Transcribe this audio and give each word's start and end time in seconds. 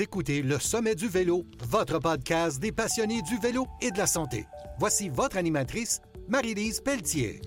Écoutez 0.00 0.42
Le 0.42 0.58
Sommet 0.58 0.94
du 0.94 1.08
Vélo, 1.08 1.44
votre 1.68 1.98
podcast 1.98 2.58
des 2.58 2.72
passionnés 2.72 3.22
du 3.22 3.38
vélo 3.38 3.66
et 3.80 3.90
de 3.90 3.98
la 3.98 4.06
santé. 4.06 4.46
Voici 4.78 5.08
votre 5.08 5.36
animatrice, 5.36 6.00
Marie-Lise 6.26 6.80
Pelletier. 6.80 7.40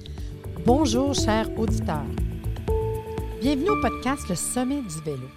Bonjour, 0.66 1.14
chers 1.14 1.50
auditeurs. 1.60 2.06
Bienvenue 3.42 3.72
au 3.72 3.82
podcast 3.82 4.30
Le 4.30 4.36
Sommet 4.36 4.82
du 4.82 5.02
Vélo. 5.04 5.28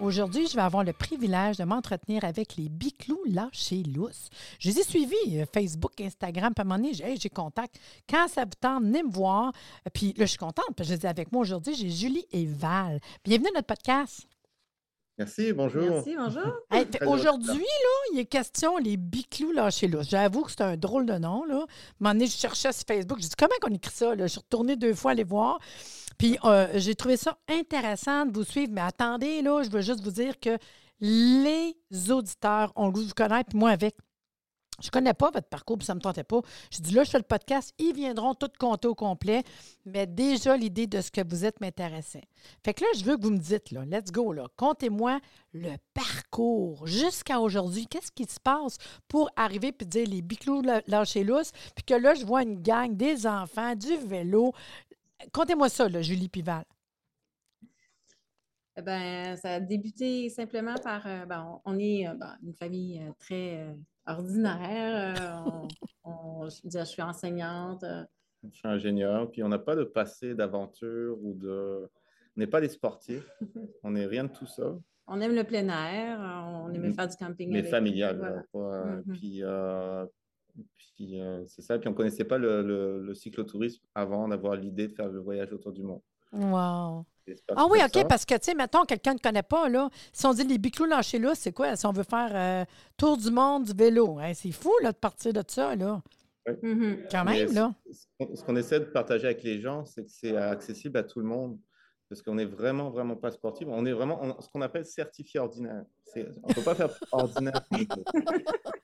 Aujourd'hui, 0.00 0.48
je 0.48 0.56
vais 0.56 0.62
avoir 0.62 0.82
le 0.82 0.92
privilège 0.92 1.56
de 1.56 1.64
m'entretenir 1.64 2.24
avec 2.24 2.56
les 2.56 2.68
biclous 2.68 3.22
lâchés 3.26 3.82
lousses. 3.84 4.28
Je 4.58 4.70
les 4.70 4.80
ai 4.80 4.82
suivis, 4.82 5.38
euh, 5.40 5.44
Facebook, 5.52 6.00
Instagram, 6.00 6.52
puis 6.52 6.62
à 6.62 6.64
un 6.64 6.68
moment 6.68 6.82
donné, 6.82 6.94
j'ai 6.94 7.30
contact. 7.30 7.78
Quand 8.08 8.28
ça 8.28 8.44
vous 8.44 8.50
tente, 8.60 8.82
venez 8.82 9.02
me 9.02 9.12
voir. 9.12 9.52
Puis 9.94 10.14
là, 10.16 10.24
je 10.24 10.30
suis 10.30 10.38
contente, 10.38 10.74
que 10.76 10.84
je 10.84 10.94
dis 10.94 11.06
avec 11.06 11.30
moi 11.32 11.42
aujourd'hui, 11.42 11.74
j'ai 11.74 11.90
Julie 11.90 12.26
et 12.32 12.46
Val. 12.46 13.00
Bienvenue 13.24 13.48
à 13.54 13.58
notre 13.58 13.68
podcast. 13.68 14.26
Merci, 15.18 15.52
bonjour. 15.54 15.82
Merci, 15.82 16.14
bonjour. 16.16 16.42
Hey, 16.70 16.86
Aujourd'hui, 17.06 17.56
là, 17.56 18.12
il 18.12 18.18
est 18.18 18.26
question 18.26 18.76
les 18.76 18.98
biclous 18.98 19.52
lâchés 19.52 19.88
lousses. 19.88 20.10
J'avoue 20.10 20.42
que 20.42 20.50
c'est 20.50 20.60
un 20.60 20.76
drôle 20.76 21.06
de 21.06 21.14
nom. 21.14 21.44
Là. 21.44 21.54
À 21.54 21.58
un 21.58 21.66
moment 22.00 22.12
donné, 22.12 22.26
je 22.26 22.36
cherchais 22.36 22.72
sur 22.72 22.84
Facebook. 22.86 23.18
Je 23.20 23.28
dis 23.28 23.34
comment 23.38 23.54
on 23.64 23.72
écrit 23.72 23.94
ça? 23.94 24.14
Là? 24.14 24.26
Je 24.26 24.32
suis 24.32 24.40
retournée 24.40 24.76
deux 24.76 24.94
fois 24.94 25.12
aller 25.12 25.24
voir. 25.24 25.58
Puis 26.18 26.38
euh, 26.44 26.66
j'ai 26.74 26.94
trouvé 26.94 27.16
ça 27.16 27.38
intéressant 27.48 28.26
de 28.26 28.36
vous 28.36 28.44
suivre. 28.44 28.72
Mais 28.72 28.82
attendez, 28.82 29.40
là, 29.40 29.62
je 29.62 29.70
veux 29.70 29.80
juste 29.80 30.02
vous 30.02 30.10
dire 30.10 30.38
que 30.38 30.58
les 31.00 31.74
auditeurs 32.10 32.72
ont 32.76 32.86
le 32.86 32.92
goût 32.92 33.02
de 33.02 33.08
vous 33.08 33.14
connaître, 33.14 33.50
puis 33.50 33.58
moi 33.58 33.70
avec. 33.70 33.96
Je 34.80 34.88
ne 34.88 34.90
connais 34.90 35.14
pas 35.14 35.30
votre 35.30 35.48
parcours, 35.48 35.78
puis 35.78 35.86
ça 35.86 35.94
ne 35.94 35.98
me 35.98 36.02
tentait 36.02 36.24
pas. 36.24 36.40
Je 36.70 36.80
dis 36.80 36.92
là, 36.94 37.04
je 37.04 37.10
fais 37.10 37.18
le 37.18 37.24
podcast, 37.24 37.72
ils 37.78 37.94
viendront 37.94 38.34
tout 38.34 38.50
compter 38.58 38.88
au 38.88 38.94
complet, 38.94 39.42
mais 39.84 40.06
déjà, 40.06 40.56
l'idée 40.56 40.86
de 40.86 41.00
ce 41.00 41.10
que 41.10 41.26
vous 41.26 41.44
êtes 41.44 41.60
m'intéressait. 41.60 42.24
Fait 42.64 42.74
que 42.74 42.82
là, 42.82 42.88
je 42.96 43.04
veux 43.04 43.16
que 43.16 43.22
vous 43.22 43.30
me 43.30 43.38
dites, 43.38 43.70
là, 43.70 43.84
let's 43.84 44.12
go, 44.12 44.32
là, 44.32 44.46
comptez-moi 44.56 45.20
le 45.52 45.76
parcours 45.94 46.86
jusqu'à 46.86 47.40
aujourd'hui. 47.40 47.86
Qu'est-ce 47.86 48.12
qui 48.12 48.24
se 48.24 48.38
passe 48.40 48.76
pour 49.08 49.30
arriver 49.36 49.72
puis 49.72 49.86
dire 49.86 50.06
les 50.08 50.22
biclous 50.22 50.62
lâchés 50.86 51.24
lousses, 51.24 51.52
puis 51.74 51.84
que 51.84 51.94
là, 51.94 52.14
je 52.14 52.26
vois 52.26 52.42
une 52.42 52.60
gang, 52.62 52.94
des 52.94 53.26
enfants, 53.26 53.74
du 53.74 53.96
vélo. 53.96 54.52
Comptez-moi 55.32 55.68
ça, 55.68 55.88
là, 55.88 56.02
Julie 56.02 56.28
Pival. 56.28 56.64
Eh 58.78 58.82
Ben, 58.82 59.36
ça 59.36 59.54
a 59.54 59.60
débuté 59.60 60.28
simplement 60.28 60.74
par. 60.74 61.06
euh, 61.06 61.24
ben, 61.24 61.60
on 61.64 61.78
est 61.78 62.06
euh, 62.06 62.14
ben, 62.14 62.36
une 62.42 62.52
famille 62.54 63.00
euh, 63.00 63.10
très 63.18 63.74
ordinaire. 64.06 65.16
euh, 65.46 65.50
on- 66.04 66.10
on- 66.44 66.48
je 66.48 66.62
veux 66.62 66.68
dire, 66.70 66.84
je 66.84 66.90
suis 66.90 67.02
enseignante. 67.02 67.82
euh, 67.84 68.04
Je 68.44 68.56
suis 68.58 68.68
ingénieur, 68.68 69.30
puis 69.30 69.42
on 69.42 69.48
n'a 69.48 69.58
pas 69.58 69.74
de 69.74 69.84
passé 69.84 70.34
d'aventure 70.34 71.16
ou 71.22 71.34
de. 71.34 71.88
On 72.36 72.40
n'est 72.40 72.46
pas 72.46 72.60
des 72.60 72.68
sportifs, 72.68 73.28
on 73.82 73.90
n'est 73.92 74.06
rien 74.06 74.24
de 74.24 74.32
tout 74.32 74.46
ça, 74.46 74.76
on 75.06 75.20
aime 75.20 75.34
le 75.34 75.42
plein 75.44 75.68
air. 75.68 76.18
On 76.64 76.72
aimait 76.72 76.90
Mm. 76.90 76.94
faire 76.94 77.08
du 77.08 77.16
camping. 77.16 77.50
mais 77.50 77.60
avec- 77.60 77.70
familial. 77.70 78.44
voilà. 78.52 79.00
Puis, 79.14 79.42
euh, 79.42 80.04
puis 80.76 81.20
euh, 81.20 81.44
c'est 81.46 81.62
ça, 81.62 81.78
puis 81.78 81.88
on 81.88 81.92
ne 81.92 81.96
connaissait 81.96 82.24
pas 82.24 82.38
le, 82.38 82.62
le- 82.62 83.02
le 83.02 83.14
cyclotourisme 83.14 83.82
avant 83.94 84.28
d'avoir 84.28 84.54
l'idée 84.56 84.88
de 84.88 84.92
faire 84.94 85.08
le 85.08 85.18
voyage 85.20 85.52
autour 85.52 85.72
du 85.72 85.82
monde. 85.82 86.02
Wow. 86.32 87.04
Ah 87.56 87.66
oui, 87.68 87.78
OK, 87.84 87.90
ça. 87.94 88.04
parce 88.04 88.24
que, 88.24 88.34
tu 88.34 88.40
sais, 88.42 88.54
mettons, 88.54 88.84
quelqu'un 88.84 89.14
ne 89.14 89.18
connaît 89.18 89.42
pas, 89.42 89.68
là, 89.68 89.90
si 90.12 90.26
on 90.26 90.32
dit 90.32 90.44
les 90.44 90.58
biclous 90.58 90.84
lâchés 90.86 91.18
là, 91.18 91.34
c'est 91.34 91.52
quoi? 91.52 91.74
Si 91.74 91.84
on 91.86 91.92
veut 91.92 92.04
faire 92.04 92.30
euh, 92.32 92.64
tour 92.96 93.16
du 93.16 93.30
monde 93.30 93.64
du 93.64 93.72
vélo, 93.72 94.18
hein, 94.20 94.32
c'est 94.34 94.52
fou, 94.52 94.72
là, 94.82 94.92
de 94.92 94.96
partir 94.96 95.32
de 95.32 95.42
ça, 95.46 95.74
là. 95.74 96.02
Mhm. 96.62 96.98
Quand 97.10 97.24
Mais 97.24 97.44
même, 97.44 97.52
là. 97.54 97.74
ce- 97.90 98.44
qu'on- 98.44 98.54
essaie 98.56 98.78
de 98.78 98.84
partager 98.84 99.26
avec 99.26 99.42
les 99.42 99.60
gens, 99.60 99.84
c'est 99.84 100.04
que 100.04 100.10
c'est 100.10 100.36
accessible 100.36 100.98
à 100.98 101.02
tout 101.02 101.18
le 101.18 101.26
monde. 101.26 101.58
Parce 102.08 102.22
qu'on 102.22 102.36
n'est 102.36 102.44
vraiment, 102.44 102.88
vraiment 102.90 103.16
pas 103.16 103.32
sportif. 103.32 103.66
On 103.68 103.84
est 103.84 103.92
vraiment 103.92 104.20
on- 104.22 104.40
ce 104.40 104.48
qu'on 104.48 104.60
appelle 104.60 104.86
certifié 104.86 105.40
ordinaire. 105.40 105.82
On 106.14 106.20
ne 106.48 106.54
peut 106.54 106.62
pas 106.62 106.76
faire 106.76 106.90
ordinaire. 107.10 107.60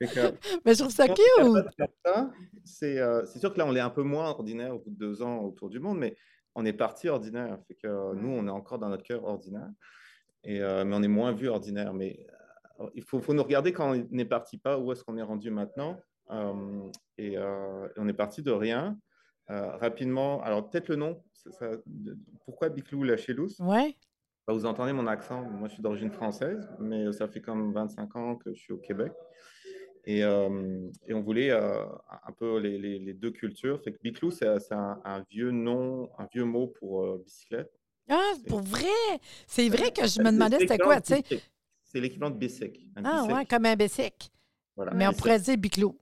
Que- 0.01 0.33
Mais 0.65 0.73
je 0.75 0.79
trouve 0.79 0.91
ça 0.91 1.07
cute. 1.07 1.17
C'est 2.65 2.99
euh, 2.99 3.25
c'est 3.25 3.39
sûr 3.39 3.53
que 3.53 3.59
là, 3.59 3.65
on 3.65 3.73
est 3.77 3.79
un 3.79 3.89
peu 3.89 4.03
moins 4.03 4.29
ordinaire 4.29 4.75
au 4.75 4.79
bout 4.79 4.89
de 4.89 4.97
deux 4.97 5.21
ans 5.21 5.37
autour 5.39 5.69
du 5.69 5.79
monde, 5.79 5.99
mais 5.99 6.17
on 6.55 6.65
est 6.65 6.73
parti 6.73 7.09
ordinaire. 7.09 7.57
Fait 7.67 7.75
que 7.75 7.87
euh, 7.87 8.13
nous, 8.13 8.29
on 8.29 8.45
est 8.47 8.51
encore 8.51 8.79
dans 8.79 8.89
notre 8.89 9.03
cœur 9.03 9.23
ordinaire, 9.23 9.69
et, 10.43 10.61
euh, 10.61 10.83
mais 10.85 10.95
on 10.95 11.03
est 11.03 11.07
moins 11.07 11.31
vu 11.31 11.47
ordinaire. 11.49 11.93
Mais 11.93 12.25
euh, 12.79 12.89
il 12.95 13.03
faut, 13.03 13.19
faut 13.21 13.33
nous 13.33 13.43
regarder 13.43 13.71
quand 13.73 13.95
on 13.95 14.07
n'est 14.11 14.25
parti 14.25 14.57
pas, 14.57 14.77
où 14.79 14.91
est-ce 14.91 15.03
qu'on 15.03 15.17
est 15.17 15.21
rendu 15.23 15.49
maintenant. 15.51 15.99
Euh, 16.31 16.89
et, 17.17 17.37
on 17.97 18.07
est 18.07 18.13
parti 18.13 18.41
de 18.41 18.51
rien. 18.51 18.97
Rapidement, 19.47 20.41
alors 20.41 20.69
peut-être 20.69 20.87
le 20.89 20.95
nom, 20.95 21.21
ça- 21.33 21.51
ça- 21.51 21.77
de- 21.85 22.17
pourquoi 22.45 22.69
Biclou 22.69 23.03
la 23.03 23.17
Chelousse 23.17 23.57
Oui. 23.59 23.97
Bah, 24.47 24.53
Vous 24.53 24.65
entendez 24.65 24.93
mon 24.93 25.05
accent, 25.05 25.41
moi 25.43 25.67
je 25.67 25.73
suis 25.73 25.83
d'origine 25.83 26.11
française, 26.11 26.67
mais 26.79 27.11
ça 27.11 27.27
fait 27.27 27.41
comme 27.41 27.73
25 27.73 28.15
ans 28.15 28.35
que 28.37 28.53
je 28.53 28.59
suis 28.59 28.73
au 28.73 28.77
Québec. 28.77 29.11
Et, 30.05 30.23
euh, 30.23 30.89
et 31.07 31.13
on 31.13 31.21
voulait 31.21 31.51
euh, 31.51 31.85
un 32.27 32.31
peu 32.33 32.57
les, 32.59 32.77
les- 32.77 32.99
les 32.99 33.13
deux 33.13 33.31
cultures. 33.31 33.81
Fait 33.81 33.93
que 33.93 33.99
Biclou, 34.03 34.31
c'est 34.31 34.59
c'est 34.59 34.73
un, 34.73 34.99
un 35.05 35.23
vieux 35.29 35.51
nom, 35.51 36.09
un 36.17 36.27
vieux 36.33 36.43
mot 36.43 36.67
pour 36.67 37.03
euh, 37.05 37.21
bicyclette. 37.25 37.71
Ah, 38.09 38.33
pour 38.47 38.59
vrai? 38.61 38.87
C'est 39.47 39.69
vrai 39.69 39.91
que 39.93 40.05
je 40.05 40.19
me 40.21 40.31
demandais 40.31 40.59
c'était 40.59 40.77
quoi, 40.77 40.99
tu 40.99 41.13
sais? 41.13 41.21
bicycle. 41.21 41.41
C'est 41.83 42.01
l'équivalent 42.01 42.31
de 42.31 42.37
bicycle. 42.37 42.81
un 42.97 43.03
Ah, 43.05 43.23
ouais, 43.33 43.45
comme 43.45 43.65
un 43.65 43.75
bessic. 43.77 44.29
Voilà. 44.75 44.93
Mais 44.93 45.07
on 45.07 45.13
pourrait 45.13 45.39
dire 45.39 45.57
biclou. 45.57 45.97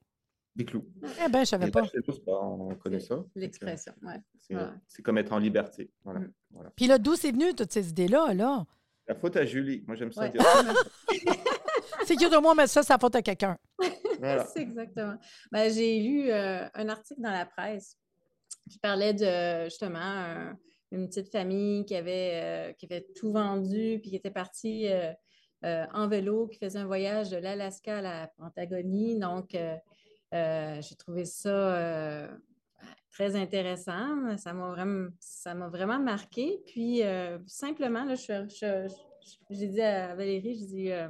Biclou. 0.56 0.84
Eh 1.26 1.30
bien, 1.30 1.42
je 1.44 1.50
savais 1.50 1.70
pas. 1.70 1.84
Chelousse, 1.86 2.20
bah, 2.26 2.40
on 2.42 2.74
connaît 2.76 3.00
ça. 3.00 3.24
L'expression, 3.36 3.94
ouais. 4.04 4.16
C'est 4.38 4.56
Ouais. 4.56 4.64
comme 5.04 5.18
être 5.20 5.32
en 5.32 5.38
liberté. 5.38 5.92
Voilà. 6.04 6.22
Mm. 6.22 6.32
Voilà. 6.50 6.72
Puis 6.76 6.88
là, 6.88 6.98
d'où 6.98 7.16
c'est 7.16 7.32
venu, 7.32 7.54
toutes 7.54 7.72
ces 7.72 7.90
idées-là, 7.90 8.34
là? 8.34 8.66
La 9.08 9.16
faute 9.16 9.36
à 9.38 9.46
Julie. 9.46 9.84
Moi, 9.88 9.96
j'aime 9.96 10.12
ça 10.12 10.22
Ouais. 10.24 10.32
dire. 10.32 10.42
C'est 12.06 12.16
que 12.16 12.34
de 12.34 12.38
moi, 12.42 12.54
mais 12.56 12.68
ça, 12.68 12.84
ça 12.84 12.98
faute 12.98 13.16
à 13.16 13.22
quelqu'un. 13.22 13.58
Voilà. 14.20 14.46
C'est 14.54 14.62
exactement. 14.62 15.16
Ben, 15.52 15.72
j'ai 15.72 16.00
lu 16.00 16.32
euh, 16.32 16.68
un 16.74 16.90
article 16.90 17.22
dans 17.22 17.32
la 17.32 17.46
presse 17.46 17.98
qui 18.70 18.80
parlait 18.80 19.14
de 19.14 19.66
justement 19.66 20.00
un- 20.00 20.58
une 20.92 21.08
petite 21.08 21.32
famille 21.32 21.86
qui 21.86 21.96
avait, 21.96 22.32
euh, 22.70 22.74
qui 22.74 22.86
avait 22.86 23.06
tout 23.16 23.32
vendu 23.32 24.00
puis 24.02 24.10
qui 24.12 24.16
était 24.18 24.32
partie 24.32 24.88
euh, 24.90 25.12
euh, 25.64 25.86
en 25.94 26.08
vélo, 26.08 26.48
qui 26.48 26.58
faisait 26.60 26.80
un 26.80 26.86
voyage 26.86 27.30
de 27.30 27.38
l'Alaska 27.38 28.00
à 28.00 28.02
la 28.02 28.28
Pentagonie. 28.38 29.18
Donc, 29.18 29.56
euh, 29.56 29.76
euh, 30.34 30.82
j'ai 30.82 30.96
trouvé 30.96 31.24
ça 31.26 31.50
euh, 31.50 32.28
très 33.12 33.36
intéressant. 33.36 34.38
Ça 34.38 34.54
m'a 34.54 34.70
vraiment, 34.70 35.10
ça 35.20 35.54
m'a 35.54 35.70
vraiment 35.70 36.00
marqué. 36.00 36.62
Puis, 36.68 37.04
euh, 37.04 37.38
simplement, 37.48 38.04
là, 38.04 38.16
je 38.16 38.22
suis- 38.22 38.34
je- 38.60 38.88
je- 38.90 39.56
j'ai 39.56 39.68
dit 39.68 39.82
à 39.82 40.14
Valérie, 40.16 40.58
je 40.60 40.66
dis. 40.66 40.92
euh, 40.92 41.08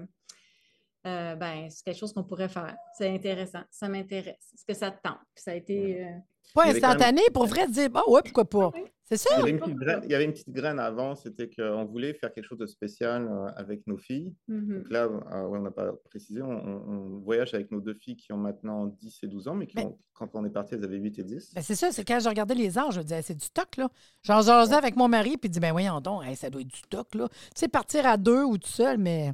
euh, 1.05 1.35
ben, 1.35 1.67
c'est 1.69 1.83
quelque 1.83 1.97
chose 1.97 2.13
qu'on 2.13 2.23
pourrait 2.23 2.49
faire. 2.49 2.75
C'est 2.97 3.09
intéressant. 3.09 3.61
Ça 3.69 3.87
m'intéresse. 3.89 4.51
Est-ce 4.53 4.65
que 4.65 4.73
ça 4.73 4.91
te 4.91 5.01
tente? 5.01 5.17
Puis 5.33 5.43
ça 5.43 5.51
a 5.51 5.55
été. 5.55 6.03
euh, 6.03 6.09
Pas 6.53 6.65
même- 6.67 6.75
instantané 6.75 7.21
pour 7.33 7.45
vrai 7.45 7.67
dire, 7.67 7.89
bah 7.89 8.03
ouais, 8.07 8.21
pourquoi 8.23 8.45
pas? 8.49 8.71
C'est 9.05 9.17
ça? 9.17 9.29
Il 9.35 9.39
y, 9.39 9.41
avait 9.41 9.51
une 9.51 9.59
petite 9.59 9.75
graine, 9.75 10.01
il 10.05 10.11
y 10.11 10.15
avait 10.15 10.23
une 10.23 10.31
petite 10.31 10.49
graine 10.51 10.79
avant, 10.79 11.15
c'était 11.15 11.49
qu'on 11.49 11.83
voulait 11.83 12.13
faire 12.13 12.31
quelque 12.31 12.45
chose 12.45 12.57
de 12.59 12.65
spécial 12.65 13.27
euh, 13.29 13.47
avec 13.57 13.85
nos 13.85 13.97
filles. 13.97 14.33
mhm. 14.47 14.77
Donc 14.83 14.89
là, 14.89 15.03
euh, 15.03 15.47
ouais, 15.47 15.59
on 15.59 15.61
n'a 15.63 15.71
pas 15.71 15.91
précisé, 16.09 16.41
on, 16.41 17.19
voyage 17.21 17.53
avec 17.53 17.71
nos 17.71 17.81
deux 17.81 17.93
filles 17.93 18.15
qui 18.15 18.31
ont 18.31 18.37
maintenant 18.37 18.85
10 18.85 19.19
et 19.23 19.27
12 19.27 19.49
ans, 19.49 19.53
mais 19.55 19.67
qui 19.67 19.75
Mais- 19.75 19.85
ont- 19.85 19.97
quand 20.13 20.29
on 20.33 20.45
est 20.45 20.49
parti, 20.49 20.75
elles 20.75 20.83
avaient 20.85 20.97
8 20.97 21.19
et 21.19 21.23
10. 21.23 21.53
Ben 21.53 21.61
c'est 21.61 21.75
ça, 21.75 21.91
c'est 21.91 22.05
quand 22.05 22.19
je 22.21 22.29
regardais 22.29 22.55
les 22.55 22.77
âges, 22.77 22.93
je 22.93 22.99
me 22.99 23.03
disais, 23.03 23.21
c'est 23.21 23.35
du 23.35 23.45
stock, 23.45 23.75
là. 23.75 23.89
J'en 24.23 24.41
jasais 24.41 24.75
avec 24.75 24.95
mon 24.95 25.09
mari, 25.09 25.31
puis 25.37 25.47
il 25.49 25.51
dit, 25.51 25.59
ben 25.59 25.71
voyons 25.73 25.99
donc, 25.99 26.23
hey, 26.25 26.37
ça 26.37 26.49
doit 26.49 26.61
être 26.61 26.67
du 26.69 26.77
stock, 26.79 27.13
là. 27.15 27.27
Tu 27.27 27.35
sais, 27.55 27.67
partir 27.67 28.05
à 28.05 28.15
deux 28.15 28.43
ou 28.43 28.57
tout 28.57 28.69
seul, 28.69 28.97
mais 28.97 29.33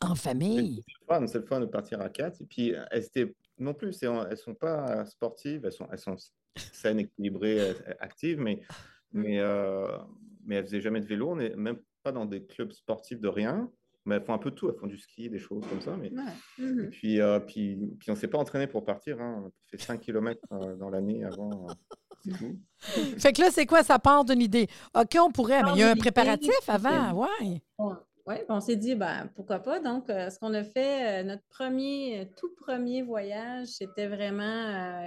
en 0.00 0.14
famille. 0.14 0.82
C'est 0.86 1.34
le 1.34 1.40
le 1.40 1.46
fun 1.46 1.60
de 1.60 1.66
partir 1.66 2.00
à 2.00 2.08
4. 2.08 2.40
Et 2.40 2.44
puis, 2.46 2.74
euh, 2.74 2.82
elles 2.90 3.04
étaient 3.04 3.34
non 3.58 3.74
plus, 3.74 4.02
elles 4.02 4.28
ne 4.30 4.34
sont 4.36 4.54
pas 4.54 5.04
sportives, 5.06 5.62
elles 5.64 5.72
sont, 5.72 5.86
elles 5.92 5.98
sont 5.98 6.16
saines, 6.56 6.98
équilibrées, 7.00 7.60
euh, 7.60 7.74
actives, 8.00 8.38
mais, 8.40 8.60
mais, 9.12 9.38
euh, 9.40 9.86
mais 10.44 10.56
elles 10.56 10.62
ne 10.62 10.66
faisaient 10.66 10.80
jamais 10.80 11.00
de 11.00 11.06
vélo. 11.06 11.30
On 11.30 11.36
n'est 11.36 11.54
même 11.56 11.78
pas 12.02 12.12
dans 12.12 12.24
des 12.26 12.44
clubs 12.44 12.72
sportifs 12.72 13.20
de 13.20 13.28
rien, 13.28 13.70
mais 14.04 14.16
elles 14.16 14.24
font 14.24 14.32
un 14.34 14.38
peu 14.38 14.50
de 14.50 14.56
tout. 14.56 14.68
Elles 14.68 14.78
font 14.78 14.86
du 14.86 14.98
ski, 14.98 15.28
des 15.28 15.38
choses 15.38 15.64
comme 15.68 15.80
ça. 15.80 15.96
Mais... 15.96 16.10
Ouais. 16.10 16.22
Et 16.58 16.62
Mhm. 16.62 16.90
puis, 16.90 17.20
euh, 17.20 17.38
puis, 17.40 17.76
puis 18.00 18.10
on 18.10 18.14
ne 18.14 18.18
s'est 18.18 18.28
pas 18.28 18.38
entraîné 18.38 18.66
pour 18.66 18.84
partir. 18.84 19.20
Hein. 19.20 19.44
On 19.46 19.52
fait 19.70 19.80
5 19.82 20.00
km 20.00 20.40
dans 20.78 20.88
l'année 20.90 21.24
avant. 21.24 21.66
euh, 21.68 21.72
c'est 22.24 22.32
tout. 22.32 22.56
Fait 23.18 23.32
que 23.32 23.40
là, 23.42 23.50
c'est 23.50 23.66
quoi? 23.66 23.82
Ça 23.82 23.98
part 23.98 24.24
d'une 24.24 24.40
idée. 24.42 24.66
OK, 24.94 25.16
on 25.20 25.30
pourrait, 25.30 25.62
mais 25.62 25.70
il 25.74 25.78
y 25.78 25.82
a 25.82 25.90
un 25.90 25.96
préparatif 25.96 26.52
avant, 26.68 27.12
ouais. 27.14 27.62
Ouais, 28.26 28.44
on 28.48 28.60
s'est 28.60 28.76
dit, 28.76 28.94
ben, 28.94 29.30
pourquoi 29.34 29.58
pas? 29.58 29.80
Donc, 29.80 30.08
euh, 30.10 30.30
ce 30.30 30.38
qu'on 30.38 30.54
a 30.54 30.64
fait, 30.64 31.22
euh, 31.22 31.24
notre 31.24 31.42
premier, 31.48 32.20
euh, 32.20 32.24
tout 32.36 32.54
premier 32.54 33.02
voyage, 33.02 33.68
c'était 33.68 34.06
vraiment, 34.06 35.02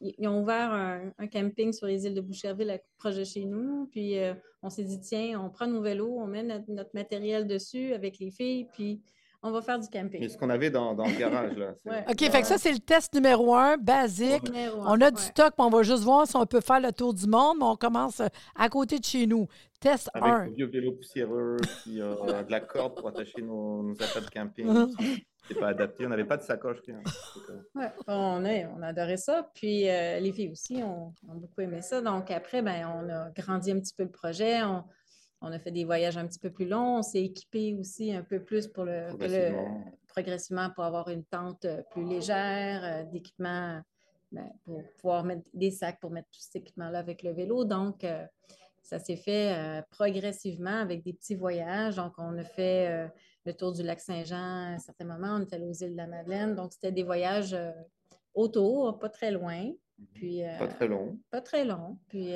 ils, 0.00 0.28
ont 0.28 0.42
ouvert 0.42 0.72
un, 0.72 1.26
camping 1.28 1.72
sur 1.72 1.86
les 1.86 2.06
îles 2.06 2.14
de 2.14 2.20
Boucherville, 2.20 2.80
proche 2.98 3.16
de 3.16 3.24
chez 3.24 3.44
nous. 3.44 3.86
Puis, 3.86 4.16
on 4.62 4.70
s'est 4.70 4.84
dit, 4.84 5.00
tiens, 5.00 5.40
on 5.40 5.50
prend 5.50 5.66
nos 5.66 5.82
vélos, 5.82 6.18
on 6.18 6.26
met 6.26 6.42
notre 6.42 6.90
matériel 6.94 7.46
dessus 7.46 7.92
avec 7.92 8.18
les 8.18 8.30
filles, 8.30 8.66
puis 8.72 9.00
on 9.42 9.50
va 9.52 9.62
faire 9.62 9.78
du 9.78 9.88
camping. 9.88 10.20
Mais 10.20 10.28
ce 10.28 10.36
qu'on 10.36 10.50
avait 10.50 10.70
dans, 10.70 10.94
dans 10.94 11.06
le 11.06 11.16
garage, 11.16 11.56
là. 11.56 11.74
Ouais. 11.84 12.04
OK, 12.08 12.18
fait 12.18 12.40
que 12.40 12.46
ça, 12.46 12.58
c'est 12.58 12.72
le 12.72 12.78
test 12.80 13.14
numéro 13.14 13.54
un, 13.54 13.76
basique. 13.76 14.42
Numéro 14.44 14.80
On 14.80 14.88
un, 14.88 15.00
a 15.00 15.10
du 15.10 15.16
ouais. 15.16 15.22
stock, 15.22 15.54
puis 15.56 15.64
on 15.66 15.70
va 15.70 15.82
juste 15.82 16.02
voir 16.02 16.26
si 16.26 16.36
on 16.36 16.44
peut 16.46 16.60
faire 16.60 16.80
le 16.80 16.92
tour 16.92 17.14
du 17.14 17.26
monde, 17.26 17.58
mais 17.58 17.64
on 17.66 17.76
commence 17.76 18.20
euh, 18.20 18.26
à 18.56 18.68
côté 18.68 18.98
de 18.98 19.04
chez 19.04 19.26
nous. 19.26 19.46
Test 19.80 20.10
Avec 20.12 20.28
1. 20.28 20.44
le 20.46 20.54
vieux 20.54 20.66
vélo 20.66 20.92
poussiéreux, 20.92 21.56
puis 21.82 22.00
euh, 22.00 22.42
de 22.42 22.50
la 22.50 22.60
corde 22.60 22.96
pour 22.96 23.08
attacher 23.08 23.42
nos, 23.42 23.84
nos 23.84 23.94
affaires 24.02 24.22
de 24.22 24.30
camping. 24.30 24.66
C'était 25.46 25.60
pas 25.60 25.68
adapté. 25.68 26.04
On 26.04 26.08
n'avait 26.08 26.24
pas 26.24 26.36
de 26.36 26.42
sacoche, 26.42 26.78
rien. 26.84 27.00
Ouais, 27.74 27.90
on, 28.08 28.44
a, 28.44 28.66
on 28.76 28.82
adorait 28.82 29.16
ça. 29.16 29.48
Puis 29.54 29.88
euh, 29.88 30.18
les 30.18 30.32
filles 30.32 30.50
aussi 30.50 30.82
ont, 30.82 31.14
ont 31.28 31.36
beaucoup 31.36 31.60
aimé 31.60 31.80
ça. 31.80 32.02
Donc 32.02 32.30
après, 32.30 32.60
ben, 32.60 32.86
on 32.92 33.08
a 33.08 33.30
grandi 33.30 33.70
un 33.70 33.78
petit 33.78 33.94
peu 33.94 34.02
le 34.02 34.10
projet. 34.10 34.62
On, 34.64 34.84
on 35.40 35.52
a 35.52 35.58
fait 35.58 35.70
des 35.70 35.84
voyages 35.84 36.16
un 36.16 36.26
petit 36.26 36.38
peu 36.38 36.50
plus 36.50 36.66
longs. 36.66 36.98
On 36.98 37.02
s'est 37.02 37.22
équipé 37.22 37.74
aussi 37.74 38.12
un 38.12 38.22
peu 38.22 38.42
plus 38.42 38.66
pour 38.66 38.84
le, 38.84 39.08
Progressivement. 40.08 40.70
pour 40.70 40.84
avoir 40.84 41.08
une 41.08 41.24
tente 41.24 41.64
euh, 41.64 41.82
plus 41.90 42.04
légère, 42.04 42.82
euh, 42.82 43.04
d'équipement 43.04 43.80
ben, 44.32 44.50
pour 44.64 44.82
pouvoir 44.98 45.24
mettre 45.24 45.42
des 45.54 45.70
sacs 45.70 46.00
pour 46.00 46.10
mettre 46.10 46.28
tout 46.30 46.40
cet 46.40 46.56
équipement-là 46.56 46.98
avec 46.98 47.22
le 47.22 47.32
vélo. 47.32 47.64
Donc, 47.64 48.04
euh, 48.04 48.26
ça 48.82 48.98
s'est 48.98 49.16
fait 49.16 49.54
euh, 49.54 49.82
progressivement 49.90 50.80
avec 50.80 51.02
des 51.02 51.12
petits 51.12 51.34
voyages. 51.34 51.96
Donc, 51.96 52.14
on 52.18 52.36
a 52.38 52.44
fait 52.44 52.88
euh, 52.88 53.08
le 53.44 53.52
tour 53.54 53.72
du 53.72 53.82
lac 53.82 54.00
Saint-Jean 54.00 54.36
à 54.36 54.74
un 54.74 54.78
certain 54.78 55.04
moment. 55.04 55.36
On 55.36 55.40
est 55.42 55.52
allé 55.52 55.66
aux 55.66 55.72
îles 55.72 55.92
de 55.92 55.96
la 55.96 56.06
Madeleine. 56.06 56.54
Donc, 56.54 56.72
c'était 56.72 56.92
des 56.92 57.02
voyages 57.02 57.56
autour, 58.34 58.98
pas 58.98 59.08
très 59.08 59.30
loin. 59.30 59.70
Puis, 60.14 60.44
euh, 60.44 60.58
Pas 60.58 60.68
très 60.68 60.88
long. 60.88 61.18
pas 61.30 61.40
très 61.40 61.64
long. 61.64 61.98
Puis, 62.08 62.32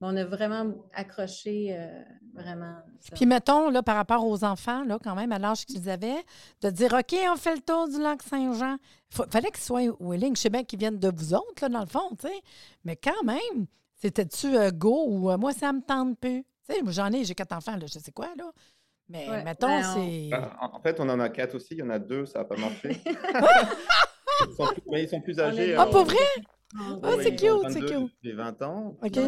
on 0.00 0.16
a 0.16 0.24
vraiment 0.24 0.74
accroché, 0.92 1.76
euh, 1.76 2.02
vraiment. 2.34 2.76
ça. 3.00 3.16
Puis 3.16 3.26
mettons, 3.26 3.68
là, 3.70 3.82
par 3.82 3.96
rapport 3.96 4.24
aux 4.26 4.44
enfants, 4.44 4.84
là, 4.84 4.98
quand 5.02 5.14
même, 5.16 5.32
à 5.32 5.38
l'âge 5.38 5.66
qu'ils 5.66 5.88
avaient, 5.90 6.24
de 6.62 6.70
dire 6.70 6.92
OK, 6.92 7.14
on 7.32 7.36
fait 7.36 7.56
le 7.56 7.60
tour 7.62 7.88
du 7.88 8.00
lac 8.00 8.22
Saint-Jean. 8.22 8.76
Il 9.18 9.24
fallait 9.30 9.50
qu'ils 9.50 9.64
soient 9.64 9.82
willing. 10.00 10.36
Je 10.36 10.42
sais 10.42 10.50
bien 10.50 10.62
qu'ils 10.64 10.78
viennent 10.78 10.98
de 10.98 11.10
vous 11.14 11.34
autres, 11.34 11.62
là, 11.62 11.68
dans 11.68 11.80
le 11.80 11.86
fond, 11.86 12.10
tu 12.20 12.28
sais. 12.28 12.40
Mais 12.84 12.96
quand 12.96 13.24
même, 13.24 13.66
c'était-tu 13.96 14.56
euh, 14.56 14.70
go 14.70 15.04
ou 15.08 15.30
euh, 15.30 15.36
moi, 15.36 15.52
ça 15.52 15.72
me 15.72 15.80
tente 15.80 16.18
plus? 16.20 16.44
Tu 16.68 16.74
sais, 16.76 16.82
moi, 16.82 16.92
j'en 16.92 17.12
ai, 17.12 17.24
j'ai 17.24 17.34
quatre 17.34 17.52
enfants, 17.56 17.76
là, 17.76 17.86
je 17.92 17.98
sais 17.98 18.12
quoi, 18.12 18.28
là. 18.36 18.44
Mais 19.08 19.28
Ouais, 19.28 19.42
mettons, 19.42 19.66
ben, 19.68 19.82
on- 19.84 19.94
c'est. 19.94 20.28
Ben, 20.30 20.50
en 20.60 20.80
fait, 20.80 21.00
on 21.00 21.08
en 21.08 21.18
a 21.18 21.28
quatre 21.30 21.54
aussi. 21.56 21.68
Il 21.72 21.78
y 21.78 21.82
en 21.82 21.90
a 21.90 21.98
deux, 21.98 22.26
ça 22.26 22.40
n'a 22.40 22.44
pas 22.44 22.56
marché. 22.56 22.90
ils, 23.06 24.54
sont 24.54 24.66
plus, 24.66 24.82
mais 24.90 25.02
ils 25.04 25.08
sont 25.08 25.20
plus 25.22 25.40
âgés. 25.40 25.70
est 25.70 25.74
Ah, 25.76 25.82
hein. 25.82 25.88
pour 25.90 26.04
vrai? 26.04 26.16
Oui, 26.74 27.10
c'est 27.22 27.34
cute, 27.34 27.48
c'est 27.68 27.80
22 27.80 27.86
cute. 27.86 28.12
Et 28.22 28.32
20 28.32 28.62
ans. 28.62 28.96
OK. 29.02 29.18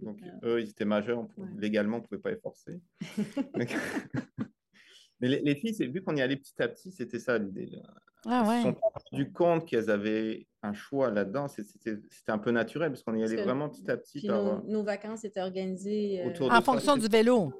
Donc, 0.00 0.18
eux, 0.44 0.60
ils 0.60 0.70
étaient 0.70 0.84
majeurs. 0.84 1.18
on 1.18 1.26
pouvait- 1.26 1.46
Ouais. 1.48 1.60
Légalement, 1.60 1.98
on 1.98 2.00
ne 2.00 2.06
pouvait 2.06 2.20
pas 2.20 2.30
les 2.30 2.38
forcer. 2.40 2.80
Mais, 3.56 3.66
mais 5.20 5.28
les, 5.28 5.40
les 5.40 5.54
filles, 5.54 5.72
vu 5.88 6.02
qu'on 6.02 6.16
y 6.16 6.20
allait 6.22 6.36
petit 6.36 6.60
à 6.62 6.68
petit, 6.68 6.90
c'était 6.92 7.18
ça 7.18 7.38
l'idée. 7.38 7.70
Ah 8.28 8.40
Elles 8.40 8.46
se 8.46 8.50
ouais. 8.50 8.62
sont 8.62 8.80
pas 8.80 8.88
rendues 9.10 9.32
compte 9.32 9.66
qu'elles 9.68 9.88
avaient 9.90 10.46
un 10.62 10.72
choix 10.74 11.10
là-dedans. 11.10 11.46
C'était 11.48 11.98
un 12.28 12.38
peu 12.38 12.50
naturel 12.50 12.90
parce 12.90 13.02
qu'on 13.02 13.14
y 13.14 13.22
allait 13.22 13.42
vraiment 13.42 13.68
petit 13.68 13.88
à 13.90 13.96
petit 13.96 14.18
Puis 14.18 14.28
par, 14.28 14.42
nos, 14.42 14.50
euh, 14.50 14.60
nos 14.66 14.82
vacances 14.82 15.24
étaient 15.24 15.40
organisées 15.40 16.22
euh, 16.22 16.28
Autour 16.30 16.52
En 16.52 16.60
fonction 16.60 16.96
du 16.96 17.06
vélo. 17.06 17.52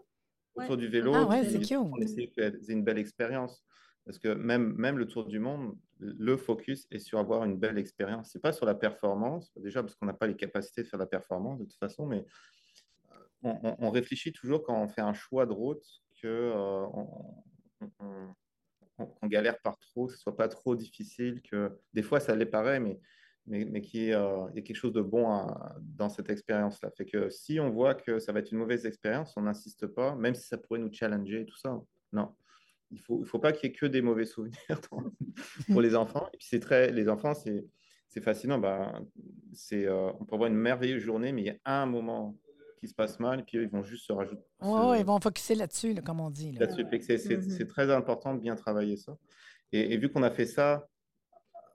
autour 0.57 0.71
Ouais. 0.71 0.77
du 0.77 0.89
vélo. 0.89 1.13
Ah 1.15 1.27
ouais, 1.27 1.45
c'est 1.49 1.61
cute. 1.61 1.73
On 1.77 1.97
essayait 1.99 2.27
de 2.29 2.33
faire 2.33 2.53
une 2.69 2.83
belle 2.83 2.99
expérience. 2.99 3.63
Parce 4.05 4.19
que 4.19 4.29
même, 4.35 4.75
même 4.77 4.99
le 4.99 5.07
tour 5.07 5.27
du 5.27 5.39
monde, 5.39 5.77
le 5.99 6.37
focus 6.37 6.87
est 6.91 6.99
sur 6.99 7.19
avoir 7.19 7.45
une 7.45 7.57
belle 7.57 7.79
expérience. 7.79 8.33
Ce 8.33 8.39
n'est 8.39 8.43
pas 8.43 8.53
sur 8.53 8.67
la 8.67 8.75
performance, 8.75 9.53
déjà 9.57 9.83
parce 9.83 9.95
qu'on 9.95 10.07
n'a 10.07 10.13
pas 10.13 10.27
les 10.27 10.37
capacités 10.37 10.83
de 10.83 10.89
faire 10.89 10.99
la 10.99 11.07
performance 11.07 11.59
de 11.59 11.65
toute 11.65 11.79
façon, 11.79 12.07
mais 12.07 12.25
euh, 13.45 13.75
on, 13.79 13.91
réfléchit 13.91 14.33
toujours 14.33 14.63
quand 14.63 14.81
on 14.81 14.89
fait 14.89 15.01
un 15.01 15.15
choix 15.15 15.47
de 15.47 15.53
route 15.53 15.85
que 16.21 16.27
euh, 16.27 16.87
on, 18.99 19.27
galère 19.27 19.61
par 19.61 19.79
trop, 19.79 20.07
que 20.07 20.13
ce 20.13 20.19
soit 20.19 20.37
pas 20.37 20.49
trop 20.49 20.75
difficile, 20.75 21.43
que 21.43 21.79
des 21.93 22.03
fois 22.03 22.21
ça 22.21 22.35
l'est 22.35 22.47
pareil, 22.47 22.81
mais, 22.81 23.01
mais, 23.47 23.65
mais 23.65 23.81
qu'il 23.81 24.05
y, 24.05 24.13
euh, 24.13 24.49
quelque 24.55 24.75
chose 24.75 24.93
de 24.93 25.03
bon 25.03 25.31
à- 25.31 25.77
dans 25.81 26.09
cette 26.09 26.31
expérience-là. 26.31 26.91
Fait 26.97 27.07
que 27.07 27.31
si 27.31 27.61
on 27.61 27.71
voit 27.71 27.95
que 27.95 28.19
ça 28.19 28.33
va 28.33 28.41
être 28.41 28.53
une 28.53 28.59
mauvaise 28.59 28.87
expérience, 28.87 29.35
on 29.37 29.43
n'insiste 29.43 29.87
pas, 29.87 30.15
même 30.15 30.35
si 30.35 30.47
ça 30.47 30.59
pourrait 30.59 30.81
nous 30.81 30.93
challenger 30.93 31.43
et 31.43 31.47
tout 31.47 31.59
ça. 31.59 31.81
Non. 32.13 32.35
Il 32.91 32.99
ne 32.99 33.01
faut, 33.03 33.21
il 33.23 33.27
faut 33.27 33.39
pas 33.39 33.53
qu'il 33.53 33.69
y 33.69 33.73
ait 33.73 33.77
que 33.77 33.87
des 33.87 34.01
mauvais 34.03 34.25
souvenirs 34.27 34.81
pour- 34.89 35.03
pour 35.73 35.81
les 35.81 35.97
enfants. 35.97 36.29
Et 36.33 36.37
puis 36.39 36.47
c'est 36.49 36.61
très, 36.61 36.93
les 36.93 37.09
enfants, 37.09 37.35
c'est, 37.35 37.65
c'est 38.09 38.21
fascinant. 38.21 38.59
Ben, 38.59 39.05
c'est, 39.53 39.87
euh, 39.87 40.11
on 40.21 40.25
peut 40.25 40.35
avoir 40.37 40.49
une 40.51 40.57
merveilleuse 40.57 41.03
journée, 41.03 41.33
mais 41.33 41.43
il 41.43 41.47
y 41.47 41.51
a 41.65 41.83
un 41.83 41.87
moment 41.87 42.37
qui 42.79 42.89
se 42.89 42.95
passe 42.95 43.19
mal, 43.19 43.41
et 43.41 43.43
puis 43.43 43.57
eux, 43.59 43.63
ils 43.63 43.69
vont 43.71 43.83
juste 43.83 44.07
se 44.07 44.13
rajouter. 44.13 44.43
Se- 44.61 44.67
ouais, 44.67 45.01
ils 45.01 45.07
vont 45.07 45.19
focuser 45.19 45.55
là-dessus, 45.55 45.95
là, 45.95 46.03
comme 46.03 46.21
on 46.21 46.31
dit. 46.31 46.53
là. 46.53 46.67
là-dessus. 46.67 46.85
C'est 47.03 47.19
c'est- 47.19 47.37
Mhm. 47.39 47.51
c'est 47.51 47.67
très 47.67 47.91
important 47.91 48.35
de 48.35 48.41
bien 48.41 48.55
travailler 48.55 48.97
ça. 48.97 49.17
Et, 49.73 49.93
et 49.95 49.97
vu 49.97 50.09
qu'on 50.11 50.23
a 50.23 50.31
fait 50.31 50.47
ça 50.47 50.87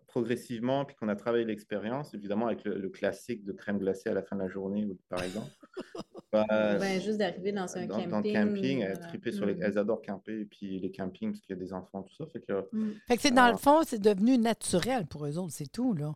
progressivement, 0.07 0.86
puis 0.86 0.96
qu'on 0.96 1.07
a 1.10 1.16
travaillé 1.16 1.46
l'expérience, 1.46 2.14
évidemment 2.14 2.48
avec 2.48 2.64
le, 2.66 2.78
le 2.78 2.90
classique 2.90 3.44
de 3.46 3.52
crème 3.54 3.80
glacée 3.80 4.10
à 4.10 4.14
la 4.14 4.22
fin 4.24 4.36
de 4.36 4.42
la 4.42 4.48
journée, 4.50 4.86
ou- 4.86 4.98
par 5.10 5.24
exemple. 5.24 5.50
bah, 6.31 6.45
ben, 6.80 7.01
juste 7.01 7.18
d'arriver 7.18 7.51
dans 7.51 7.78
un 7.78 7.86
dans, 7.86 7.95
camping. 7.98 8.10
dans 8.10 8.19
le 8.22 8.33
camping, 8.54 8.80
elles, 8.80 8.92
voilà. 8.94 9.07
tripaient 9.07 9.31
sur 9.31 9.45
les, 9.45 9.56
Mm. 9.56 9.63
elles 9.63 9.78
adorent 9.78 10.01
camper, 10.01 10.39
et 10.42 10.45
puis 10.45 10.80
les 10.80 10.92
campings, 10.92 11.31
parce 11.31 11.42
qu'il 11.42 11.56
y 11.56 11.60
a 11.60 11.62
des 11.62 11.74
enfants, 11.74 12.04
tout 12.04 12.13
ça. 12.16 12.25
Fait 12.28 12.42
que, 12.42 12.68
Mm. 12.72 12.94
Fait 13.07 13.16
que 13.18 13.22
c'est 13.22 13.31
dans 13.31 13.51
le 13.51 13.57
fond, 13.57 13.81
c'est 13.86 14.00
devenu 14.00 14.38
naturel 14.38 15.06
pour 15.07 15.25
eux 15.25 15.38
autres, 15.38 15.51
c'est 15.54 15.72
tout, 15.72 15.94
là. 15.94 16.13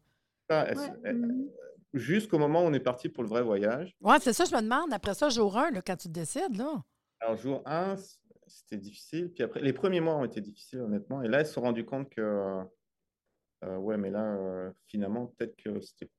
Ouais, 0.49 0.73
mm. 1.13 1.47
jusqu'au 1.93 2.37
moment 2.39 2.61
où 2.63 2.67
on 2.67 2.73
est 2.73 2.79
parti 2.79 3.09
pour 3.09 3.23
le 3.23 3.29
vrai 3.29 3.41
voyage. 3.41 3.95
Ouais, 4.01 4.17
c'est 4.21 4.33
ça, 4.33 4.45
je 4.45 4.55
me 4.55 4.61
demande. 4.61 4.93
Après 4.93 5.13
ça, 5.13 5.29
jour 5.29 5.57
1, 5.57 5.71
là, 5.71 5.81
quand 5.81 5.97
tu 5.97 6.07
te 6.07 6.13
décides, 6.13 6.55
là. 6.57 6.83
Alors, 7.19 7.35
jour 7.37 7.61
1, 7.65 7.95
c'était 8.47 8.77
difficile. 8.77 9.31
Puis 9.33 9.43
après, 9.43 9.59
les 9.61 9.73
premiers 9.73 9.99
mois 10.01 10.15
ont 10.15 10.25
été 10.25 10.39
difficiles, 10.39 10.79
honnêtement. 10.81 11.21
Et 11.23 11.27
là, 11.27 11.39
elles 11.39 11.47
se 11.47 11.53
sont 11.53 11.61
rendues 11.61 11.85
compte 11.85 12.09
que, 12.09 12.21
euh, 12.21 12.63
euh, 13.63 13.77
ouais, 13.77 13.97
mais 13.97 14.11
là, 14.11 14.23
euh, 14.35 14.71
finalement, 14.87 15.27
peut-être 15.37 15.55
que 15.57 15.79
c'était- 15.81 16.09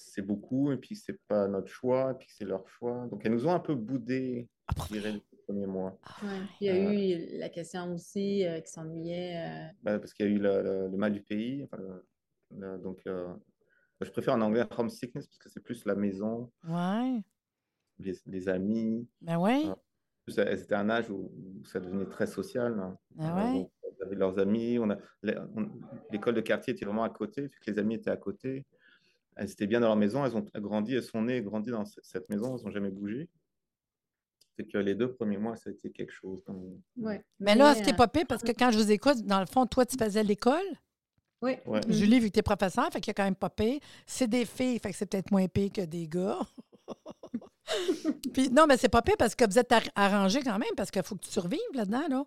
c'est 0.00 0.22
beaucoup, 0.22 0.72
et 0.72 0.76
puis 0.76 0.94
que 0.94 1.00
c'est 1.00 1.20
pas 1.28 1.46
notre 1.48 1.68
choix, 1.68 2.12
et 2.12 2.14
puis 2.14 2.26
que 2.28 2.32
c'est 2.34 2.44
leur 2.44 2.66
choix. 2.68 3.06
Donc, 3.10 3.24
elles 3.24 3.32
nous 3.32 3.46
ont 3.46 3.52
un 3.52 3.60
peu 3.60 3.74
boudé, 3.74 4.48
Ah, 4.68 4.74
je 4.88 4.94
dirais, 4.94 5.12
les 5.12 5.22
premiers 5.46 5.66
mois. 5.66 5.98
Ouais. 6.22 6.28
Puis 6.56 6.56
Il 6.60 6.66
y 6.66 6.70
a 6.70 6.92
eu 7.34 7.38
la 7.38 7.48
question 7.48 7.92
aussi 7.94 8.46
euh, 8.46 8.60
qui 8.60 8.70
s'ennuyait. 8.70 9.36
euh, 9.36 9.72
Bah, 9.82 9.98
parce 9.98 10.12
qu'il 10.14 10.26
y 10.26 10.28
a 10.28 10.32
eu 10.32 10.38
le, 10.38 10.62
le- 10.62 10.88
le 10.88 10.96
mal 10.96 11.12
du 11.12 11.22
pays. 11.22 11.64
enfin, 11.64 11.78
le- 11.82 12.04
le- 12.58 12.78
donc, 12.78 13.00
euh, 13.06 13.28
je 14.00 14.10
préfère 14.10 14.34
en 14.34 14.40
anglais 14.40 14.64
homesickness, 14.78 15.26
parce 15.26 15.38
que 15.38 15.48
c'est 15.48 15.60
plus 15.62 15.84
la 15.84 15.94
maison, 15.94 16.50
Ouais. 16.66 17.22
les, 17.98 18.14
les 18.26 18.48
amis. 18.48 19.06
Ben. 19.20 19.38
Ah. 19.42 19.76
elles 20.36 20.60
étaient 20.62 20.74
à 20.74 20.80
un 20.80 20.90
âge 20.90 21.10
où, 21.10 21.32
où 21.60 21.64
ça 21.64 21.80
devenait 21.80 22.06
très 22.06 22.26
social. 22.26 22.78
hein. 22.78 22.96
Ah 23.18 23.30
Euh, 23.32 23.44
ouais? 23.52 23.52
donc, 23.60 23.72
elles 23.82 24.06
avaient 24.06 24.16
leurs 24.16 24.38
amis. 24.38 24.78
On 24.78 24.88
on- 24.90 25.70
l'école 26.12 26.34
de 26.34 26.40
quartier 26.40 26.72
était 26.72 26.84
vraiment 26.84 27.02
à 27.04 27.10
côté, 27.10 27.48
fait 27.48 27.58
que 27.60 27.70
les 27.72 27.78
amis 27.78 27.94
étaient 27.96 28.10
à 28.10 28.16
côté. 28.16 28.64
Elles 29.40 29.50
étaient 29.50 29.66
bien 29.66 29.80
dans 29.80 29.86
leur 29.86 29.96
maison. 29.96 30.24
Elles 30.26 30.36
ont 30.36 30.44
grandi, 30.56 30.94
elles 30.94 31.02
sont 31.02 31.22
nées 31.22 31.38
et 31.38 31.42
grandi 31.42 31.70
dans 31.70 31.84
ce- 31.86 31.98
cette 32.02 32.28
maison. 32.28 32.56
Elles 32.58 32.64
n'ont 32.64 32.70
jamais 32.70 32.90
bougé. 32.90 33.28
C'est 34.56 34.66
que 34.70 34.76
les 34.76 34.94
deux 34.94 35.10
premiers 35.14 35.38
mois, 35.38 35.56
ça 35.56 35.70
a 35.70 35.72
été 35.72 35.90
quelque 35.90 36.12
chose. 36.12 36.44
Ouais. 36.98 37.24
Mais 37.38 37.54
là, 37.54 37.74
ce 37.74 37.82
qui 37.82 37.88
est 37.88 37.94
euh, 37.94 37.96
pas 37.96 38.08
pire, 38.08 38.26
parce 38.28 38.42
que 38.42 38.52
quand 38.52 38.70
je 38.70 38.76
vous 38.78 38.90
écoute, 38.92 39.22
dans 39.24 39.40
le 39.40 39.46
fond, 39.46 39.64
toi, 39.66 39.86
tu 39.86 39.96
faisais 39.96 40.22
l'école. 40.22 40.66
Oui. 41.40 41.52
Ouais. 41.64 41.80
Mm. 41.86 41.92
Julie, 41.92 42.20
vu 42.20 42.26
que 42.28 42.34
tu 42.34 42.40
es 42.40 42.42
professeur, 42.42 42.90
fait 42.92 43.00
qu'il 43.00 43.08
y 43.08 43.12
a 43.12 43.14
quand 43.14 43.24
même 43.24 43.34
pas 43.34 43.48
pire. 43.48 43.80
C'est 44.06 44.28
des 44.28 44.44
filles, 44.44 44.78
fait 44.78 44.90
que 44.90 44.96
c'est 44.96 45.06
peut-être 45.06 45.30
moins 45.30 45.48
pire 45.48 45.72
que 45.72 45.80
des 45.86 46.06
gars. 46.06 46.38
Puis 48.34 48.50
non, 48.50 48.66
mais 48.66 48.76
c'est 48.76 48.88
pas 48.90 49.00
pire 49.02 49.16
parce 49.18 49.34
que 49.34 49.44
vous 49.48 49.58
êtes 49.58 49.72
ar- 49.72 49.82
arrangés 49.94 50.42
quand 50.42 50.58
même, 50.58 50.74
parce 50.76 50.90
qu'il 50.90 51.02
faut 51.02 51.14
que 51.14 51.24
tu 51.24 51.30
survives 51.30 51.58
là-dedans, 51.74 52.06
là. 52.08 52.24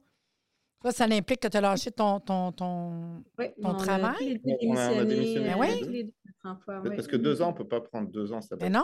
Toi, 0.84 0.92
ça 0.92 1.06
implique 1.06 1.40
que 1.40 1.48
tu 1.48 1.56
as 1.58 1.62
lâché 1.62 1.90
ton, 1.92 2.20
ton, 2.20 2.52
ton... 2.52 3.24
Oui, 3.40 3.46
Ton 3.62 3.70
on 3.70 3.74
a 3.74 3.84
travail? 3.84 4.16
tous 4.18 4.24
les 4.26 4.38
deux 4.38 4.68
On 4.68 4.76
a- 4.76 4.92
on 4.92 5.00
a 5.00 5.06
démissionné, 5.06 5.16
démissionné 5.16 5.54
tous 5.54 5.62
les 5.64 5.80
tous 5.80 5.86
deux. 5.86 5.92
les 5.92 6.04
deux 6.04 6.14
notre 6.26 6.46
emploi, 6.58 6.82
oui. 6.84 6.96
Parce 6.98 7.08
que 7.08 7.16
deux 7.16 7.42
ans, 7.42 7.48
on 7.48 7.52
ne 7.54 7.58
peut 7.58 7.68
pas 7.68 7.80
prendre 7.82 8.10
deux 8.12 8.32
ans. 8.34 8.42
Ça 8.42 8.56
Mais 8.60 8.70
non. 8.70 8.84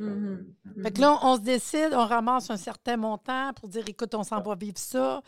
Mhm. 0.00 0.46
Fait 0.82 0.90
que 0.92 1.00
là, 1.00 1.18
on 1.22 1.36
se 1.36 1.40
décide, 1.42 1.90
on 1.92 2.04
ramasse 2.06 2.50
un 2.50 2.56
certain 2.56 2.96
montant 2.96 3.52
pour 3.54 3.68
dire, 3.68 3.84
écoute, 3.88 4.14
on 4.14 4.22
s'en 4.22 4.40
va 4.40 4.54
vivre 4.54 4.78
ça. 4.78 5.18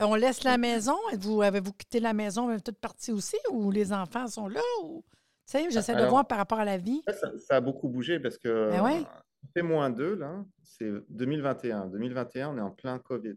Euh, 0.00 0.04
on 0.04 0.14
laisse 0.14 0.42
la 0.44 0.56
maison. 0.58 0.96
Êtes-vous, 1.12 1.42
avez-vous 1.42 1.72
quitté 1.72 2.00
la 2.00 2.12
maison, 2.12 2.46
même 2.48 2.60
toute 2.60 2.78
partie 2.78 3.12
aussi, 3.12 3.36
ou 3.50 3.70
les 3.70 3.92
enfants 3.92 4.26
sont 4.26 4.48
là? 4.48 4.60
Ou... 4.84 5.04
Tu 5.46 5.58
sais, 5.58 5.70
j'essaie 5.70 5.94
de 5.94 6.04
voir 6.06 6.26
par 6.26 6.38
rapport 6.38 6.58
à 6.58 6.64
la 6.64 6.78
vie. 6.78 7.02
Ça, 7.38 7.56
a 7.56 7.60
beaucoup 7.60 7.88
bougé 7.88 8.18
parce 8.18 8.38
que 8.38 8.70
Ben 8.70 8.82
ouais. 8.82 9.90
deux, 9.90 10.14
là, 10.14 10.44
c'est 10.62 10.90
2021. 11.10 11.86
2021, 11.86 12.48
on 12.54 12.58
est 12.58 12.60
en 12.62 12.70
plein 12.70 12.98
Covid. 12.98 13.34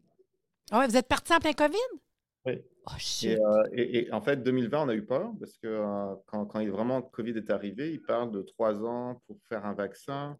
Ah 0.71 0.79
ouais, 0.79 0.88
vous 0.88 0.97
êtes 0.97 1.07
parti 1.07 1.33
en 1.33 1.39
plein 1.39 1.53
COVID? 1.53 1.77
Oui. 2.45 2.62
Oh, 2.86 2.91
Et, 3.24 3.38
euh, 3.39 3.63
et- 3.74 3.97
et 4.07 4.12
en 4.13 4.21
fait, 4.21 4.38
2020, 4.38 4.83
on 4.86 4.89
a 4.89 4.93
eu 4.95 5.05
peur 5.05 5.31
parce 5.39 5.57
que 5.57 5.67
euh, 5.67 6.15
quand, 6.25 6.45
quand 6.45 6.59
il, 6.62 6.71
vraiment 6.71 7.01
Covid 7.01 7.31
est 7.38 7.50
arrivé, 7.50 7.91
il 7.91 8.01
parle 8.01 8.31
de 8.31 8.41
trois 8.41 8.83
ans 8.86 9.21
pour 9.27 9.38
faire 9.50 9.65
un 9.65 9.74
vaccin. 9.74 10.38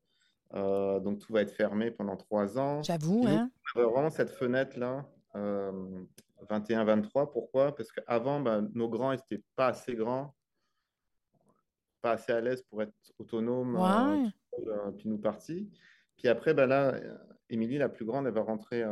Euh, 0.54 1.00
donc, 1.02 1.20
tout 1.20 1.34
va 1.34 1.42
être 1.42 1.52
fermé 1.52 1.92
pendant 1.92 2.16
trois 2.16 2.58
ans. 2.58 2.82
J'avoue, 2.84 3.26
hein? 3.28 3.50
on 3.76 3.80
avait 3.82 3.90
vraiment 3.92 4.10
cette 4.10 4.30
fenêtre-là, 4.30 5.06
euh, 5.36 6.06
21-23. 6.50 7.32
Pourquoi? 7.32 7.76
Parce 7.76 7.92
qu'avant, 7.92 8.40
ben, 8.40 8.70
nos 8.74 8.88
grands 8.88 9.12
n'étaient 9.12 9.44
pas 9.58 9.68
assez 9.68 9.94
grands, 9.96 10.34
pas 12.02 12.12
assez 12.12 12.32
à 12.32 12.40
l'aise 12.40 12.62
pour 12.70 12.82
être 12.82 12.94
autonomes, 13.20 13.76
Ouais. 13.76 14.30
tout, 14.54 14.92
puis 14.98 15.10
nous 15.10 15.18
partis. 15.18 15.70
Puis 16.16 16.30
après, 16.30 16.54
ben 16.54 16.66
là, 16.68 16.98
Émilie, 17.50 17.78
la 17.78 17.90
plus 17.90 18.06
grande, 18.06 18.26
elle 18.26 18.34
va 18.34 18.42
rentrer 18.42 18.84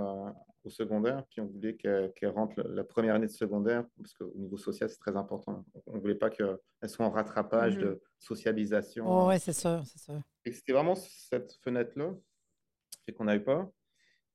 au 0.66 0.70
secondaire. 0.70 1.24
Puis 1.30 1.42
on 1.42 1.46
voulait 1.46 1.76
qu'elle 1.76 2.12
rentre 2.34 2.62
la- 2.62 2.84
première 2.84 3.16
année 3.16 3.28
de 3.28 3.32
secondaire, 3.32 3.86
parce 3.98 4.14
qu'au 4.14 4.32
niveau 4.36 4.58
social, 4.58 4.90
c'est 4.90 4.98
très 5.00 5.16
important. 5.16 5.66
On 5.86 5.96
ne 5.96 6.00
voulait 6.00 6.16
pas 6.16 6.30
qu'elle 6.30 6.58
soit 6.88 7.06
en 7.06 7.12
rattrapage 7.12 7.76
Mhm. 7.78 7.84
de 7.84 8.02
socialisation. 8.20 9.06
Oh, 9.08 9.28
oui, 9.30 9.40
c'est 9.40 9.54
sûr, 9.54 9.82
c'est 9.86 10.00
sûr. 10.00 10.22
Et 10.46 10.52
c'était 10.52 10.74
vraiment 10.74 10.96
cette 10.96 11.54
fenêtre-là 11.64 12.14
fait 13.06 13.14
qu'on 13.14 13.26
n'avait 13.26 13.44
pas. 13.44 13.70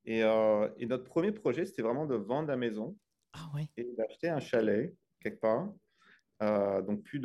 Et, 0.05 0.23
euh, 0.23 0.67
et 0.77 0.85
notre 0.85 1.03
premier 1.03 1.31
projet, 1.31 1.65
c'était 1.65 1.81
vraiment 1.81 2.05
de 2.05 2.15
vendre 2.15 2.47
la 2.47 2.55
maison 2.57 2.95
Ah 3.33 3.49
oui. 3.53 3.69
et 3.77 3.83
d'acheter 3.97 4.29
un 4.29 4.39
chalet 4.39 4.95
quelque 5.21 5.39
part. 5.39 5.69
Euh, 6.41 6.81
donc 6.81 7.03
plus 7.03 7.19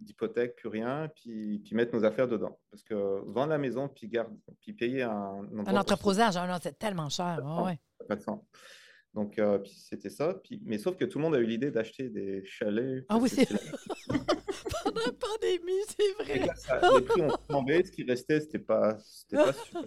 d'hypothèque, 0.00 0.54
plus 0.54 0.68
rien, 0.68 1.08
puis, 1.16 1.58
puis 1.60 1.74
mettre 1.74 1.92
nos 1.96 2.04
affaires 2.04 2.28
dedans. 2.28 2.58
Parce 2.70 2.82
que 2.84 2.94
vendre 3.26 3.48
la 3.48 3.58
maison, 3.58 3.88
puis, 3.88 4.06
garde, 4.08 4.32
puis 4.60 4.72
payer 4.72 5.02
un, 5.02 5.42
Un 5.56 5.64
pour 5.64 5.76
entreposage, 5.76 6.36
non, 6.36 6.58
c'est 6.62 6.78
tellement 6.78 7.08
cher. 7.08 7.40
Ouais. 7.64 7.78
Sens. 8.22 8.40
Donc, 9.14 9.38
euh, 9.38 9.58
c'était 9.64 10.10
ça. 10.10 10.34
Puis, 10.42 10.60
mais 10.64 10.76
sauf 10.78 10.96
que 10.96 11.04
tout 11.04 11.18
le 11.18 11.22
monde 11.24 11.34
a 11.36 11.38
eu 11.38 11.46
l'idée 11.46 11.70
d'acheter 11.70 12.08
des 12.08 12.44
chalets. 12.44 13.04
Ah 13.08 13.16
oui, 13.18 13.28
c'est 13.28 13.46
Pendant 14.84 15.00
la 15.06 15.12
pandémie, 15.12 15.82
c'est 15.88 16.24
vrai. 16.24 16.46
là, 16.46 16.54
ça- 16.56 16.80
les 16.98 17.04
prix 17.04 17.22
ont 17.22 17.36
flambé, 17.46 17.84
ce 17.84 17.92
qui 17.92 18.02
restait, 18.04 18.40
c'était 18.40 18.58
pas, 18.58 18.98
c'était 18.98 19.36
pas 19.36 19.52
super. 19.64 19.84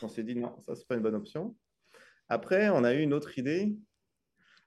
Qu'on 0.00 0.08
s'est 0.08 0.22
dit 0.22 0.36
non, 0.36 0.60
ça 0.62 0.74
c'est 0.76 0.86
pas 0.86 0.94
une 0.94 1.02
bonne 1.02 1.14
option. 1.16 1.56
Après, 2.28 2.68
on 2.68 2.84
a 2.84 2.94
eu 2.94 3.00
une 3.02 3.12
autre 3.14 3.36
idée. 3.38 3.76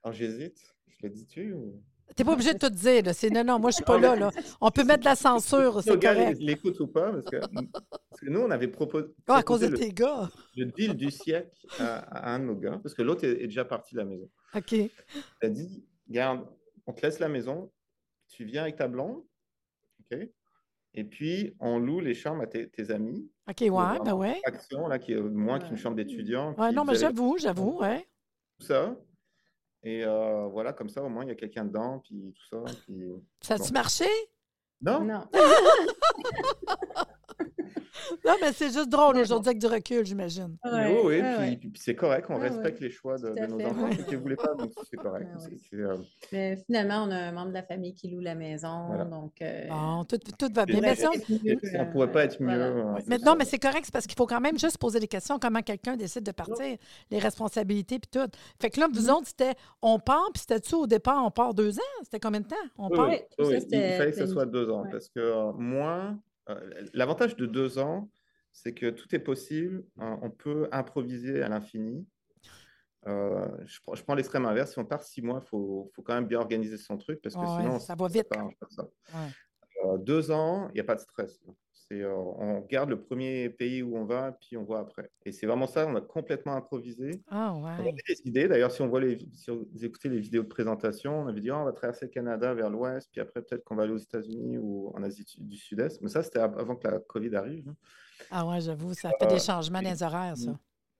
Alors 0.04 0.14
j'hésite, 0.14 0.60
je 0.88 0.98
l'ai 1.04 1.10
dit 1.10 1.26
tu 1.26 1.54
ou... 1.54 1.82
T'es 2.16 2.24
pas 2.24 2.34
obligé 2.34 2.54
de 2.54 2.60
tout 2.60 2.70
dire. 2.70 3.04
Là. 3.06 3.14
C'est, 3.14 3.30
non, 3.30 3.44
non, 3.44 3.60
moi, 3.60 3.70
je 3.72 3.76
suis 3.76 3.84
pas 3.86 4.00
là, 4.00 4.16
là. 4.16 4.32
On 4.60 4.70
peut 4.72 4.84
mettre 4.84 5.00
de 5.02 5.06
la 5.06 5.16
censure, 5.16 5.82
c'est 5.84 6.02
correct. 6.02 6.38
l'écoutent 6.40 6.80
ou 6.80 6.88
pas 6.88 7.12
parce 7.12 7.26
que, 7.26 7.38
parce 7.38 8.22
que 8.22 8.30
nous 8.30 8.40
on 8.42 8.52
avait 8.52 8.68
proposé, 8.68 9.08
Ah, 9.28 9.38
à 9.38 9.44
cause 9.44 9.62
de 9.62 9.68
tes 9.76 9.92
gars. 9.92 10.30
le, 10.56 10.66
deal 10.66 10.96
du 10.96 11.10
siècle 11.12 11.50
à, 11.80 11.98
à 12.00 12.34
un 12.36 12.40
de 12.40 12.46
nos 12.46 12.56
gars 12.56 12.80
parce 12.84 12.94
que 12.94 13.02
l'autre 13.02 13.24
est, 13.26 13.42
est 13.44 13.48
déjà 13.48 13.66
parti 13.66 13.96
de 13.96 14.00
la 14.00 14.06
maison. 14.06 14.30
OK. 14.56 14.72
Il 14.74 14.90
a 15.42 15.50
dit 15.50 15.86
garde, 16.10 16.46
on 16.88 16.94
te 16.94 17.02
laisse 17.06 17.20
la 17.20 17.30
maison, 17.30 17.72
tu 18.28 18.44
viens 18.46 18.64
avec 18.64 18.76
ta 18.76 18.88
blonde, 18.88 19.24
ok, 20.12 20.20
et 20.94 21.04
puis 21.06 21.56
on 21.60 21.80
loue 21.80 22.02
les 22.02 22.14
chambres 22.14 22.44
à 22.44 22.48
tes, 22.48 22.70
tes 22.70 22.92
amis. 22.92 23.30
OK, 23.50 23.62
ouais, 23.62 24.00
ben 24.04 24.14
ouais. 24.14 24.40
Action 24.44 24.88
là 24.88 25.00
qui 25.00 25.14
est 25.14 25.22
moins 25.22 25.60
qu'une 25.60 25.72
Ouais. 25.72 25.78
chambre 25.78 25.96
d'étudiant. 25.96 26.54
Ouais, 26.58 26.72
non, 26.72 26.84
mais 26.84 26.96
j'avoue, 26.96 27.38
j'avoue, 27.38 27.80
ouais. 27.80 28.06
tout 28.60 28.66
ça. 28.68 28.96
Et 29.84 30.04
euh, 30.06 30.48
voilà, 30.48 30.74
comme 30.74 30.90
ça, 30.90 31.02
au 31.04 31.10
moins, 31.10 31.24
il 31.24 31.30
y 31.30 31.32
a 31.32 31.36
quelqu'un 31.36 31.66
dedans, 31.66 32.00
puis 32.00 32.34
tout 32.36 32.46
ça. 32.50 32.64
Puis... 32.86 33.12
Ça 33.42 33.56
a-tu 33.56 33.70
Bon. 33.70 33.74
marché? 33.74 34.06
Non, 34.82 35.04
Non. 35.04 35.24
Non, 38.26 38.34
mais 38.42 38.52
c'est 38.54 38.72
juste 38.72 38.90
drôle 38.90 39.18
aujourd'hui 39.18 39.50
avec 39.50 39.60
du 39.60 39.68
recul, 39.68 40.06
j'imagine. 40.06 40.56
mais 40.64 40.72
Ouais, 40.72 40.88
oui, 40.88 40.94
oui, 40.94 41.04
ouais, 41.04 41.20
puis, 41.22 41.40
ouais. 41.50 41.58
puis- 41.58 41.70
puis 41.70 41.82
c'est 41.84 41.96
correct, 41.96 42.26
on 42.30 42.36
Ouais, 42.36 42.48
respecte 42.50 42.80
ouais. 42.80 42.88
les 42.88 42.92
choix 42.94 43.18
de, 43.18 43.30
Tout 43.30 43.48
nos 43.52 43.60
fait. 43.60 43.66
enfants. 43.66 43.84
Ouais. 43.84 43.98
Ils 44.10 44.14
ne 44.14 44.18
voulaient 44.22 44.36
pas, 44.36 44.54
donc 44.56 44.72
c'est 44.90 44.98
correct. 44.98 45.28
Ouais, 45.36 45.42
ouais. 45.44 45.58
C'est- 45.62 45.70
c'est, 45.70 45.82
euh, 45.82 45.98
Mais 46.32 46.56
finalement, 46.66 47.04
on 47.08 47.12
a 47.12 47.16
un 47.18 47.32
membre 47.32 47.50
de 47.50 47.54
la 47.56 47.64
famille 47.64 47.94
qui 47.94 48.10
loue 48.10 48.20
la 48.22 48.36
maison. 48.36 48.86
Voilà. 48.88 49.06
Donc, 49.06 49.34
euh, 49.42 49.68
Bon, 49.70 50.04
tout, 50.06 50.18
tout 50.18 50.50
va 50.54 50.66
bien. 50.66 50.78
on 50.78 50.82
Mais 50.82 50.96
ça, 50.96 51.10
on 51.12 51.16
ne 51.86 51.92
pourrait 51.92 52.12
pas 52.12 52.24
être 52.26 52.42
mieux. 52.42 52.56
Voilà. 52.56 52.96
c'est 53.02 53.08
Mais 53.10 53.18
ça. 53.20 53.26
non, 53.26 53.36
mais 53.38 53.46
c'est 53.46 53.60
correct, 53.60 53.82
c'est 53.86 53.94
parce 53.94 54.08
qu'il 54.08 54.18
faut 54.18 54.26
quand 54.28 54.42
même 54.42 54.58
juste 54.58 54.78
poser 54.78 55.00
des 55.00 55.08
questions, 55.08 55.38
comment 55.40 55.62
quelqu'un 55.62 55.96
décide 55.98 56.24
de 56.24 56.32
partir, 56.32 56.78
les 57.10 57.20
responsabilités 57.20 58.00
puis 58.00 58.10
tout. 58.12 58.30
Fait 58.62 58.70
que 58.70 58.80
là, 58.80 58.88
vous 58.92 59.06
Mhm. 59.08 59.16
autres, 59.16 59.28
c'était 59.28 59.54
on 59.82 60.00
part, 60.00 60.30
puis 60.34 60.42
c'était-tu 60.48 60.76
au 60.76 60.88
départ, 60.88 61.24
on 61.26 61.32
part 61.32 61.54
deux 61.54 61.78
ans? 61.78 61.82
C'était 62.04 62.20
combien 62.20 62.40
de 62.42 62.48
temps? 62.48 62.56
On 62.78 62.90
Oui, 62.90 62.96
part? 62.98 63.10
oui, 63.10 63.18
tout 63.38 63.46
oui, 63.46 63.52
ça, 63.52 63.56
il- 63.56 63.62
c'était 63.62 63.98
fallait 63.98 64.12
que 64.12 64.18
ce 64.18 64.28
soit 64.28 64.46
deux 64.46 64.70
ans. 64.70 64.84
Parce 64.90 65.10
que 65.10 65.20
euh, 65.20 65.52
moins, 65.54 66.08
euh, 66.10 66.12
l'avantage 66.94 67.36
de 67.36 67.46
deux 67.46 67.80
ans, 67.80 68.10
c'est 68.52 68.74
que 68.74 68.90
tout 68.90 69.14
est 69.16 69.20
possible. 69.20 69.84
hein, 69.98 70.20
on 70.22 70.30
peut 70.30 70.68
improviser 70.72 71.42
à 71.42 71.50
l'infini. 71.50 72.08
Euh, 73.08 73.48
je, 73.66 73.80
prends- 73.82 74.16
l'extrême 74.16 74.46
inverse. 74.46 74.74
Si 74.74 74.80
on 74.80 74.86
part 74.86 75.02
six 75.04 75.22
mois, 75.22 75.42
il 75.44 75.48
faut, 75.48 75.90
faut 75.96 76.02
quand 76.04 76.14
même 76.14 76.28
bien 76.28 76.40
organiser 76.40 76.78
son 76.78 76.98
truc 76.98 77.20
parce 77.22 77.36
que 77.36 77.42
sinon, 77.62 77.80
ça 77.80 77.96
va 77.96 78.08
vite. 78.08 78.28
comme 78.30 78.70
ça. 78.70 78.84
Ouais. 78.84 79.30
Euh, 79.86 79.98
deux 79.98 80.30
ans, 80.30 80.68
il 80.70 80.74
n'y 80.76 80.80
a 80.82 80.84
pas 80.84 80.96
de 80.96 81.00
stress. 81.00 81.42
C'est, 81.92 82.04
euh, 82.04 82.16
on 82.16 82.62
regarde 82.62 82.90
le 82.90 83.02
premier 83.02 83.50
pays 83.50 83.84
où 83.84 83.98
on 83.98 84.06
va, 84.06 84.32
puis 84.32 84.56
on 84.56 84.64
voit 84.64 84.80
après. 84.80 85.12
Et 85.26 85.34
c'est 85.34 85.46
vraiment 85.46 85.68
ça, 85.68 85.86
on 85.86 85.96
a 85.96 86.00
complètement 86.00 86.54
improvisé. 86.56 87.22
Ah, 87.30 87.54
On 87.54 87.64
ouais. 87.66 87.72
avait 87.72 87.92
des 88.08 88.22
idées. 88.24 88.48
D'ailleurs, 88.48 88.72
si 88.72 88.82
on 88.82 88.88
voit 88.88 89.02
les, 89.02 89.18
si 89.34 89.52
vous 89.52 89.68
écoutez 89.84 90.08
les 90.08 90.20
vidéos 90.22 90.44
de 90.44 90.48
présentation, 90.48 91.20
on 91.24 91.28
avait 91.28 91.42
dit 91.42 91.52
oh, 91.52 91.56
on 91.56 91.66
va 91.66 91.74
traverser 91.74 92.06
le 92.06 92.12
Canada 92.12 92.54
vers 92.54 92.70
l'ouest, 92.70 93.10
puis 93.12 93.20
après 93.20 93.42
peut-être 93.42 93.66
qu'on 93.66 93.76
va 93.76 93.84
aller 93.84 93.92
aux 93.92 93.98
États-Unis 93.98 94.58
ou 94.58 94.90
en 94.96 95.04
Asie 95.04 95.26
du 95.40 95.58
Sud-Est. 95.58 96.02
Mais 96.02 96.08
ça, 96.08 96.24
c'était 96.24 96.40
av- 96.40 96.58
avant 96.58 96.78
que 96.78 96.88
la 96.88 97.00
COVID 97.00 97.36
arrive. 97.36 97.68
hein. 97.68 97.76
Ah, 98.30 98.48
ouais, 98.48 98.62
j'avoue, 98.62 98.94
ça 98.94 99.12
fait 99.20 99.28
des 99.28 99.40
changements 99.40 99.82
les 99.82 100.02
horaires, 100.02 100.38
ça. 100.38 100.58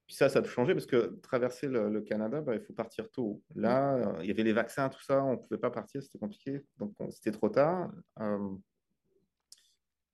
Puis 0.08 0.16
ça, 0.18 0.28
ça 0.28 0.40
a 0.40 0.42
tout 0.42 0.50
changé 0.50 0.74
parce 0.74 0.86
que 0.88 1.18
traverser 1.22 1.68
le, 1.70 1.90
le 1.90 2.02
Canada, 2.02 2.42
ben, 2.42 2.56
il 2.56 2.60
faut 2.60 2.74
partir 2.74 3.10
tôt. 3.12 3.42
Là, 3.56 3.96
euh, 3.96 4.20
il 4.24 4.28
y 4.28 4.32
avait 4.32 4.44
les 4.44 4.52
vaccins, 4.52 4.90
tout 4.90 5.02
ça, 5.02 5.24
on 5.24 5.32
ne 5.32 5.36
pouvait 5.38 5.58
pas 5.60 5.72
partir, 5.72 6.04
c'était 6.04 6.20
compliqué. 6.20 6.66
Donc, 6.80 6.92
on- 7.00 7.10
c'était 7.12 7.32
trop 7.32 7.48
tard. 7.48 7.90
Euh, 8.20 8.50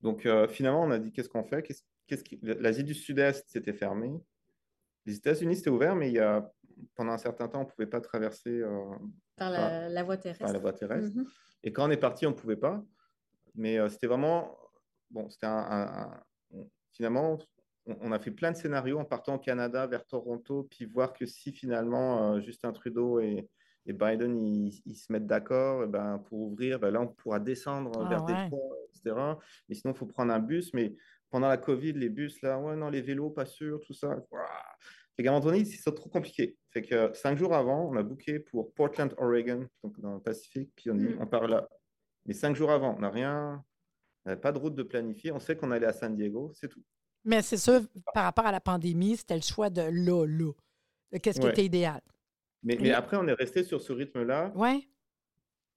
donc, 0.00 0.26
euh, 0.26 0.46
finalement, 0.48 0.82
on 0.82 0.90
a 0.90 0.98
dit 0.98 1.12
qu'est-ce 1.12 1.28
qu'on 1.28 1.44
fait? 1.44 1.62
Qu'est-ce, 1.62 1.82
qu'est-ce 2.06 2.24
qui... 2.24 2.38
L'Asie 2.42 2.84
du 2.84 2.94
Sud-Est, 2.94 3.44
c'était 3.48 3.72
fermé. 3.72 4.12
Les 5.06 5.16
États-Unis, 5.16 5.56
c'était 5.56 5.70
ouvert, 5.70 5.94
mais 5.96 6.08
il 6.08 6.14
y 6.14 6.18
a... 6.20 6.50
pendant 6.94 7.12
un 7.12 7.18
certain 7.18 7.48
temps, 7.48 7.60
on 7.60 7.64
ne 7.64 7.70
pouvait 7.70 7.86
pas 7.86 8.00
traverser 8.00 8.60
euh, 8.60 8.84
par 9.36 9.50
la, 9.50 9.88
la 9.88 10.02
voie 10.04 10.16
terrestre. 10.16 10.44
par 10.44 10.52
la 10.52 10.58
voie 10.58 10.72
terrestre. 10.72 11.16
Mhm. 11.16 11.26
Et 11.64 11.72
quand 11.72 11.86
on 11.88 11.90
est 11.90 11.96
parti, 11.96 12.26
on 12.26 12.30
ne 12.30 12.34
pouvait 12.36 12.56
pas. 12.56 12.82
Mais 13.54 13.78
euh, 13.78 13.88
c'était 13.88 14.06
vraiment. 14.06 14.56
Bon, 15.10 15.28
c'était 15.30 15.46
un, 15.46 15.56
un- 15.56 16.02
un- 16.02 16.22
on- 16.50 16.70
Finalement, 16.92 17.38
on, 17.86 17.96
on 18.00 18.12
a 18.12 18.18
fait 18.18 18.30
plein 18.30 18.52
de 18.52 18.56
scénarios 18.56 18.98
en 18.98 19.04
partant 19.04 19.34
au 19.36 19.38
Canada 19.38 19.86
vers 19.86 20.04
Toronto, 20.06 20.68
puis 20.70 20.84
voir 20.84 21.12
que 21.12 21.26
si 21.26 21.52
finalement 21.52 22.40
Justin 22.40 22.72
Trudeau 22.72 23.20
et, 23.20 23.48
et 23.88 23.92
Biden 23.92 24.38
ils, 24.38 24.80
ils 24.86 24.94
se 24.96 25.10
mettent 25.12 25.26
d'accord, 25.26 25.82
eh 25.84 25.86
ben, 25.88 26.18
pour 26.28 26.38
ouvrir, 26.40 26.78
ben 26.78 26.90
là, 26.90 27.00
on 27.00 27.08
pourra 27.08 27.40
descendre 27.40 27.90
Ah, 28.04 28.08
vers 28.08 28.24
ouais. 28.24 28.34
Détroit, 28.44 28.76
etc. 28.90 29.16
Mais 29.68 29.74
sinon, 29.74 29.94
il 29.94 29.96
faut 29.96 30.06
prendre 30.06 30.32
un 30.32 30.38
bus. 30.38 30.72
Mais 30.74 30.94
pendant 31.30 31.48
la 31.48 31.56
COVID, 31.56 31.92
les 31.94 32.08
bus, 32.10 32.40
là, 32.42 32.58
ouais, 32.60 32.76
non, 32.76 32.90
les 32.90 33.00
vélos, 33.02 33.30
pas 33.30 33.46
sûr, 33.46 33.80
tout 33.80 33.94
ça. 33.94 34.14
Fait 35.16 35.22
qu'à 35.24 35.30
un 35.30 35.32
moment 35.32 35.44
donné, 35.46 35.64
c'est 35.64 35.92
trop 35.94 36.08
compliqué. 36.08 36.56
Fait 36.70 36.82
que 36.82 36.94
euh, 36.94 37.12
cinq 37.14 37.36
jours 37.38 37.54
avant, 37.54 37.90
on 37.90 37.96
a 37.96 38.02
booké 38.02 38.38
pour 38.38 38.72
Portland, 38.74 39.12
Oregon, 39.18 39.66
donc 39.82 39.98
dans 40.00 40.14
le 40.14 40.20
Pacifique, 40.20 40.70
puis 40.76 40.90
on 40.90 40.94
dit, 40.94 41.06
Mm. 41.08 41.18
on 41.22 41.26
part 41.26 41.48
là. 41.48 41.66
Mais 42.26 42.34
cinq 42.34 42.54
jours 42.54 42.70
avant, 42.70 42.94
on 42.94 43.00
n'a 43.00 43.10
rien, 43.10 43.64
on 44.24 44.28
n'avait 44.28 44.40
pas 44.40 44.52
de 44.52 44.58
route 44.58 44.74
de 44.74 44.82
planifier. 44.82 45.32
On 45.32 45.40
sait 45.40 45.56
qu'on 45.56 45.70
allait 45.70 45.86
à 45.86 45.92
San 45.94 46.14
Diego, 46.14 46.52
c'est 46.54 46.68
tout. 46.68 46.82
Mais 47.24 47.40
c'est 47.42 47.56
sûr, 47.56 47.80
par 48.14 48.24
rapport 48.24 48.46
à 48.46 48.52
la 48.52 48.60
pandémie, 48.60 49.16
c'était 49.16 49.34
le 49.36 49.42
choix 49.42 49.70
de 49.70 49.80
là, 49.82 50.24
là. 50.26 50.52
Qu'est-ce 51.20 51.40
qui 51.40 51.46
Ouais. 51.46 51.52
était 51.52 51.64
idéal? 51.64 52.00
Mais, 52.62 52.92
après, 52.92 53.16
on 53.16 53.26
est 53.28 53.32
resté 53.34 53.62
sur 53.64 53.80
ce 53.80 53.92
rythme-là. 53.92 54.52
Oui? 54.54 54.90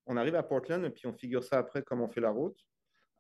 On 0.08 0.18
arrive 0.18 0.36
à 0.36 0.44
Portland, 0.44 0.88
puis 0.90 1.06
on 1.08 1.14
figure 1.14 1.44
ça 1.44 1.60
après, 1.60 1.84
comment 1.84 2.06
on 2.06 2.10
fait 2.10 2.22
la 2.22 2.32
route 2.32 2.58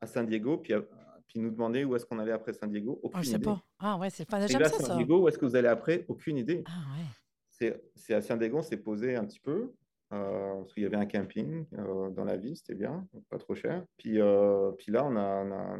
à 0.01 0.07
San 0.07 0.25
Diego, 0.25 0.57
puis, 0.57 0.73
euh, 0.73 0.81
puis 1.27 1.39
nous 1.39 1.51
demander 1.51 1.83
où 1.85 1.95
est-ce 1.95 2.05
qu'on 2.05 2.17
allait 2.19 2.31
après 2.31 2.53
San 2.53 2.69
Diego. 2.69 2.99
Aucune 3.03 3.19
Ah, 3.19 3.21
je 3.21 3.29
sais 3.29 3.35
idée. 3.35 3.45
pas. 3.45 3.61
Ah, 3.79 3.97
ouais, 3.97 4.09
c'est 4.09 4.23
le 4.23 4.29
fun. 4.31 4.37
Arrivé 4.37 4.51
J'aime 4.53 4.61
à 4.63 4.69
ça, 4.69 4.77
San 4.77 4.85
ça. 4.87 4.95
Diego, 4.95 5.19
où 5.21 5.27
est-ce 5.27 5.37
que 5.37 5.45
vous 5.45 5.55
allez 5.55 5.67
après? 5.67 6.05
Aucune 6.07 6.37
idée. 6.37 6.63
Ah, 6.67 6.71
ouais. 6.97 7.79
C'est 7.95 8.13
à 8.15 8.21
San 8.21 8.39
Diego, 8.39 8.57
on 8.57 8.63
s'est 8.63 8.77
posé 8.77 9.15
un 9.15 9.23
petit 9.25 9.39
peu, 9.39 9.71
euh, 10.11 10.55
parce 10.61 10.73
qu'il 10.73 10.81
y 10.81 10.85
avait 10.87 10.97
un 10.97 11.05
camping 11.05 11.65
euh, 11.77 12.09
dans 12.09 12.23
la 12.25 12.35
ville, 12.35 12.57
c'était 12.57 12.73
bien, 12.73 13.07
pas 13.29 13.37
trop 13.37 13.53
cher. 13.53 13.85
Puis, 13.97 14.19
euh, 14.19 14.71
puis 14.71 14.91
là, 14.91 15.05
on 15.05 15.15
a, 15.15 15.43
on, 15.43 15.51
a, 15.51 15.77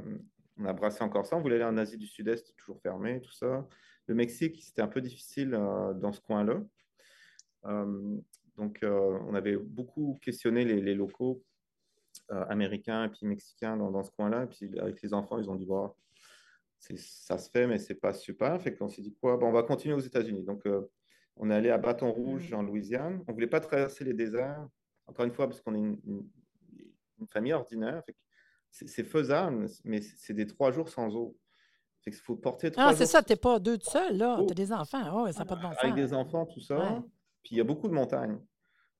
on 0.59 0.65
a 0.65 0.73
brassé 0.73 1.03
encore 1.03 1.25
ça. 1.25 1.35
On 1.35 1.41
voulait 1.41 1.55
aller 1.55 1.65
en 1.65 1.77
Asie 1.77 1.97
du 1.97 2.05
Sud-Est, 2.05 2.55
toujours 2.55 2.79
fermé, 2.79 3.19
tout 3.21 3.31
ça. 3.33 3.67
Le 4.05 4.13
Mexique, 4.13 4.61
c'était 4.61 4.83
un 4.83 4.87
peu 4.87 5.01
difficile 5.01 5.49
dans 5.49 6.11
ce 6.11 6.21
coin-là. 6.21 6.61
Euh, 7.65 8.17
donc, 8.57 8.79
euh, 8.83 9.17
on 9.27 9.33
avait 9.35 9.57
beaucoup 9.57 10.19
questionné 10.21 10.65
les, 10.65 10.81
les 10.81 10.95
locaux 10.95 11.43
euh, 12.31 12.45
américains 12.49 13.05
et 13.05 13.09
puis 13.09 13.25
mexicains 13.25 13.77
dans, 13.77 13.91
dans 13.91 14.03
ce 14.03 14.11
coin-là. 14.11 14.43
Et 14.43 14.47
puis, 14.47 14.79
avec 14.79 15.01
les 15.01 15.13
enfants, 15.13 15.37
ils 15.39 15.49
ont 15.49 15.55
dit, 15.55 15.67
c'est- 16.79 16.97
ça 16.97 17.37
se 17.37 17.49
fait, 17.49 17.67
mais 17.67 17.77
c'est 17.77 17.95
pas 17.95 18.13
super. 18.13 18.59
Fait 18.61 18.75
qu'on 18.75 18.89
s'est 18.89 19.01
dit 19.01 19.15
quoi? 19.21 19.37
Bon, 19.37 19.47
on 19.47 19.51
va 19.51 19.63
continuer 19.63 19.93
aux 19.95 19.99
États-Unis. 19.99 20.43
Donc, 20.43 20.65
euh, 20.65 20.81
on 21.37 21.49
est 21.49 21.55
allé 21.55 21.69
à 21.69 21.77
Baton 21.77 22.11
Rouge, 22.11 22.53
en 22.53 22.61
Louisiane. 22.61 23.23
On 23.27 23.33
voulait 23.33 23.47
pas 23.47 23.59
traverser 23.61 24.03
les 24.03 24.13
déserts, 24.13 24.67
encore 25.07 25.25
une 25.25 25.31
fois, 25.31 25.47
parce 25.47 25.61
qu'on 25.61 25.73
est 25.75 25.79
une, 25.79 25.99
une- 26.05 26.29
une 27.19 27.27
famille 27.27 27.53
ordinaire. 27.53 28.03
Que 28.05 28.13
C'est 28.71 29.03
faisable, 29.03 29.67
mais 29.83 30.01
c'est 30.01 30.33
des 30.33 30.47
trois 30.47 30.71
jours 30.71 30.89
sans 30.89 31.15
eau. 31.15 31.37
Fait 32.03 32.09
qu'il 32.11 32.19
faut 32.21 32.35
porter 32.35 32.71
trois 32.71 32.85
Ah, 32.85 32.91
c'est 32.93 33.03
jours 33.03 33.07
ça, 33.11 33.21
t'es 33.23 33.35
pas 33.35 33.59
deux 33.59 33.77
tout 33.77 33.89
seul, 33.89 34.17
là. 34.17 34.37
Oh. 34.39 34.45
T'as 34.47 34.55
des 34.55 34.71
enfants. 34.73 35.03
Oh, 35.13 35.31
ça 35.31 35.45
pas 35.45 35.55
de 35.55 35.61
bon 35.61 35.67
avec 35.67 35.79
sens. 35.81 35.95
des 35.95 36.13
enfants, 36.13 36.45
tout 36.47 36.59
ça. 36.61 36.77
Ouais. 36.79 36.99
Puis 37.43 37.55
il 37.55 37.57
y 37.57 37.61
a 37.61 37.63
beaucoup 37.63 37.87
de 37.87 37.93
montagnes. 37.93 38.39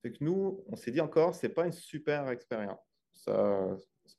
Fait 0.02 0.12
que 0.12 0.24
nous, 0.24 0.64
on 0.68 0.76
s'est 0.76 0.92
dit 0.92 1.02
encore, 1.02 1.36
c'est 1.36 1.50
pas 1.50 1.66
une 1.66 1.72
super 1.74 2.30
expérience. 2.30 2.80
Ça, 3.14 3.68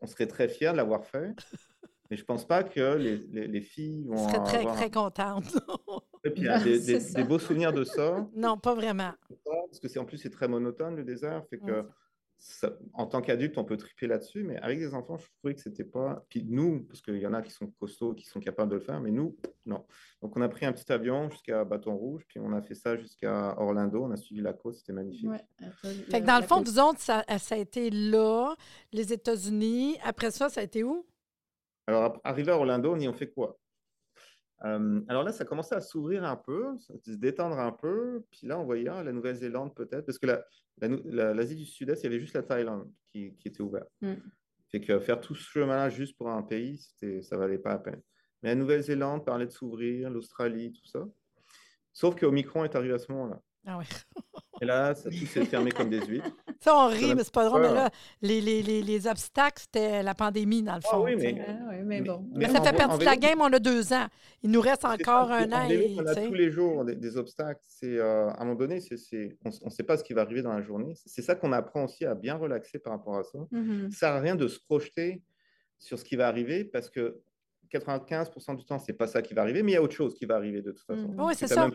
on 0.00 0.06
serait 0.06 0.26
très 0.26 0.48
fiers 0.48 0.70
de 0.72 0.76
l'avoir 0.76 1.04
fait, 1.04 1.34
mais 2.10 2.16
je 2.16 2.24
pense 2.24 2.46
pas 2.46 2.62
que 2.62 2.94
les, 2.96 3.16
les, 3.18 3.48
les 3.48 3.60
filles 3.60 4.04
vont 4.06 4.28
serais 4.28 4.44
très, 4.44 4.58
avoir 4.58 4.76
très 4.76 4.90
contente. 4.90 5.44
Et 6.24 6.30
puis, 6.30 6.42
il 6.42 6.46
y 6.46 6.48
a 6.48 6.60
des 6.60 7.24
beaux 7.24 7.40
souvenirs 7.40 7.72
de 7.72 7.82
ça, 7.82 8.24
non, 8.36 8.56
pas 8.56 8.74
vraiment. 8.74 9.10
parce 9.44 9.80
que 9.80 9.88
c'est 9.88 9.98
en 9.98 10.04
plus 10.04 10.18
c'est 10.18 10.30
très 10.30 10.46
monotone 10.46 10.94
le 10.94 11.02
désert, 11.04 11.44
fait 11.50 11.58
que 11.58 11.82
Mm. 11.82 11.88
En 12.94 13.06
tant 13.06 13.20
qu'adulte, 13.20 13.56
on 13.58 13.64
peut 13.64 13.76
triper 13.76 14.06
là-dessus, 14.06 14.42
mais 14.42 14.56
avec 14.58 14.78
des 14.78 14.94
enfants, 14.94 15.16
je 15.16 15.26
trouvais 15.38 15.54
que 15.54 15.60
c'était 15.60 15.84
pas. 15.84 16.24
Puis 16.28 16.44
nous, 16.44 16.84
parce 16.84 17.00
qu'il 17.00 17.18
y 17.18 17.26
en 17.26 17.34
a 17.34 17.42
qui 17.42 17.52
sont 17.52 17.68
costauds, 17.78 18.14
qui 18.14 18.26
sont 18.26 18.40
capables 18.40 18.70
de 18.70 18.76
le 18.76 18.82
faire, 18.82 19.00
mais 19.00 19.10
nous, 19.10 19.36
non. 19.64 19.84
Donc 20.20 20.36
on 20.36 20.40
a 20.40 20.48
pris 20.48 20.66
un 20.66 20.72
petit 20.72 20.90
avion 20.92 21.30
jusqu'à 21.30 21.64
Bâton 21.64 21.94
Rouge, 21.94 22.24
puis 22.26 22.40
on 22.40 22.52
a 22.52 22.60
fait 22.60 22.74
ça 22.74 22.96
jusqu'à 22.96 23.54
Orlando. 23.58 24.04
On 24.04 24.10
a 24.10 24.16
suivi 24.16 24.40
la 24.40 24.52
côte, 24.52 24.74
c'était 24.74 24.92
magnifique. 24.92 25.30
fait 26.10 26.20
que 26.20 26.26
dans 26.26 26.38
le 26.38 26.46
fond, 26.46 26.62
vous 26.62 26.78
autres, 26.78 27.00
ça, 27.00 27.24
ça, 27.38 27.54
a 27.54 27.58
été 27.58 27.90
là, 27.90 28.54
les 28.92 29.12
États-Unis. 29.12 29.98
Après 30.02 30.30
ça, 30.30 30.48
ça 30.48 30.60
a 30.60 30.64
été 30.64 30.82
où? 30.82 31.06
Alors, 31.86 32.20
arrivé 32.24 32.50
à 32.52 32.56
Orlando, 32.56 32.92
on 32.92 32.98
y 32.98 33.08
ont 33.08 33.12
fait 33.12 33.30
quoi? 33.30 33.58
Euh, 34.64 35.00
alors 35.08 35.24
là, 35.24 35.32
ça 35.32 35.44
commençait 35.44 35.74
à 35.74 35.80
s'ouvrir 35.80 36.24
un 36.24 36.36
peu, 36.36 36.76
se 36.78 37.12
détendre 37.12 37.58
un 37.58 37.72
peu. 37.72 38.22
Puis 38.30 38.46
là, 38.46 38.58
on 38.58 38.64
voyait 38.64 38.88
ah, 38.88 39.02
la 39.02 39.12
Nouvelle-Zélande 39.12 39.74
peut-être, 39.74 40.06
parce 40.06 40.18
que 40.18 40.26
l'Asie 40.26 41.02
la, 41.06 41.34
la, 41.34 41.44
du 41.44 41.64
Sud-Est, 41.64 42.00
il 42.00 42.04
y 42.04 42.06
avait 42.06 42.20
juste 42.20 42.34
la 42.34 42.42
Thaïlande 42.42 42.90
qui, 43.10 43.34
qui 43.36 43.48
était 43.48 43.62
ouverte. 43.62 43.90
Mm. 44.00 44.14
Fait 44.68 44.80
que 44.80 45.00
faire 45.00 45.20
tout 45.20 45.34
ce 45.34 45.50
chemin-là 45.50 45.90
juste 45.90 46.16
pour 46.16 46.30
un 46.30 46.42
pays, 46.42 46.78
ça 47.22 47.36
valait 47.36 47.58
pas 47.58 47.70
la 47.70 47.78
peine. 47.78 48.00
Mais 48.42 48.50
la 48.50 48.54
Nouvelle-Zélande 48.54 49.24
parlait 49.24 49.46
de 49.46 49.50
s'ouvrir, 49.50 50.10
l'Australie, 50.10 50.72
tout 50.72 50.86
ça. 50.86 51.06
Sauf 51.92 52.14
que 52.14 52.24
Omicron 52.24 52.64
est 52.64 52.74
arrivé 52.74 52.94
à 52.94 52.98
ce 52.98 53.12
moment-là. 53.12 53.40
Ah 53.66 53.78
oui. 53.78 53.84
Et 54.60 54.64
là, 54.64 54.94
ça, 54.94 55.10
tout 55.10 55.26
s'est 55.26 55.44
fermé 55.44 55.72
comme 55.72 55.90
des 55.90 56.04
huîtres. 56.04 56.30
Ça, 56.60 56.76
on 56.76 56.88
rit, 56.88 57.14
mais 57.14 57.24
c'est 57.24 57.32
pas 57.32 57.44
drôle. 57.44 57.62
Mais 57.62 57.74
là, 57.74 57.90
les, 58.20 58.40
les, 58.40 58.62
les, 58.62 58.82
les 58.82 59.06
obstacles, 59.08 59.62
c'était 59.62 60.02
la 60.02 60.14
pandémie, 60.14 60.62
dans 60.62 60.76
le 60.76 60.80
fond. 60.80 60.88
Ah 60.92 61.00
oui, 61.00 61.16
mais, 61.16 61.44
ah 61.48 61.52
oui, 61.70 61.76
mais 61.84 62.00
bon. 62.00 62.24
Mais, 62.32 62.48
ça 62.48 62.62
fait 62.62 62.72
partie 62.72 62.98
de 62.98 63.04
la 63.04 63.16
game, 63.16 63.40
on 63.40 63.52
a 63.52 63.58
deux 63.58 63.92
ans. 63.92 64.06
Il 64.42 64.50
nous 64.50 64.60
reste 64.60 64.84
encore 64.84 65.32
un 65.32 65.50
an. 65.50 65.68
Et, 65.68 65.96
on 65.98 66.06
a 66.06 66.14
tous 66.14 66.34
les 66.34 66.50
jours 66.50 66.84
des, 66.84 67.16
obstacles. 67.16 67.64
C'est, 67.66 67.98
euh, 67.98 68.28
à 68.28 68.42
un 68.42 68.44
moment 68.44 68.54
donné, 68.54 68.80
c'est, 68.80 69.36
on 69.44 69.66
ne 69.66 69.70
sait 69.70 69.82
pas 69.82 69.96
ce 69.96 70.04
qui 70.04 70.12
va 70.12 70.22
arriver 70.22 70.42
dans 70.42 70.52
la 70.52 70.62
journée. 70.62 70.94
C'est 71.06 71.22
ça 71.22 71.34
qu'on 71.34 71.52
apprend 71.52 71.84
aussi 71.84 72.04
à 72.04 72.14
bien 72.14 72.36
relaxer 72.36 72.78
par 72.78 72.92
rapport 72.92 73.16
à 73.16 73.24
ça. 73.24 73.38
Mm-hmm. 73.52 73.90
Ça 73.90 73.98
sert 73.98 74.12
à 74.12 74.20
rien 74.20 74.36
de 74.36 74.46
se 74.46 74.60
projeter 74.60 75.22
sur 75.80 75.98
ce 75.98 76.04
qui 76.04 76.14
va 76.14 76.28
arriver 76.28 76.64
parce 76.64 76.88
que 76.88 77.20
95% 77.72 78.56
du 78.56 78.64
temps, 78.64 78.78
c'est 78.78 78.92
pas 78.92 79.06
ça 79.06 79.22
qui 79.22 79.34
va 79.34 79.42
arriver, 79.42 79.62
mais 79.62 79.72
il 79.72 79.74
y 79.74 79.78
a 79.78 79.82
autre 79.82 79.94
chose 79.94 80.14
qui 80.14 80.26
va 80.26 80.36
arriver 80.36 80.60
de 80.60 80.72
toute 80.72 80.84
façon. 80.84 81.08
Mm. 81.08 81.20
Oui, 81.20 81.34
c'est 81.36 81.46
ça. 81.46 81.68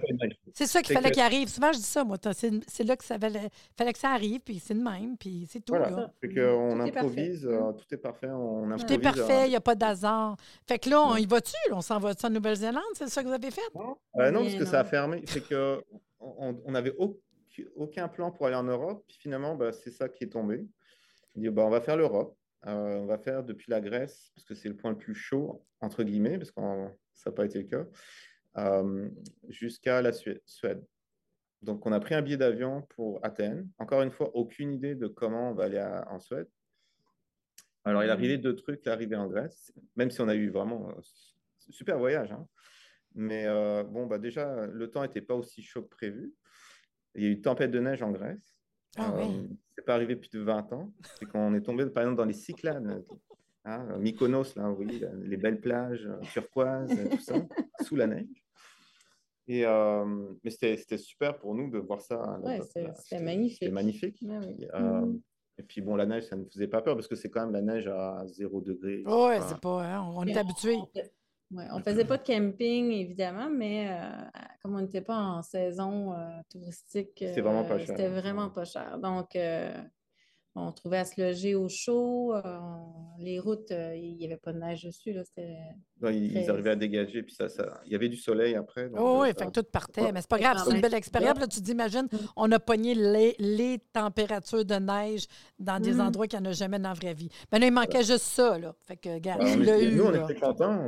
C'est 0.53 0.67
ça 0.67 0.81
qu'il 0.81 0.95
fallait 0.95 1.11
qu'il 1.11 1.21
arrive. 1.21 1.47
Souvent, 1.49 1.71
je 1.71 1.77
dis 1.77 1.83
ça, 1.83 2.03
moi. 2.03 2.17
C'est 2.33 2.83
là 2.83 2.95
que 2.95 3.03
ça 3.03 3.17
fallait, 3.17 3.49
fallait 3.77 3.93
que 3.93 3.99
ça 3.99 4.09
arrive, 4.09 4.41
puis 4.41 4.59
c'est 4.59 4.73
de 4.73 4.81
même, 4.81 5.17
puis 5.17 5.47
c'est 5.49 5.63
tout. 5.63 5.73
Voilà. 5.73 6.11
Fait 6.21 6.33
qu'on 6.33 6.79
improvise, 6.79 7.45
euh, 7.45 7.71
tout 7.73 7.85
est 7.91 7.97
parfait. 7.97 8.29
On 8.29 8.75
tout 8.77 8.93
est 8.93 8.99
parfait, 8.99 9.47
il 9.47 9.49
n'y 9.49 9.55
a 9.55 9.61
pas 9.61 9.75
d'hasard. 9.75 10.37
Fait 10.67 10.79
que 10.79 10.89
là, 10.89 11.01
on 11.01 11.15
y 11.15 11.25
va-tu? 11.25 11.55
On 11.71 11.81
s'en 11.81 11.99
va 11.99 12.13
en 12.23 12.29
Nouvelle-Zélande? 12.29 12.83
C'est 12.93 13.09
ça 13.09 13.23
que 13.23 13.27
vous 13.27 13.33
avez 13.33 13.51
fait? 13.51 13.61
Non, 13.75 13.97
euh, 14.17 14.31
non 14.31 14.43
parce 14.43 14.55
que 14.55 14.65
ça 14.65 14.81
a 14.81 14.83
fermé. 14.83 15.23
Fait 15.25 15.41
que 15.41 15.81
on 16.19 16.71
n'avait 16.71 16.95
aucun 17.75 18.07
plan 18.07 18.31
pour 18.31 18.47
aller 18.47 18.55
en 18.55 18.63
Europe, 18.63 19.03
puis 19.07 19.17
finalement, 19.19 19.55
bah, 19.55 19.71
c'est 19.71 19.91
ça 19.91 20.09
qui 20.09 20.25
est 20.25 20.29
tombé. 20.29 20.65
On 21.35 21.41
dit, 21.41 21.49
bah, 21.49 21.63
on 21.65 21.69
va 21.69 21.81
faire 21.81 21.97
l'Europe. 21.97 22.35
Euh, 22.65 22.97
on 22.97 23.05
va 23.05 23.17
faire 23.17 23.43
depuis 23.43 23.69
la 23.69 23.81
Grèce, 23.81 24.31
parce 24.33 24.45
que 24.45 24.55
c'est 24.55 24.69
le 24.69 24.75
point 24.75 24.91
le 24.91 24.97
plus 24.97 25.13
chaud, 25.13 25.63
entre 25.79 26.03
guillemets, 26.03 26.37
parce 26.37 26.51
que 26.51 26.61
ça 27.13 27.29
n'a 27.29 27.35
pas 27.35 27.45
été 27.45 27.59
le 27.59 27.65
cas, 27.65 27.85
euh, 28.57 29.09
jusqu'à 29.47 30.01
la 30.01 30.11
Suède. 30.11 30.83
Donc, 31.61 31.85
on 31.85 31.91
a 31.91 31.99
pris 31.99 32.15
un 32.15 32.21
billet 32.21 32.37
d'avion 32.37 32.83
pour 32.89 33.23
Athènes. 33.23 33.69
Encore 33.77 34.01
une 34.01 34.11
fois, 34.11 34.35
aucune 34.35 34.73
idée 34.73 34.95
de 34.95 35.07
comment 35.07 35.51
on 35.51 35.53
va 35.53 35.65
aller 35.65 35.83
en 36.07 36.19
Suède. 36.19 36.47
Alors, 37.83 38.03
il 38.03 38.07
est 38.07 38.11
arrivé 38.11 38.37
deux 38.37 38.55
trucs, 38.55 38.85
l'arrivée 38.85 39.15
en 39.15 39.27
Grèce, 39.27 39.71
même 39.95 40.11
si 40.11 40.19
on 40.21 40.27
a 40.27 40.35
eu 40.35 40.49
vraiment 40.49 40.89
un 40.89 40.97
euh, 40.97 41.01
super 41.69 41.97
voyage. 41.97 42.31
Hein. 42.31 42.47
Mais 43.15 43.47
bon, 43.85 44.05
bah 44.05 44.19
déjà, 44.19 44.67
le 44.67 44.91
temps 44.91 45.01
n'était 45.01 45.21
pas 45.21 45.33
aussi 45.33 45.63
chaud 45.63 45.81
que 45.81 45.89
prévu. 45.89 46.35
Il 47.15 47.23
y 47.23 47.25
a 47.25 47.29
eu 47.29 47.41
tempête 47.41 47.71
de 47.71 47.79
neige 47.79 48.03
en 48.03 48.11
Grèce. 48.11 48.59
Ah, 48.95 49.11
oui 49.17 49.49
c'est 49.77 49.85
pas 49.85 49.93
arrivé 49.93 50.15
depuis 50.15 50.29
de 50.33 50.39
20 50.39 50.73
ans. 50.73 50.91
C'est 51.19 51.25
quand 51.27 51.39
on 51.39 51.53
est 51.53 51.61
tombé, 51.61 51.85
par 51.85 52.01
exemple, 52.01 52.17
dans 52.17 52.25
les 52.25 52.33
Cyclades, 52.33 53.03
hein, 53.63 53.97
Mykonos, 53.99 54.55
là, 54.55 54.71
oui, 54.71 55.03
les 55.23 55.37
belles 55.37 55.61
plages 55.61 56.07
euh, 56.07 56.19
turquoises, 56.33 56.89
tout 56.89 57.19
ça, 57.19 57.35
sous 57.81 57.95
la 57.95 58.07
neige. 58.07 58.43
Et, 59.47 59.65
euh, 59.65 60.33
mais 60.43 60.49
c'était 60.49 60.97
super 60.97 61.37
pour 61.37 61.53
nous 61.53 61.69
de 61.69 61.77
voir 61.77 62.01
ça. 62.01 62.39
Ouais, 62.39 62.59
c'était 62.61 63.23
magnifique. 63.23 63.59
C'était 63.59 63.71
magnifique. 63.71 64.25
Ah 64.73 64.81
euh, 64.81 65.05
mm. 65.05 65.21
et, 65.59 65.63
puis 65.63 65.81
bon, 65.81 65.95
la 65.95 66.07
neige, 66.07 66.23
ça 66.23 66.35
ne 66.35 66.41
nous 66.41 66.49
faisait 66.49 66.67
pas 66.67 66.81
peur 66.81 66.95
parce 66.95 67.07
que 67.07 67.15
c'est 67.15 67.29
quand 67.29 67.41
même 67.41 67.53
la 67.53 67.61
neige 67.61 67.87
à 67.87 68.23
0 68.25 68.61
degré. 68.61 69.03
Oui, 69.05 69.35
c'est 69.47 69.61
pas. 69.61 69.85
Hein, 69.85 70.11
on, 70.15 70.25
est 70.25 70.35
habitué. 70.35 70.77
Ouais, 71.51 71.63
on 71.71 71.77
ne 71.77 71.83
faisait 71.83 72.03
pas 72.03 72.17
de 72.17 72.23
camping, 72.23 72.91
évidemment, 72.91 73.49
mais 73.49 73.87
euh, 73.89 74.41
comme 74.61 74.75
on 74.75 74.81
n'était 74.81 75.01
pas 75.01 75.17
en 75.17 75.41
saison 75.41 76.13
euh, 76.13 76.39
touristique, 76.49 77.13
c'était 77.15 77.39
vraiment 77.39 77.63
pas 77.63 77.75
euh, 77.75 77.77
cher. 77.77 77.87
C'était 77.87 78.09
vraiment 78.09 78.49
pas 78.49 78.65
cher. 78.65 78.97
Donc, 78.97 79.37
on 80.57 80.71
trouvait 80.71 80.97
à 80.97 81.05
se 81.05 81.21
loger 81.21 81.55
au 81.55 81.69
chaud. 81.69 82.33
Euh, 82.33 82.41
les 83.19 83.39
routes, 83.39 83.71
euh, 83.71 83.95
il 83.95 84.17
n'y 84.17 84.25
avait 84.25 84.37
pas 84.37 84.53
de 84.53 84.59
neige 84.59 84.83
dessus. 84.83 85.13
Là, 85.13 86.11
ils, 86.11 86.49
arrivaient 86.49 86.71
à 86.71 86.75
dégager, 86.75 87.21
puis 87.21 87.33
ça, 87.33 87.47
ça, 87.47 87.79
il 87.85 87.91
y 87.91 87.95
avait 87.95 88.09
du 88.09 88.17
soleil 88.17 88.55
après. 88.55 88.89
oh, 88.97 89.19
oui, 89.21 89.27
fait 89.37 89.45
que 89.45 89.51
tout 89.51 89.63
partait. 89.63 90.11
Mais 90.11 90.21
c'est 90.21 90.29
pas 90.29 90.39
grave, 90.39 90.57
c'est 90.65 90.73
une 90.73 90.81
belle 90.81 90.95
expérience. 90.95 91.39
Là, 91.39 91.47
tu 91.47 91.61
t'imagines, 91.61 92.07
on 92.35 92.51
a 92.51 92.59
pogné 92.59 92.95
les, 92.95 93.35
les, 93.37 93.79
températures 93.93 94.65
de 94.65 94.75
neige 94.75 95.27
dans 95.59 95.79
des 95.79 95.93
mm. 95.93 96.01
endroits 96.01 96.27
qu'il 96.27 96.39
n'y 96.39 96.47
en 96.47 96.49
a 96.49 96.53
jamais 96.53 96.79
dans 96.79 96.89
la 96.89 96.95
vraie 96.95 97.13
vie. 97.13 97.29
Ben 97.51 97.59
là, 97.59 97.67
il 97.67 97.73
manquait 97.73 98.03
juste 98.03 98.25
ça. 98.25 98.57
Là. 98.57 98.75
Fait 98.81 98.97
que, 98.97 99.09
regarde, 99.09 99.41
Nous, 99.43 100.03
on 100.03 100.23
était 100.23 100.39
contents. 100.39 100.79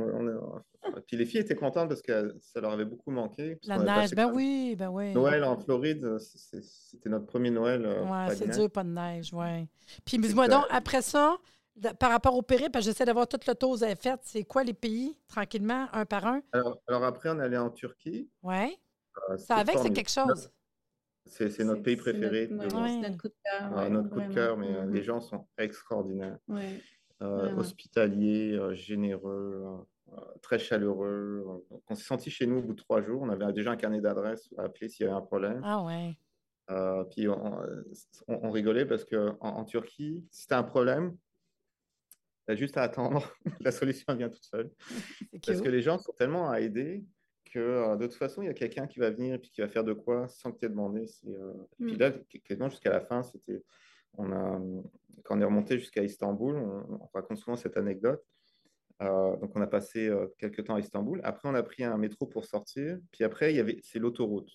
Puis 1.06 1.16
les 1.16 1.26
filles 1.26 1.40
étaient 1.40 1.54
contentes 1.54 1.88
parce 1.88 2.02
que 2.02 2.36
ça 2.40 2.60
leur 2.60 2.72
avait 2.72 2.84
beaucoup 2.84 3.10
manqué. 3.10 3.58
La 3.64 3.78
neige, 3.78 4.14
ben 4.14 4.30
oui, 4.32 4.74
ben 4.78 4.88
oui. 4.88 5.12
Noël 5.14 5.44
en 5.44 5.56
Floride, 5.56 6.18
c'était 6.18 7.08
notre 7.08 7.26
premier 7.26 7.50
Noël. 7.50 7.86
Oui, 8.04 8.36
c'est 8.36 8.50
dur, 8.50 8.70
pas 8.70 8.84
de 8.84 8.90
neige, 8.90 9.30
oui. 9.32 9.66
Puis, 10.04 10.18
dis-moi 10.18 10.48
donc, 10.48 10.64
après 10.70 11.02
ça, 11.02 11.36
par 11.98 12.10
rapport 12.10 12.36
au 12.36 12.42
périple, 12.42 12.80
j'essaie 12.80 13.04
d'avoir 13.04 13.26
toute 13.26 13.46
le 13.46 13.54
tour 13.54 13.82
à 13.82 13.94
fait. 13.94 14.20
C'est 14.22 14.44
quoi 14.44 14.64
les 14.64 14.74
pays, 14.74 15.16
tranquillement, 15.28 15.86
un 15.92 16.04
par 16.04 16.26
un? 16.26 16.42
Alors, 16.52 17.04
après, 17.04 17.30
on 17.30 17.38
est 17.38 17.44
allé 17.44 17.56
en 17.56 17.70
Turquie. 17.70 18.28
Oui. 18.42 18.76
Euh, 19.30 19.36
ça 19.36 19.56
avec, 19.56 19.78
c'est 19.78 19.90
quelque 19.90 20.10
chose. 20.10 20.50
C'est 21.26 21.58
notre 21.60 21.82
pays 21.82 21.96
préféré. 21.96 22.48
Notre, 22.48 22.76
notre 22.76 23.16
coup 23.16 23.28
de 23.28 23.34
cœur. 23.44 23.90
notre 23.90 24.10
coup 24.10 24.20
de 24.20 24.34
cœur, 24.34 24.56
mais 24.56 24.74
euh, 24.74 24.86
les 24.86 25.02
gens 25.02 25.20
sont 25.20 25.46
extraordinaires. 25.58 26.38
Euh, 27.22 27.54
hospitaliers, 27.56 28.58
généreux, 28.72 29.86
très 30.42 30.58
chaleureux. 30.58 31.64
On 31.88 31.94
s'est 31.94 32.04
senti 32.04 32.30
chez 32.30 32.46
nous 32.46 32.58
au 32.58 32.62
bout 32.62 32.74
de 32.74 32.78
trois 32.80 33.02
jours. 33.02 33.22
On 33.22 33.28
avait 33.28 33.52
déjà 33.52 33.70
un 33.70 33.76
carnet 33.76 34.00
d'adresses 34.00 34.52
à 34.58 34.64
appeler 34.64 34.88
s'il 34.88 35.06
y 35.06 35.08
avait 35.08 35.16
un 35.16 35.22
problème. 35.22 35.60
Ah 35.64 35.84
ouais. 35.84 36.16
Euh, 36.70 37.04
puis 37.04 37.26
on, 37.28 38.50
rigolait 38.50 38.86
parce 38.86 39.04
qu'en 39.04 39.36
en, 39.40 39.64
Turquie, 39.64 40.24
si 40.30 40.46
tu 40.46 40.54
as 40.54 40.58
un 40.58 40.62
problème, 40.62 41.16
tu 42.46 42.52
as 42.52 42.54
juste 42.54 42.76
à 42.76 42.82
attendre. 42.82 43.28
la 43.60 43.72
solution 43.72 44.14
vient 44.14 44.28
toute 44.28 44.44
seule. 44.44 44.70
Parce 45.44 45.60
que 45.60 45.68
les 45.68 45.82
gens 45.82 45.98
sont 45.98 46.12
tellement 46.12 46.48
à 46.50 46.60
aider 46.60 47.04
que 47.52 47.58
euh, 47.58 47.96
de 47.96 48.06
toute 48.06 48.14
façon, 48.14 48.42
il 48.42 48.46
y 48.46 48.50
a 48.50 48.54
quelqu'un 48.54 48.86
qui 48.86 49.00
va 49.00 49.10
venir 49.10 49.34
et 49.34 49.38
puis 49.38 49.50
qui 49.50 49.60
va 49.60 49.68
faire 49.68 49.82
de 49.82 49.92
quoi 49.92 50.28
sans 50.28 50.52
que 50.52 50.58
tu 50.58 50.66
aies 50.66 50.68
demandé. 50.68 51.06
Euh... 51.26 51.52
Puis 51.78 51.94
mm. 51.94 51.98
là, 51.98 52.12
quasiment 52.44 52.68
jusqu'à 52.68 52.90
la 52.90 53.00
fin, 53.00 53.22
c'était. 53.22 53.64
On 54.14 54.32
a, 54.32 54.60
quand 55.24 55.36
on 55.36 55.40
est 55.40 55.44
remonté 55.44 55.78
jusqu'à 55.78 56.02
Istanbul, 56.02 56.56
on, 56.56 57.08
raconte 57.14 57.38
souvent 57.38 57.56
cette 57.56 57.76
anecdote. 57.76 58.24
Euh, 59.02 59.36
donc, 59.36 59.52
on 59.54 59.60
a 59.60 59.66
passé 59.66 60.10
quelques 60.38 60.64
temps 60.64 60.74
à 60.74 60.80
Istanbul. 60.80 61.20
Après, 61.24 61.48
on 61.48 61.54
a 61.54 61.62
pris 61.62 61.84
un 61.84 61.96
métro 61.96 62.26
pour 62.26 62.44
sortir. 62.44 62.98
Puis 63.12 63.24
après, 63.24 63.52
il 63.52 63.56
y 63.56 63.60
avait, 63.60 63.78
c'est 63.82 63.98
l'autoroute. 63.98 64.50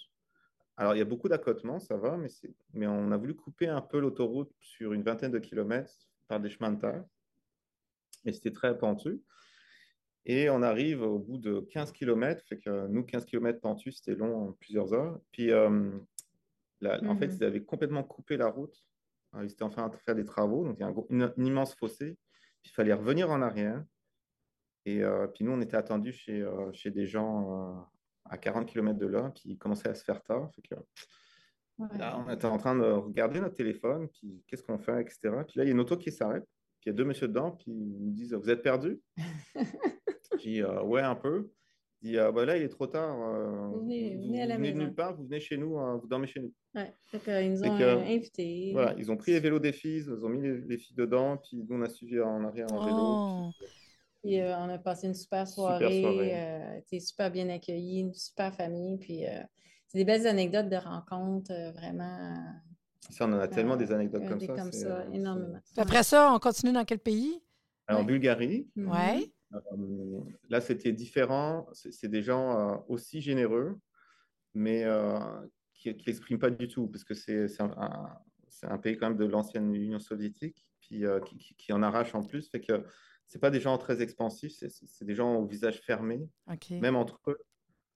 Alors, 0.77 0.93
il 0.93 0.99
y 0.99 1.01
a 1.01 1.05
beaucoup 1.05 1.29
d'accotements, 1.29 1.79
ça 1.79 1.95
va, 1.95 2.17
mais, 2.17 2.27
mais 2.73 2.85
on 2.85 3.11
a 3.11 3.17
voulu 3.17 3.33
couper 3.33 3.67
un 3.67 3.81
peu 3.81 3.99
l'autoroute 3.99 4.51
sur 4.59 4.93
une 4.93 5.03
vingtaine 5.03 5.31
de 5.31 5.39
kilomètres 5.39 5.93
par 6.27 6.39
des 6.39 6.49
chemins 6.49 6.71
de 6.71 6.81
terre. 6.81 7.03
Et 8.25 8.33
c'était 8.33 8.51
très 8.51 8.77
pentu. 8.77 9.21
Et 10.25 10.49
on 10.49 10.63
arrive 10.63 11.03
au 11.03 11.19
bout 11.19 11.37
de 11.37 11.59
15 11.71 11.91
km, 11.91 12.43
fait 12.47 12.57
que 12.57 12.87
nous, 12.87 13.03
15 13.03 13.25
km 13.25 13.59
pentus, 13.61 13.97
c'était 13.97 14.17
long, 14.17 14.53
plusieurs 14.53 14.93
heures. 14.93 15.19
Puis, 15.31 15.51
euh, 15.51 15.91
en 16.83 17.15
fait, 17.15 17.27
mhm. 17.27 17.35
ils 17.35 17.43
avaient 17.43 17.63
complètement 17.63 18.03
coupé 18.03 18.35
la 18.35 18.47
route. 18.47 18.75
Ils 19.41 19.51
étaient 19.51 19.63
en 19.63 19.69
train 19.69 19.87
de 19.89 19.95
faire 19.97 20.15
des 20.15 20.23
travaux, 20.23 20.65
donc 20.65 20.77
il 20.79 20.81
y 20.81 21.21
a 21.21 21.25
un, 21.25 21.33
immense 21.37 21.75
fossé. 21.75 22.17
Puis, 22.63 22.71
il 22.71 22.73
fallait 22.73 22.93
revenir 22.93 23.29
en 23.29 23.41
arrière. 23.41 23.83
Et 24.85 25.03
euh, 25.03 25.27
puis 25.27 25.43
nous, 25.43 25.51
on 25.51 25.61
était 25.61 25.77
attendus 25.77 26.13
chez, 26.13 26.41
euh, 26.41 26.71
chez 26.71 26.91
des 26.91 27.07
gens 27.07 27.87
à 28.25 28.37
40 28.37 28.67
km 28.67 28.97
de 28.97 29.07
là, 29.07 29.31
puis 29.33 29.43
il 29.45 29.57
commençait 29.57 29.89
à 29.89 29.95
se 29.95 30.03
faire 30.03 30.21
tard. 30.23 30.49
que, 30.63 30.75
là, 31.97 32.23
on 32.25 32.31
était 32.31 32.45
en 32.45 32.57
train 32.57 32.75
de 32.75 32.83
regarder 32.83 33.39
notre 33.39 33.55
téléphone, 33.55 34.07
puis 34.09 34.43
qu'est-ce 34.47 34.63
qu'on 34.63 34.77
fait, 34.77 35.01
etc. 35.01 35.19
Puis 35.47 35.57
là, 35.57 35.63
il 35.63 35.67
y 35.67 35.69
a 35.69 35.71
une 35.71 35.79
auto 35.79 35.97
qui 35.97 36.11
s'arrête, 36.11 36.45
puis 36.79 36.87
il 36.87 36.89
y 36.89 36.91
a 36.91 36.93
deux 36.93 37.05
messieurs 37.05 37.27
dedans, 37.27 37.51
puis 37.51 37.71
ils 37.71 38.05
me 38.07 38.11
disent 38.11 38.33
Vous 38.33 38.49
êtes 38.49 38.61
perdus? 38.61 39.01
Puis 40.37 40.61
euh, 40.61 40.83
Ouais, 40.83 41.01
un 41.01 41.15
peu. 41.15 41.49
Il 42.01 42.11
dit 42.11 42.19
ah, 42.19 42.31
bah 42.31 42.45
Là, 42.45 42.57
il 42.57 42.63
est 42.63 42.69
trop 42.69 42.87
tard. 42.87 43.17
Euh, 43.19 43.67
vous 43.67 43.81
venez, 43.81 44.41
à 44.41 44.45
la 44.45 44.57
maison. 44.57 44.77
nulle 44.79 44.93
part, 44.93 45.15
vous 45.15 45.23
venez 45.23 45.39
chez 45.39 45.57
nous, 45.57 45.77
hein, 45.77 45.97
vous 45.97 46.07
dormez 46.07 46.27
chez 46.27 46.41
nous. 46.41 46.53
Ouais, 46.75 46.93
ils 47.13 47.51
nous 47.51 47.63
ont 47.63 47.71
invités. 47.71 48.71
Voilà, 48.73 48.93
ils 48.97 49.11
ont 49.11 49.17
pris 49.17 49.31
les 49.31 49.39
vélos 49.39 49.59
des 49.59 49.71
filles, 49.71 50.03
ils 50.07 50.25
ont 50.25 50.29
mis 50.29 50.41
les, 50.41 50.77
filles 50.77 50.95
dedans, 50.95 51.37
puis 51.37 51.57
nous, 51.57 51.77
on 51.77 51.81
a 51.81 51.89
suivi 51.89 52.19
en 52.19 52.43
arrière 52.43 52.71
en 52.71 52.85
vélo. 52.85 52.97
Oh. 52.99 53.51
Puis 54.25 54.41
euh, 54.41 54.57
on 54.57 54.69
a 54.69 54.79
passé 54.79 55.05
une 55.05 55.13
super 55.13 55.47
soirée, 55.47 55.91
super, 55.97 56.79
euh, 56.91 56.99
super 56.99 57.29
bien 57.29 57.47
accueillis, 57.49 57.99
une 57.99 58.13
super 58.15 58.51
famille. 58.55 58.97
Puis 58.97 59.23
euh, 59.27 59.39
c'est 59.87 59.99
des 59.99 60.03
belles 60.03 60.25
anecdotes 60.25 60.67
de 60.67 60.77
rencontres 60.77 61.53
vraiment 61.75 62.35
Ça, 63.11 63.27
on 63.27 63.33
en 63.33 63.39
a 63.39 63.47
tellement 63.47 63.77
des 63.77 63.91
anecdotes 63.91 64.27
comme 64.27 64.39
des 64.39 64.47
ça. 64.47 64.55
comme 64.55 64.71
ça, 64.71 65.05
énormément. 65.13 65.59
Après 65.77 66.01
ça, 66.01 66.33
on 66.33 66.39
continue 66.39 66.71
dans 66.73 66.85
quel 66.85 66.97
pays? 66.97 67.39
En 67.87 67.97
Ouais. 67.97 68.03
Bulgarie, 68.03 68.67
Mhm. 68.75 68.89
Ouais. 68.89 69.31
euh, 69.53 70.19
là, 70.49 70.59
c'était 70.59 70.91
différent. 70.91 71.67
C'est 71.73 72.07
des 72.09 72.23
gens 72.23 72.57
euh, 72.73 72.77
aussi 72.87 73.21
généreux, 73.21 73.77
mais 74.55 74.85
euh, 74.85 75.19
qui 75.75 75.89
n'expriment 76.07 76.39
pas 76.39 76.49
du 76.49 76.67
tout, 76.67 76.87
parce 76.87 77.03
que 77.03 77.13
c'est 77.13 77.61
un, 77.61 77.71
un- 77.77 78.09
c'est 78.47 78.65
un 78.65 78.79
pays 78.79 78.97
quand 78.97 79.09
même 79.09 79.17
de 79.19 79.25
l'ancienne 79.25 79.71
Union 79.75 79.99
soviétique, 79.99 80.65
puis 80.79 81.05
euh, 81.05 81.19
qui, 81.19 81.37
qui- 81.37 81.53
qui 81.55 81.73
en 81.73 81.83
arrache 81.83 82.15
en 82.15 82.23
plus. 82.23 82.49
Fait 82.49 82.59
que 82.61 82.83
c'est 83.27 83.39
pas 83.39 83.49
des 83.49 83.59
gens 83.59 83.77
très 83.77 84.01
expansifs, 84.01 84.53
c'est 84.53 85.05
des 85.05 85.15
gens 85.15 85.35
au 85.35 85.45
visage 85.45 85.81
fermé, 85.81 86.29
même 86.71 86.95
entre 86.95 87.19
eux. 87.27 87.39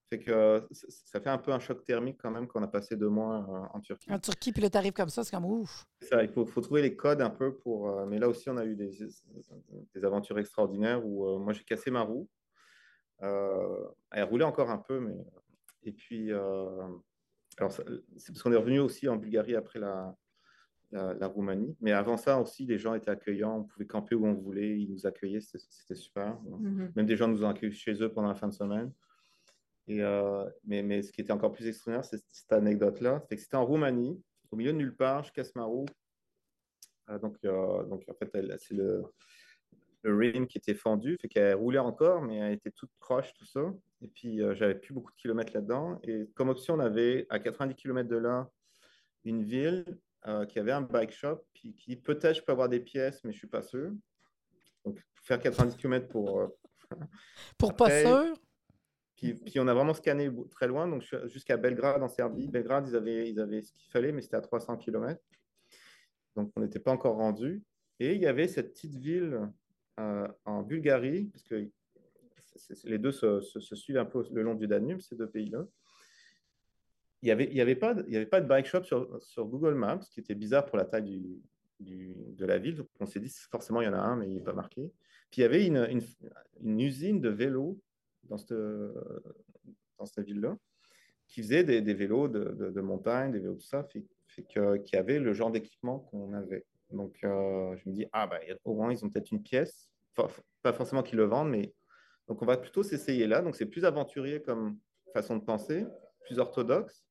Fait 0.10 0.18
que 0.18 0.32
euh, 0.32 0.62
ça 0.72 1.22
fait 1.22 1.30
un 1.30 1.38
peu 1.38 1.52
un 1.52 1.60
choc 1.60 1.86
thermique 1.86 2.18
quand 2.20 2.32
même 2.32 2.48
quand 2.48 2.60
on 2.60 2.64
a 2.64 2.68
passé 2.68 2.96
deux 2.96 3.10
mois 3.10 3.46
euh, 3.48 3.78
en 3.78 3.80
Turquie. 3.80 4.12
En 4.12 4.18
Turquie, 4.18 4.52
puis 4.52 4.64
là, 4.64 4.70
t'arrives 4.72 4.94
comme 4.94 5.10
ça, 5.10 5.24
c'est 5.24 5.36
comme 5.36 5.46
ouf. 5.46 5.86
Ça, 6.02 6.24
il 6.24 6.30
faut, 6.30 6.48
faut 6.48 6.62
trouver 6.62 6.82
les 6.82 6.96
codes 6.96 7.22
un 7.22 7.30
peu 7.30 7.56
pour. 7.58 7.90
euh, 7.92 8.08
mais 8.08 8.18
là 8.18 8.28
aussi, 8.28 8.50
on 8.50 8.58
a 8.58 8.66
eu 8.66 8.76
des, 8.76 8.90
des 9.94 10.06
aventures 10.06 10.40
extraordinaires 10.40 11.06
où 11.06 11.28
euh, 11.28 11.38
moi, 11.38 11.54
j'ai 11.54 11.64
cassé 11.64 11.92
ma 11.92 12.02
roue. 12.02 12.28
Elle 13.22 14.24
roulait 14.24 14.46
encore 14.46 14.72
un 14.72 14.80
peu, 14.80 15.00
mais. 15.00 15.16
Et 15.84 15.92
puis, 15.92 16.32
alors, 16.32 17.72
c'est 17.72 18.32
parce 18.32 18.42
qu'on 18.42 18.52
est 18.52 18.58
revenu 18.58 18.80
aussi 18.80 19.08
en 19.08 19.16
Bulgarie 19.16 19.56
après 19.56 19.78
la, 19.78 20.18
la, 20.92 21.14
la 21.14 21.28
Roumanie. 21.28 21.76
Mais 21.82 21.92
avant 21.92 22.18
ça 22.18 22.40
aussi, 22.40 22.66
les 22.66 22.78
gens 22.78 22.94
étaient 22.94 23.12
accueillants. 23.12 23.60
On 23.60 23.64
pouvait 23.64 23.86
camper 23.86 24.16
où 24.16 24.26
on 24.26 24.34
voulait. 24.34 24.80
Ils 24.80 24.92
nous 24.92 25.06
accueillaient. 25.06 25.42
C'était 25.42 25.96
super. 25.96 26.40
Mhm. 26.42 26.92
Même 26.96 27.06
des 27.06 27.16
gens 27.16 27.28
nous 27.28 27.44
ont 27.44 27.50
accueillis 27.50 27.74
chez 27.74 28.02
eux 28.02 28.12
pendant 28.12 28.30
la 28.30 28.36
fin 28.36 28.48
de 28.48 28.54
semaine. 28.54 28.92
Et, 29.88 30.04
euh, 30.04 30.46
mais, 30.66 30.84
mais 30.84 31.02
ce 31.02 31.12
qui 31.12 31.22
était 31.22 31.34
encore 31.34 31.52
plus 31.52 31.68
extraordinaire, 31.68 32.06
c'est 32.06 32.24
cette 32.30 32.52
anecdote-là. 32.52 33.24
C'est 33.28 33.36
que 33.36 33.42
c'était 33.42 33.58
en 33.58 33.66
Roumanie, 33.66 34.22
au 34.52 34.56
milieu 34.56 34.72
de 34.72 34.78
nulle 34.78 34.96
part, 34.96 35.24
je 35.24 35.32
casse 35.32 35.56
ma 35.56 35.64
roue. 35.64 35.86
Euh, 37.10 37.18
donc, 37.18 37.38
euh, 37.44 37.84
donc, 37.86 38.04
en 38.08 38.14
fait, 38.14 38.30
c'est 38.60 38.76
le, 38.76 39.04
le 40.04 40.16
rim 40.16 40.46
qui 40.46 40.60
était 40.60 40.76
fendu, 40.76 41.18
fait 41.20 41.28
qu'elle 41.28 41.56
roulait 41.56 41.80
encore, 41.80 42.22
mais 42.22 42.38
elle 42.38 42.54
était 42.54 42.70
toute 42.70 42.92
croche, 43.00 43.34
tout 43.34 43.46
ça. 43.46 43.62
Et 44.02 44.08
puis, 44.08 44.42
j'avais 44.54 44.76
plus 44.76 44.94
beaucoup 44.94 45.12
de 45.12 45.18
kilomètres 45.18 45.54
là-dedans. 45.54 46.00
Et 46.04 46.30
comme 46.36 46.50
option, 46.50 46.76
on 46.76 46.80
avait 46.80 47.26
à 47.30 47.40
90 47.40 47.76
km 47.76 48.08
de 48.08 48.18
là 48.18 48.50
une 49.26 49.44
ville 49.44 49.86
euh, 50.28 50.46
qui 50.46 50.60
avait 50.60 50.72
un 50.72 50.82
bike 50.82 51.12
shop, 51.12 51.46
puis 51.54 51.74
qui 51.76 51.96
peut-être 51.96 52.36
je 52.38 52.42
peux 52.44 52.52
avoir 52.52 52.70
des 52.70 52.80
pièces, 52.80 53.24
mais 53.24 53.32
je 53.32 53.38
suis 53.38 53.48
pas 53.48 53.62
sûr. 53.62 53.92
Donc, 54.86 55.00
faire 55.24 55.40
90 55.40 55.76
km 55.78 56.08
pour. 56.08 56.40
euh, 56.40 56.48
Pour 57.58 57.76
pas 57.76 57.90
sûr? 58.26 58.34
puis, 59.16 59.34
puis 59.36 59.60
on 59.60 59.68
a 59.68 59.74
vraiment 59.74 59.94
scanné 59.94 60.30
très 60.50 60.68
loin, 60.68 60.88
donc 60.88 61.04
jusqu'à 61.26 61.58
Belgrade 61.58 62.02
en 62.02 62.08
Serbie. 62.08 62.48
Belgrade, 62.48 62.88
ils 62.88 62.96
avaient, 62.96 63.30
ils 63.30 63.40
avaient 63.40 63.62
ce 63.62 63.72
qu'il 63.74 63.90
fallait, 63.92 64.12
mais 64.12 64.22
c'était 64.22 64.38
à 64.38 64.42
300 64.42 64.78
km. 64.78 65.22
Donc 66.36 66.52
on 66.56 66.62
n'était 66.62 66.80
pas 66.80 66.92
encore 66.92 67.16
rendu. 67.18 67.62
Et 68.00 68.16
il 68.16 68.22
y 68.22 68.26
avait 68.28 68.48
cette 68.48 68.72
petite 68.74 68.96
ville 68.96 69.50
euh, 70.00 70.28
en 70.46 70.64
Bulgarie, 70.64 71.26
parce 71.26 71.44
que 71.44 71.70
les 72.86 72.98
deux 72.98 73.12
se, 73.12 73.42
se- 73.42 73.60
se 73.60 73.76
suivent 73.76 73.98
un 73.98 74.06
peu 74.06 74.24
le 74.32 74.42
long 74.42 74.56
du 74.56 74.68
Danube, 74.68 75.02
ces 75.02 75.16
deux 75.16 75.30
pays-là. 75.30 75.66
Il 77.22 77.26
n'y 77.26 77.32
avait, 77.32 77.54
y 77.54 77.62
avait, 77.62 77.76
pas 77.76 77.94
de- 77.94 78.04
avait 78.16 78.26
pas 78.26 78.42
de 78.42 78.48
bike 78.48 78.66
shop 78.66 78.84
sur, 78.84 79.22
sur 79.22 79.46
Google 79.46 79.74
Maps, 79.76 80.02
ce 80.02 80.10
qui 80.10 80.20
était 80.22 80.36
bizarre 80.36 80.66
pour 80.66 80.78
la 80.78 80.86
taille 80.86 81.04
du, 81.04 81.42
du- 81.80 82.16
de 82.16 82.46
la 82.46 82.58
ville. 82.58 82.76
Donc 82.76 82.88
on 83.00 83.06
s'est 83.06 83.20
dit, 83.20 83.34
forcément, 83.52 83.82
il 83.82 83.86
y 83.86 83.90
en 83.90 83.94
a 83.94 84.00
un, 84.00 84.16
mais 84.16 84.28
il 84.28 84.36
n'est 84.36 84.42
pas 84.44 84.54
marqué. 84.54 84.92
Puis 85.30 85.40
il 85.40 85.42
y 85.42 85.46
avait 85.46 85.66
une, 85.66 85.88
une, 86.62 86.80
usine 86.80 87.20
de 87.20 87.30
vélos 87.30 87.80
dans 88.24 88.38
cette, 88.38 88.54
dans 89.98 90.06
cette 90.06 90.26
ville-là, 90.26 90.58
qui 91.28 91.42
faisait 91.42 91.64
des, 91.64 91.82
des 91.82 91.94
vélos 91.94 92.28
de, 92.28 92.46
de- 92.46 92.72
de 92.72 92.82
montagne, 92.82 93.32
des 93.32 93.40
vélos 93.40 93.56
tout 93.56 93.62
ça, 93.62 93.84
fait, 93.84 94.04
fait 94.28 94.44
que, 94.44 94.78
qui 94.78 94.96
avait 94.96 95.20
le 95.20 95.34
genre 95.34 95.52
d'équipement 95.52 96.00
qu'on 96.00 96.34
avait. 96.34 96.66
Donc, 96.92 97.20
euh, 97.24 97.76
je 97.78 97.88
me 97.90 97.94
dis, 97.94 98.08
ah, 98.12 98.26
bah, 98.28 98.40
au 98.64 98.74
moins, 98.74 98.92
ils 98.92 99.04
ont 99.06 99.10
peut-être 99.10 99.32
une 99.32 99.44
pièce. 99.44 99.92
Pas 100.64 100.74
forcément 100.74 101.04
qu'ils 101.04 101.18
le 101.18 101.26
vendent, 101.26 101.52
mais. 101.52 101.74
Donc, 102.28 102.42
on 102.42 102.46
va 102.46 102.58
plutôt 102.58 102.84
s'essayer 102.84 103.28
là. 103.28 103.42
Donc, 103.42 103.56
c'est 103.56 103.66
plus 103.68 103.86
aventurier 103.86 104.42
comme 104.42 104.78
façon 105.14 105.38
de 105.38 105.44
penser, 105.44 105.86
plus 106.26 106.40
orthodoxe. 106.40 107.06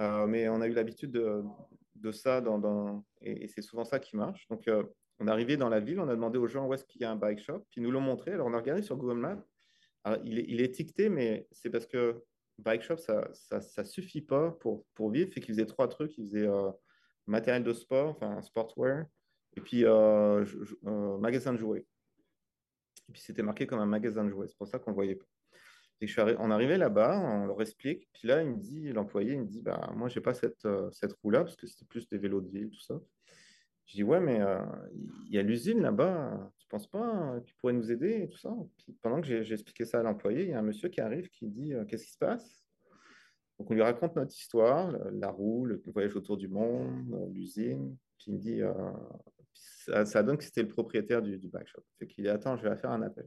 Euh, 0.00 0.26
mais 0.26 0.48
on 0.48 0.60
a 0.60 0.66
eu 0.66 0.72
l'habitude 0.72 1.10
de, 1.10 2.12
ça, 2.12 2.40
dans, 2.40 3.04
et, 3.20 3.48
c'est 3.48 3.62
souvent 3.62 3.84
ça 3.84 3.98
qui 3.98 4.16
marche. 4.16 4.46
Donc, 4.48 4.68
euh, 4.68 4.84
on 5.18 5.26
est 5.26 5.30
arrivé 5.30 5.56
dans 5.56 5.68
la 5.68 5.80
ville, 5.80 5.98
on 5.98 6.08
a 6.08 6.14
demandé 6.14 6.38
aux 6.38 6.46
gens 6.46 6.66
où 6.66 6.74
est-ce 6.74 6.84
qu'il 6.84 7.02
y 7.02 7.04
a 7.04 7.10
un 7.10 7.16
bike 7.16 7.40
shop, 7.40 7.60
puis 7.70 7.80
ils 7.80 7.82
nous 7.82 7.90
l'ont 7.90 8.00
montré. 8.00 8.32
Alors, 8.32 8.46
on 8.46 8.54
a 8.54 8.58
regardé 8.58 8.82
sur 8.82 8.96
Google 8.96 9.18
Maps. 9.18 9.44
Il, 10.24 10.38
est, 10.38 10.44
il 10.48 10.60
étiqueté, 10.60 11.08
mais 11.08 11.46
c'est 11.50 11.70
parce 11.70 11.86
que 11.86 12.22
bike 12.58 12.82
shop, 12.82 12.98
ça 12.98 13.28
ça, 13.32 13.84
suffit 13.84 14.22
pas 14.22 14.52
pour, 14.52 14.86
pour 14.94 15.10
vivre. 15.10 15.30
Fait 15.32 15.40
qu'ils 15.40 15.54
faisaient 15.54 15.66
trois 15.66 15.88
trucs. 15.88 16.16
Ils 16.16 16.24
faisaient 16.26 16.46
euh, 16.46 16.70
matériel 17.26 17.64
de 17.64 17.72
sport, 17.72 18.10
enfin 18.10 18.40
sportwear, 18.40 19.04
et 19.56 19.60
puis 19.60 19.84
magasin 20.84 21.52
de 21.52 21.58
jouets. 21.58 21.84
Et 23.08 23.12
puis 23.12 23.20
c'était 23.20 23.42
marqué 23.42 23.66
comme 23.66 23.80
un 23.80 23.86
magasin 23.86 24.24
de 24.24 24.30
jouets. 24.30 24.46
C'est 24.46 24.56
pour 24.56 24.68
ça 24.68 24.78
qu'on 24.78 24.92
le 24.92 24.94
voyait 24.94 25.16
pas. 25.16 25.26
Et 26.00 26.06
je 26.06 26.12
suis 26.12 26.20
arri- 26.20 26.36
on 26.38 26.48
là-bas, 26.48 27.18
on 27.18 27.46
leur 27.46 27.60
explique. 27.60 28.08
Puis 28.12 28.28
là, 28.28 28.42
il 28.42 28.50
me 28.50 28.56
dit, 28.56 28.92
l'employé, 28.92 29.34
il 29.34 29.40
me 29.40 29.46
dit, 29.46 29.62
bah, 29.62 29.92
moi, 29.96 30.08
j'ai 30.08 30.20
pas 30.20 30.34
cette, 30.34 30.64
euh, 30.64 30.90
cette 30.92 31.12
roue-là, 31.14 31.42
parce 31.44 31.56
que 31.56 31.66
c'était 31.66 31.84
plus 31.86 32.08
des 32.08 32.18
vélos 32.18 32.40
de 32.40 32.48
ville, 32.48 32.70
tout 32.70 32.80
ça. 32.80 33.00
Je 33.86 33.94
dis, 33.94 34.04
ouais, 34.04 34.20
mais 34.20 34.40
euh, 34.40 34.58
il 35.26 35.34
y 35.34 35.38
a 35.38 35.42
l'usine 35.42 35.80
là-bas, 35.80 36.52
tu 36.58 36.68
penses 36.68 36.88
pas 36.88 37.34
euh, 37.34 37.40
qu'ils 37.40 37.54
pourraient 37.56 37.72
nous 37.72 37.90
aider 37.90 38.22
et 38.24 38.28
tout 38.28 38.38
ça? 38.38 38.54
Pendant 39.00 39.20
que 39.20 39.26
expliqué 39.54 39.86
ça 39.86 40.00
à 40.00 40.02
l'employé, 40.02 40.42
il 40.42 40.50
y 40.50 40.52
a 40.52 40.58
un 40.58 40.62
monsieur 40.62 40.88
qui 40.90 41.00
arrive 41.00 41.28
qui 41.30 41.46
dit, 41.48 41.72
euh, 41.72 41.84
qu'est-ce 41.86 42.04
qui 42.04 42.12
se 42.12 42.18
passe? 42.18 42.64
Donc 43.58 43.70
on 43.70 43.74
lui 43.74 43.82
raconte 43.82 44.14
notre 44.14 44.32
histoire, 44.32 44.92
la, 45.10 45.30
roue, 45.30 45.64
le 45.64 45.82
voyage 45.86 46.14
autour 46.14 46.36
du 46.36 46.48
monde, 46.48 47.12
euh, 47.12 47.28
l'usine. 47.32 47.96
Puis 48.18 48.26
il 48.28 48.34
me 48.34 48.38
dit, 48.38 48.62
euh, 48.62 48.72
ça, 49.54 50.04
ça 50.04 50.22
donne 50.22 50.36
que 50.36 50.44
c'était 50.44 50.62
le 50.62 50.68
propriétaire 50.68 51.22
du, 51.22 51.38
du 51.38 51.48
backshop. 51.48 51.82
Fait 51.98 52.06
qu'il 52.06 52.24
dit, 52.24 52.30
attends, 52.30 52.56
je 52.56 52.68
vais 52.68 52.76
faire 52.76 52.90
un 52.90 53.02
appel. 53.02 53.26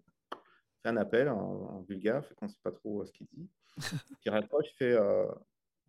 Fait 0.81 0.89
un 0.89 0.97
appel 0.97 1.29
en, 1.29 1.37
en 1.37 1.79
bulgare, 1.81 2.25
fait 2.25 2.33
qu'on 2.35 2.45
ne 2.45 2.51
sait 2.51 2.59
pas 2.63 2.71
trop 2.71 3.01
euh, 3.01 3.05
ce 3.05 3.11
qu'il 3.11 3.27
dit. 3.27 3.49
Puis 3.75 3.77
il 4.25 4.31
raccroche, 4.31 4.67
il 4.71 4.75
fait, 4.77 4.93
euh, 4.93 5.27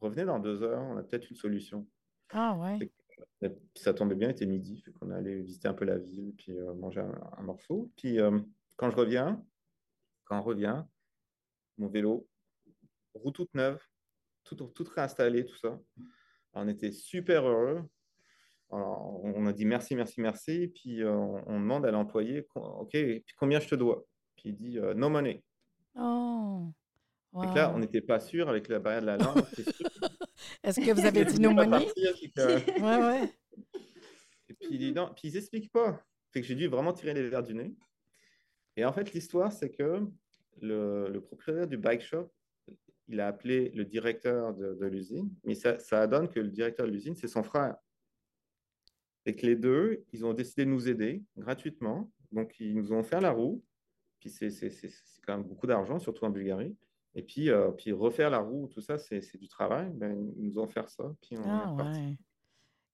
revenez 0.01 0.25
dans 0.25 0.39
deux 0.39 0.63
heures, 0.63 0.83
on 0.83 0.97
a 0.97 1.03
peut-être 1.03 1.31
une 1.31 1.37
solution. 1.37 1.87
Ah 2.31 2.57
ouais. 2.57 2.79
Puis 3.41 3.51
ça 3.75 3.95
tombait 3.95 4.15
bien, 4.15 4.29
il 4.29 4.33
était 4.33 4.47
midi, 4.47 4.81
fait 4.81 4.93
qu'on 4.93 5.11
allait 5.11 5.41
visiter 5.41 5.69
un 5.69 5.75
peu 5.75 5.85
la 5.85 5.99
ville, 5.99 6.35
puis 6.37 6.59
euh, 6.59 6.75
manger 6.75 7.01
un, 7.01 7.21
un 7.39 7.43
morceau. 7.43 7.91
Puis 7.97 8.21
euh, 8.21 8.41
quand 8.77 8.91
je 8.91 8.97
reviens, 8.97 9.45
quand 10.25 10.39
on 10.39 10.43
revient, 10.43 10.83
mon 11.79 11.89
vélo, 11.89 12.29
roue 13.15 13.31
toute 13.31 13.55
neuve, 13.55 13.81
tout, 14.45 14.55
tout 14.57 14.85
réinstallé, 14.85 15.45
tout 15.45 15.57
ça. 15.57 15.79
On 16.55 16.69
était 16.69 16.93
super 16.93 17.47
heureux. 17.47 17.83
Alors, 18.71 19.23
on 19.25 19.47
a 19.47 19.53
dit 19.53 19.67
merci, 19.67 19.95
merci, 19.95 20.21
merci. 20.21 20.69
Puis 20.69 21.03
euh, 21.03 21.13
on, 21.13 21.43
on 21.47 21.61
demande 21.61 21.87
à 21.87 21.91
l'employé, 21.91 22.47
OK, 22.55 22.91
puis 22.91 23.25
combien 23.37 23.61
je 23.61 23.69
te 23.69 23.75
dois? 23.75 24.07
Puis 24.37 24.51
il 24.51 24.57
dit 24.57 24.79
euh, 24.79 24.95
no 24.95 25.09
money. 25.09 25.43
Oh. 25.97 26.73
Et 27.43 27.47
que 27.49 27.55
là, 27.55 27.69
Wow. 27.71 27.77
on 27.77 27.79
n'était 27.79 28.01
pas 28.03 28.21
sûr 28.21 28.49
avec 28.49 28.69
la 28.69 28.79
barrière 28.79 29.01
de 29.03 29.07
la 29.07 29.17
langue. 29.17 29.43
Est-ce 30.63 30.81
que 30.81 30.93
vous 30.93 31.05
avez 31.07 31.25
dit 31.25 31.41
no 31.41 31.51
money? 31.53 31.87
que- 31.87 32.81
Ouais, 32.81 33.21
ouais. 33.21 33.33
Et 34.49 34.55
puis, 34.55 34.69
il 34.71 34.79
dit 34.79 34.93
non, 34.93 35.11
puis 35.17 35.29
ils 35.29 35.35
n'expliquent 35.35 35.73
pas. 35.73 36.03
Fait 36.31 36.41
que 36.41 36.47
j'ai 36.47 36.55
dû 36.55 36.67
vraiment 36.67 36.93
tirer 36.93 37.15
les 37.15 37.29
verres 37.29 37.43
du 37.43 37.55
nez. 37.55 37.75
Et 38.77 38.85
en 38.85 38.93
fait, 38.93 39.13
l'histoire, 39.13 39.53
c'est 39.53 39.71
que 39.71 40.07
le, 40.61 41.09
le 41.11 41.21
propriétaire 41.21 41.67
du 41.67 41.77
bike 41.79 42.01
shop, 42.03 42.31
il 43.09 43.21
a 43.21 43.27
appelé 43.29 43.71
le 43.71 43.85
directeur 43.85 44.55
de, 44.55 44.75
de 44.75 44.87
l'usine, 44.87 45.31
mais 45.45 45.55
ça, 45.55 45.79
ça 45.79 46.07
donne 46.07 46.29
que 46.29 46.41
le 46.41 46.49
directeur 46.49 46.87
de 46.87 46.93
l'usine, 46.93 47.15
c'est 47.17 47.29
son 47.29 47.43
frère. 47.43 47.77
Et 49.27 49.35
que 49.37 49.47
les 49.47 49.57
deux, 49.57 50.05
ils 50.13 50.25
ont 50.25 50.33
décidé 50.35 50.65
de 50.65 50.71
nous 50.71 50.89
aider 50.89 51.23
gratuitement. 51.37 52.11
Donc, 52.31 52.59
ils 52.61 52.75
nous 52.75 52.93
ont 52.93 53.01
offert 53.01 53.21
la 53.21 53.31
roue. 53.31 53.63
Puis, 54.23 54.31
c'est 54.31 54.51
c'est- 54.51 54.71
c'est- 54.71 54.89
c'est 54.89 55.21
quand 55.27 55.37
même 55.37 55.43
beaucoup 55.47 55.67
d'argent, 55.67 55.99
surtout 55.99 56.25
en 56.25 56.31
Bulgarie. 56.31 56.77
Et 57.17 57.23
puis, 57.23 57.51
euh, 57.51 57.73
puis 57.73 57.91
refaire 57.91 58.31
la 58.31 58.39
roue, 58.39 58.69
tout 58.69 58.81
ça, 58.81 58.99
c'est 58.99 59.21
c'est 59.21 59.37
du 59.37 59.49
travail. 59.49 59.91
Ben, 59.95 60.17
ils 60.39 60.45
nous 60.47 60.61
ont 60.61 60.63
offert 60.63 60.89
ça. 60.89 61.13
Puis, 61.21 61.37
on 61.37 61.43
Ah 61.45 61.65
est 61.67 61.71
reparti. 61.73 61.99
ouais. 62.01 62.17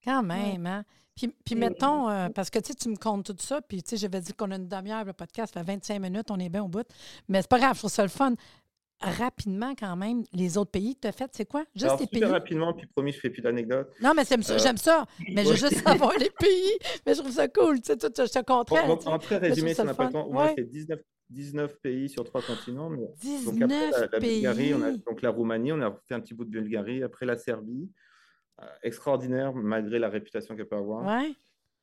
Quand 0.03 0.23
même, 0.23 0.65
hein? 0.67 0.85
Puis, 1.15 1.29
puis 1.45 1.55
mettons, 1.55 2.09
euh, 2.09 2.29
parce 2.31 2.49
que 2.49 2.59
tu 2.61 2.69
sais, 2.69 2.75
tu 2.75 2.89
me 2.89 2.97
comptes 2.97 3.27
tout 3.27 3.37
ça, 3.45 3.61
puis 3.61 3.83
tu 3.83 3.91
sais, 3.91 3.97
j'avais 3.99 4.21
dit 4.23 4.33
qu'on 4.33 4.51
a 4.53 4.57
une 4.57 4.69
demi-heure, 4.69 5.05
le 5.05 5.13
podcast 5.13 5.53
fait 5.53 5.63
25 5.63 6.01
minutes, 6.01 6.31
on 6.31 6.39
est 6.39 6.49
bien 6.49 6.63
au 6.65 6.69
bout. 6.69 6.87
Mais 7.29 7.43
c'est 7.43 7.51
pas 7.51 7.59
grave, 7.59 7.75
je 7.75 7.81
trouve 7.81 7.91
ça 7.91 8.05
le 8.05 8.09
fun. 8.09 8.35
Rapidement, 9.01 9.75
quand 9.79 9.95
même, 9.95 10.25
les 10.33 10.59
autres 10.59 10.73
pays 10.73 10.97
tu 11.01 11.07
as 11.07 11.13
fait, 11.13 11.31
c'est 11.33 11.45
quoi? 11.47 11.63
Juste 11.75 11.85
Alors, 11.87 12.01
les 12.01 12.07
super 12.07 12.21
pays? 12.21 12.31
rapidement, 12.33 12.73
puis 12.75 12.87
promis, 12.89 13.13
je 13.13 13.21
fais 13.21 13.31
plus 13.31 13.43
d'anecdotes. 13.43 13.93
Non, 14.03 14.13
mais 14.17 14.25
c'est- 14.25 14.39
Euh, 14.51 14.59
j'aime 14.59 14.77
ça. 14.77 15.07
Mais 15.33 15.45
je 15.45 15.51
veux 15.51 15.57
juste 15.57 15.75
savoir 16.11 16.13
les 16.19 16.31
pays. 16.31 16.79
Mais 17.07 17.15
je 17.15 17.21
trouve 17.21 17.31
ça 17.33 17.47
cool. 17.47 17.81
Tu 17.81 17.93
sais, 17.93 17.97
tout, 17.97 18.11
je 18.17 18.25
te 18.33 18.39
comprends. 18.45 18.87
Bon, 18.89 18.97
bon, 18.97 19.11
en 19.11 19.19
très 19.21 19.37
résumé, 19.39 19.71
ça 19.73 19.75
si 19.75 19.81
on 19.83 19.85
n'a 19.85 19.95
pas 19.95 20.07
le 20.07 20.13
temps, 20.13 20.25
au 20.27 20.33
moins 20.33 20.47
Ouais. 20.47 20.55
c'est 20.59 20.65
19, 20.69 21.01
19 21.31 21.81
pays 21.81 22.09
sur 22.09 22.25
trois 22.25 22.43
continents. 22.43 22.91
Mais... 22.91 23.07
Donc 23.45 23.55
19 23.55 23.63
après 23.63 23.91
la, 23.91 24.01
la 24.13 24.19
pays. 24.19 24.35
Bulgarie, 24.37 24.75
on 24.75 24.83
a 24.83 24.93
donc 24.93 25.23
la 25.23 25.31
Roumanie, 25.31 25.73
on 25.73 25.81
a 25.81 25.95
fait 26.07 26.15
un 26.15 26.21
petit 26.21 26.35
bout 26.35 26.45
de 26.45 26.51
Bulgarie, 26.51 27.03
après 27.03 27.27
la 27.27 27.37
Serbie. 27.37 27.91
Euh, 28.61 28.67
extraordinaire, 28.83 29.55
malgré 29.55 29.99
la 30.01 30.09
réputation 30.09 30.57
qu'elle 30.57 30.67
peut 30.69 30.77
avoir. 30.77 31.07
Ouais. 31.07 31.33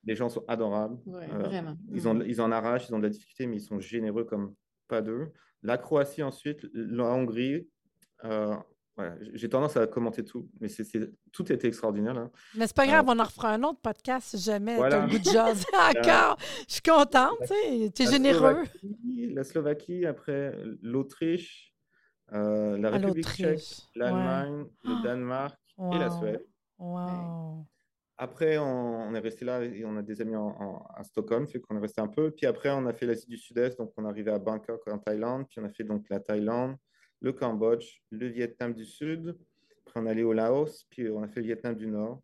Les 0.04 0.16
gens 0.16 0.28
sont 0.30 0.44
adorables. 0.48 0.98
Ouais, 1.06 1.28
Euh, 1.32 1.38
vraiment. 1.40 1.78
Ils, 1.94 2.08
ont, 2.08 2.20
ils 2.22 2.42
en 2.42 2.52
arrachent, 2.52 2.90
ils 2.90 2.94
ont 2.94 3.00
de 3.00 3.04
la 3.04 3.10
difficulté, 3.10 3.48
mais 3.48 3.58
ils 3.58 3.62
sont 3.62 3.80
généreux 3.80 4.26
comme 4.26 4.54
pas 4.88 5.02
deux. 5.02 5.32
La 5.64 5.78
Croatie 5.78 6.22
ensuite, 6.22 6.68
la 6.74 7.06
Hongrie, 7.06 7.68
euh, 8.26 8.56
voilà, 8.98 9.16
j'ai 9.34 9.50
tendance 9.50 9.76
à 9.78 9.88
commenter 9.88 10.24
tout, 10.24 10.50
mais 10.62 10.68
c'est, 10.70 10.84
c'est- 10.86 11.12
tout 11.32 11.52
était 11.52 11.68
extraordinaire 11.68 12.14
là. 12.14 12.30
Mais 12.56 12.66
c'est 12.68 12.76
pas 12.76 12.88
grave, 12.88 13.06
Euh, 13.08 13.12
on 13.14 13.20
en 13.20 13.24
refera 13.26 13.52
un 13.54 13.64
autre 13.64 13.80
podcast 13.82 14.28
si 14.30 14.38
jamais 14.38 14.76
Voilà. 14.78 15.04
as 15.04 15.06
le 15.06 15.12
goût 15.12 15.20
de 15.20 15.24
jaser 15.24 15.66
encore. 15.74 16.38
Je 16.68 16.74
suis 16.74 16.82
contente, 16.82 17.38
tu 17.94 18.04
es 18.04 18.12
généreux. 18.12 18.64
Slovaquie, 18.66 19.34
la 19.34 19.44
Slovaquie, 19.44 20.06
après 20.06 20.54
l'Autriche, 20.82 21.74
euh, 22.34 22.78
la 22.78 22.88
À 22.88 22.92
République 22.92 23.28
tchèque, 23.28 23.62
l'Allemagne, 23.96 24.66
Ah. 24.86 24.88
le 24.90 25.04
Danemark 25.04 25.60
et 25.94 25.98
la. 26.00 26.10
Suède. 26.10 26.46
Wow. 26.80 27.66
Après, 28.18 28.58
on, 28.58 28.64
on 29.10 29.14
est 29.14 29.20
resté 29.20 29.44
là 29.44 29.62
et 29.62 29.84
on 29.84 29.98
a 29.98 30.02
des 30.02 30.22
amis 30.22 30.38
en- 30.38 30.48
en- 30.58 30.86
à 30.96 31.04
Stockholm, 31.04 31.48
fait 31.48 31.60
qu'on 31.60 31.76
est 31.76 31.82
resté 31.82 32.00
un 32.00 32.08
peu. 32.08 32.32
Puis 32.32 32.46
après, 32.46 32.70
on 32.72 32.86
a 32.86 32.94
fait 32.94 33.06
l'Asie 33.06 33.28
du 33.28 33.38
Sud-Est, 33.38 33.78
donc 33.78 33.92
on 33.98 34.06
est 34.06 34.08
arrivé 34.10 34.32
à 34.32 34.40
Bangkok 34.40 34.88
en 34.88 34.98
Thaïlande. 35.00 35.48
Puis 35.50 35.60
on 35.60 35.66
a 35.66 35.70
fait 35.70 35.84
donc 35.84 36.06
la 36.10 36.22
Thaïlande, 36.22 36.78
le 37.22 37.34
Cambodge, 37.34 38.02
le 38.12 38.28
Vietnam 38.28 38.74
du 38.74 38.86
Sud. 38.86 39.36
Après, 39.88 40.00
on 40.00 40.06
est 40.08 40.12
allé 40.12 40.24
au 40.24 40.34
Laos, 40.34 40.86
puis 40.90 41.10
on 41.10 41.24
a 41.24 41.28
fait 41.28 41.40
le 41.42 41.48
Vietnam 41.48 41.76
du 41.76 41.88
Nord. 41.88 42.22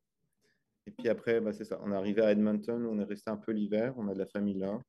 Et 0.87 0.91
puis 0.91 1.09
après, 1.09 1.39
bah, 1.41 1.53
c'est 1.53 1.63
ça. 1.65 1.79
On 1.83 1.91
est 1.91 1.95
arrivé 1.95 2.21
à 2.21 2.31
Edmonton, 2.31 2.83
où 2.85 2.89
on 2.91 2.99
est 2.99 3.03
resté 3.03 3.29
un 3.29 3.37
peu 3.37 3.51
l'hiver. 3.51 3.93
On 3.97 4.07
a 4.07 4.13
de 4.13 4.19
la 4.19 4.25
famille 4.25 4.57
là. 4.57 4.79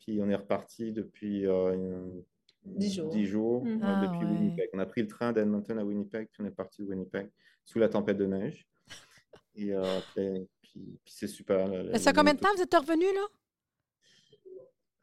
Puis 0.00 0.20
on 0.20 0.28
est 0.28 0.34
reparti 0.34 0.92
depuis 0.92 1.46
euh, 1.46 1.72
une- 1.74 2.22
Dix 2.64 2.94
jours. 2.94 3.08
dix 3.10 3.26
jours, 3.26 3.64
Mhm. 3.64 3.80
Ah, 3.82 4.00
depuis 4.06 4.24
ouais. 4.26 4.32
Winnipeg. 4.32 4.68
On 4.72 4.78
a 4.78 4.86
pris 4.86 5.02
le 5.02 5.08
train 5.08 5.32
d'Edmonton 5.32 5.78
à 5.78 5.84
Winnipeg, 5.84 6.28
puis 6.32 6.42
on 6.42 6.46
est 6.46 6.50
parti 6.54 6.82
de 6.82 6.88
Winnipeg 6.88 7.28
sous 7.64 7.78
la 7.80 7.88
tempête 7.88 8.16
de 8.18 8.26
neige. 8.26 8.66
Et 9.56 9.74
euh, 9.74 9.98
après, 9.98 10.46
puis, 10.60 10.98
puis 11.04 11.14
c'est 11.14 11.26
super. 11.28 11.66
là, 11.68 11.82
Mais 11.92 11.98
ça 11.98 12.10
fait 12.12 12.16
combien 12.16 12.34
de 12.34 12.38
temps 12.38 12.48
vous 12.56 12.62
êtes 12.62 12.74
revenu, 12.74 13.04
là? 13.14 13.26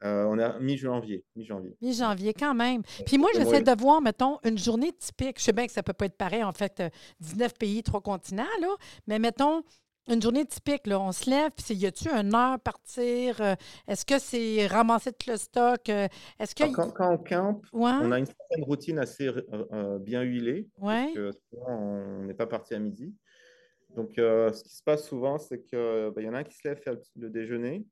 Euh, 0.04 0.24
on 0.24 0.38
est 0.38 0.42
à 0.42 0.58
mi-janvier. 0.58 1.24
Mi-janvier. 1.36 1.76
Mi-janvier, 1.82 2.32
quand 2.34 2.54
même. 2.54 2.82
Puis 3.06 3.18
moi, 3.18 3.30
j'essaie 3.34 3.62
de 3.62 3.80
voir, 3.80 4.00
mettons, 4.00 4.38
une 4.44 4.56
journée 4.58 4.92
typique. 4.92 5.38
Je 5.38 5.44
sais 5.44 5.52
bien 5.52 5.66
que 5.66 5.72
ça 5.72 5.82
peut 5.82 5.92
pas 5.92 6.06
être 6.06 6.16
pareil, 6.16 6.42
en 6.42 6.52
fait, 6.52 6.80
euh, 6.80 6.88
19 7.20 7.54
pays, 7.58 7.82
trois 7.82 8.00
continents, 8.00 8.44
là. 8.60 8.68
Mais 9.06 9.18
mettons, 9.18 9.62
une 10.08 10.20
journée 10.22 10.46
typique, 10.46 10.86
là, 10.86 10.98
on 10.98 11.12
se 11.12 11.28
lève, 11.28 11.50
puis 11.54 11.74
y 11.74 11.86
a-tu 11.86 12.08
une 12.08 12.34
heure 12.34 12.58
partir? 12.60 13.40
Euh, 13.40 13.54
Est-ce 13.86 14.04
que 14.06 14.18
c'est 14.18 14.66
ramasser 14.66 15.12
tout 15.12 15.30
le 15.30 15.36
stock? 15.36 15.88
Euh, 15.88 16.08
Est-ce 16.38 16.54
que... 16.54 16.64
Quand, 16.72 16.90
quand 16.90 17.12
on 17.12 17.18
campe, 17.18 17.66
Ouais, 17.72 17.92
on 18.00 18.10
a 18.10 18.18
une 18.18 18.26
certaine 18.26 18.64
routine 18.64 18.98
assez 18.98 19.28
euh, 19.28 19.42
euh, 19.72 19.98
bien 19.98 20.22
huilée. 20.22 20.66
ouais. 20.78 21.12
parce 21.12 21.14
que 21.14 21.30
souvent, 21.50 21.66
on 21.68 22.24
n'est 22.24 22.34
pas 22.34 22.46
parti 22.46 22.74
à 22.74 22.78
midi. 22.78 23.14
Donc, 23.94 24.18
euh, 24.18 24.52
ce 24.52 24.62
qui 24.64 24.74
se 24.76 24.82
passe 24.82 25.06
souvent, 25.06 25.36
c'est 25.38 25.62
qu'il 25.62 25.78
y 26.24 26.28
en 26.28 26.34
a 26.34 26.38
un 26.38 26.44
qui 26.44 26.54
se 26.56 26.66
lève 26.66 26.80
faire 26.80 26.94
le 27.16 27.28
déjeuner. 27.28 27.84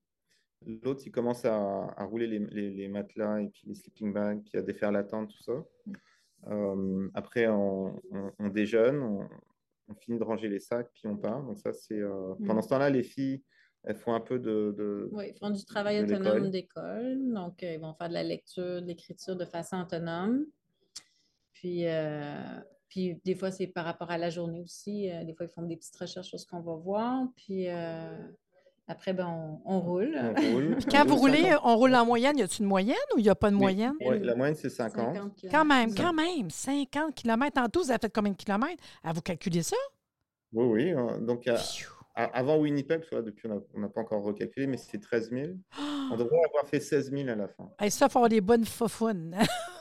L'autre, 0.66 1.03
il 1.07 1.11
commence 1.12 1.44
à, 1.44 1.55
à 1.97 2.05
rouler 2.05 2.27
les, 2.27 2.38
les- 2.40 2.71
les 2.71 2.88
matelas 2.88 3.40
et 3.40 3.49
puis 3.49 3.62
les 3.66 3.75
sleeping 3.75 4.12
bags, 4.12 4.42
puis 4.44 4.59
à 4.59 4.62
défaire 4.62 4.90
la 4.92 5.05
tente, 5.05 5.31
tout 5.31 5.42
ça. 5.42 5.64
Euh, 6.49 7.09
après, 7.14 7.47
on, 7.47 7.97
on- 8.11 8.33
on 8.38 8.49
déjeune, 8.49 9.01
on, 9.03 9.29
on 9.88 9.94
finit 9.94 10.18
de 10.18 10.25
ranger 10.25 10.49
les 10.49 10.59
sacs, 10.59 10.90
puis 10.92 11.07
on 11.07 11.16
part. 11.16 11.42
Donc, 11.42 11.59
ça, 11.59 11.73
c'est. 11.73 11.99
euh, 12.01 12.35
Mm. 12.38 12.47
Pendant 12.47 12.62
ce 12.62 12.68
temps-là, 12.68 12.90
les 12.90 13.03
filles, 13.05 13.42
elles 13.85 13.97
font 13.97 14.14
un 14.14 14.21
peu 14.21 14.38
de. 14.38 14.75
de- 14.77 15.09
Oui, 15.12 15.33
font 15.38 15.51
du 15.51 15.64
travail 15.64 16.03
autonome 16.03 16.51
d'école. 16.51 17.33
Donc, 17.33 17.62
euh, 17.62 17.75
ils 17.75 17.81
vont 17.81 17.94
faire 17.94 18.09
de 18.09 18.14
la 18.14 18.25
lecture, 18.25 18.83
de 18.83 18.87
l'écriture 18.87 19.37
de 19.37 19.44
façon 19.44 19.81
autonome. 19.81 20.44
Puis, 21.53 21.87
euh, 21.87 22.61
puis 22.88 23.21
des 23.25 23.35
fois, 23.35 23.51
c'est 23.51 23.66
par 23.68 23.85
rapport 23.85 24.11
à 24.11 24.18
la 24.18 24.31
journée 24.31 24.61
aussi. 24.61 25.09
Des 25.25 25.35
fois, 25.35 25.47
ils 25.47 25.53
font 25.53 25.62
des 25.62 25.77
petites 25.77 25.97
recherches 25.97 26.29
sur 26.29 26.38
ce 26.38 26.47
qu'on 26.47 26.61
va 26.61 26.75
voir. 26.75 27.27
Puis 27.37 27.66
après, 28.88 29.12
ben, 29.12 29.27
on, 29.27 29.61
on 29.77 29.81
roule. 29.81 30.18
on 30.18 30.53
roule. 30.55 30.77
Puis 30.77 30.87
quand 30.90 31.03
On 31.03 31.07
vous 31.09 31.16
roule 31.16 31.31
roulez, 31.31 31.42
50. 31.51 31.61
on 31.64 31.77
roule 31.77 31.94
en 31.94 32.07
moyenne. 32.07 32.38
Y 32.38 32.42
a-tu 32.42 32.62
une 32.62 32.68
moyenne 32.68 32.96
ou 33.14 33.18
il 33.18 33.22
n'y 33.22 33.29
a 33.31 33.35
pas 33.35 33.51
de 33.51 33.55
Mais- 33.55 33.61
moyenne? 33.61 33.94
ouais, 34.01 34.18
la 34.18 34.35
moyenne, 34.35 34.55
c'est 34.57 34.70
50. 34.70 35.14
50 35.14 35.35
kilomètres. 35.37 35.59
Quand 35.59 35.64
même, 35.64 35.94
quand 35.94 36.12
même. 36.12 36.51
50 36.51 37.14
km 37.14 37.61
en 37.62 37.68
tout, 37.68 37.83
vous 37.85 37.90
avez 37.90 37.98
fait 38.01 38.12
combien 38.12 38.33
de 38.33 38.37
kilomètres? 38.37 38.83
À 39.05 39.12
vous 39.12 39.20
calculer 39.20 39.62
ça? 39.62 39.77
Oui, 40.53 40.64
oui. 40.64 40.92
euh, 40.94 41.18
Donc, 41.20 41.46
à- 41.46 41.55
Pfiou. 41.55 41.90
à- 42.14 42.24
avant 42.38 42.57
Winnipeg, 42.57 42.98
parce 43.01 43.11
que 43.11 43.16
là, 43.16 43.22
depuis, 43.22 43.48
on 43.74 43.81
n'a 43.81 43.88
pas 43.88 44.01
encore 44.01 44.22
recalculé, 44.22 44.66
mais 44.66 44.77
c'est 44.79 44.98
13 44.98 45.31
000. 45.31 45.48
On 46.11 46.16
devrait 46.16 46.38
avoir 46.48 46.66
fait 46.66 46.81
16 46.81 47.11
000 47.12 47.29
à 47.29 47.35
la 47.35 47.48
fin. 47.48 47.70
Hey, 47.79 47.90
ça, 47.90 48.07
il 48.07 48.11
faut 48.11 48.18
avoir 48.18 48.31
des 48.31 48.40
bonnes 48.40 48.64
faufounes. 48.64 49.37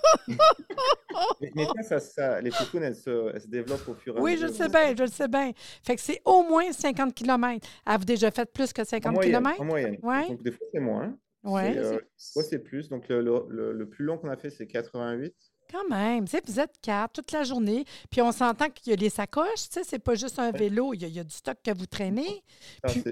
Mais, 1.41 1.51
mais 1.55 1.65
ça, 1.83 1.99
ça, 1.99 1.99
ça- 1.99 2.41
les 2.41 2.51
foufounes, 2.51 2.83
elles 2.83 2.95
se, 2.95 3.31
elles 3.33 3.41
se 3.41 3.47
développent 3.47 3.87
au 3.87 3.93
fur 3.95 4.15
et 4.15 4.19
à 4.19 4.21
Oui, 4.21 4.31
mesure. 4.33 4.47
je 4.47 4.51
le 4.51 4.57
sais 4.57 4.69
bien, 4.69 4.95
je 4.95 5.03
le 5.03 5.09
sais 5.09 5.27
bien. 5.27 5.51
Fait 5.83 5.95
que 5.95 6.01
c'est 6.01 6.21
au 6.25 6.43
moins 6.43 6.71
50 6.71 7.13
km. 7.13 7.67
Avez-vous 7.85 8.05
déjà 8.05 8.31
fait 8.31 8.45
plus 8.51 8.71
que 8.73 8.81
En 8.81 8.85
50 8.85 9.13
moyenne. 9.13 9.31
km? 9.43 9.61
En 9.61 9.65
moyenne. 9.65 9.97
Ouais. 10.03 10.27
Donc, 10.27 10.43
des 10.43 10.51
fois, 10.51 10.67
c'est 10.73 10.79
moins. 10.79 11.17
Oui, 11.43 11.61
C'est, 11.63 11.77
euh, 11.77 11.91
des 11.93 11.99
fois, 12.33 12.43
c'est 12.43 12.59
plus. 12.59 12.89
Donc, 12.89 13.07
le, 13.09 13.21
le- 13.21 13.45
le- 13.49 13.71
le 13.73 13.89
plus 13.89 14.03
long 14.05 14.17
qu'on 14.17 14.29
a 14.29 14.37
fait, 14.37 14.49
c'est 14.49 14.67
88. 14.67 15.33
Quand 15.71 15.87
même. 15.89 16.25
Tu 16.25 16.31
sais, 16.37 16.41
vous 16.45 16.59
êtes 16.59 16.73
quatre 16.81 17.13
toute 17.13 17.31
la 17.31 17.43
journée. 17.43 17.85
Puis 18.09 18.21
on 18.21 18.31
s'entend 18.31 18.69
qu'il 18.69 18.91
y 18.91 18.93
a 18.93 18.95
les 18.95 19.09
sacoches. 19.09 19.69
Tu 19.69 19.73
sais, 19.73 19.83
c'est 19.83 19.99
pas 19.99 20.15
juste 20.15 20.39
un 20.39 20.51
vélo. 20.51 20.93
Il 20.93 21.01
y, 21.01 21.05
a, 21.05 21.07
il 21.07 21.13
y 21.15 21.19
a 21.19 21.23
du 21.23 21.33
stock 21.35 21.57
que 21.63 21.77
vous 21.77 21.85
traînez. 21.85 22.43
Ah, 22.83 22.87
Puis- 22.89 23.03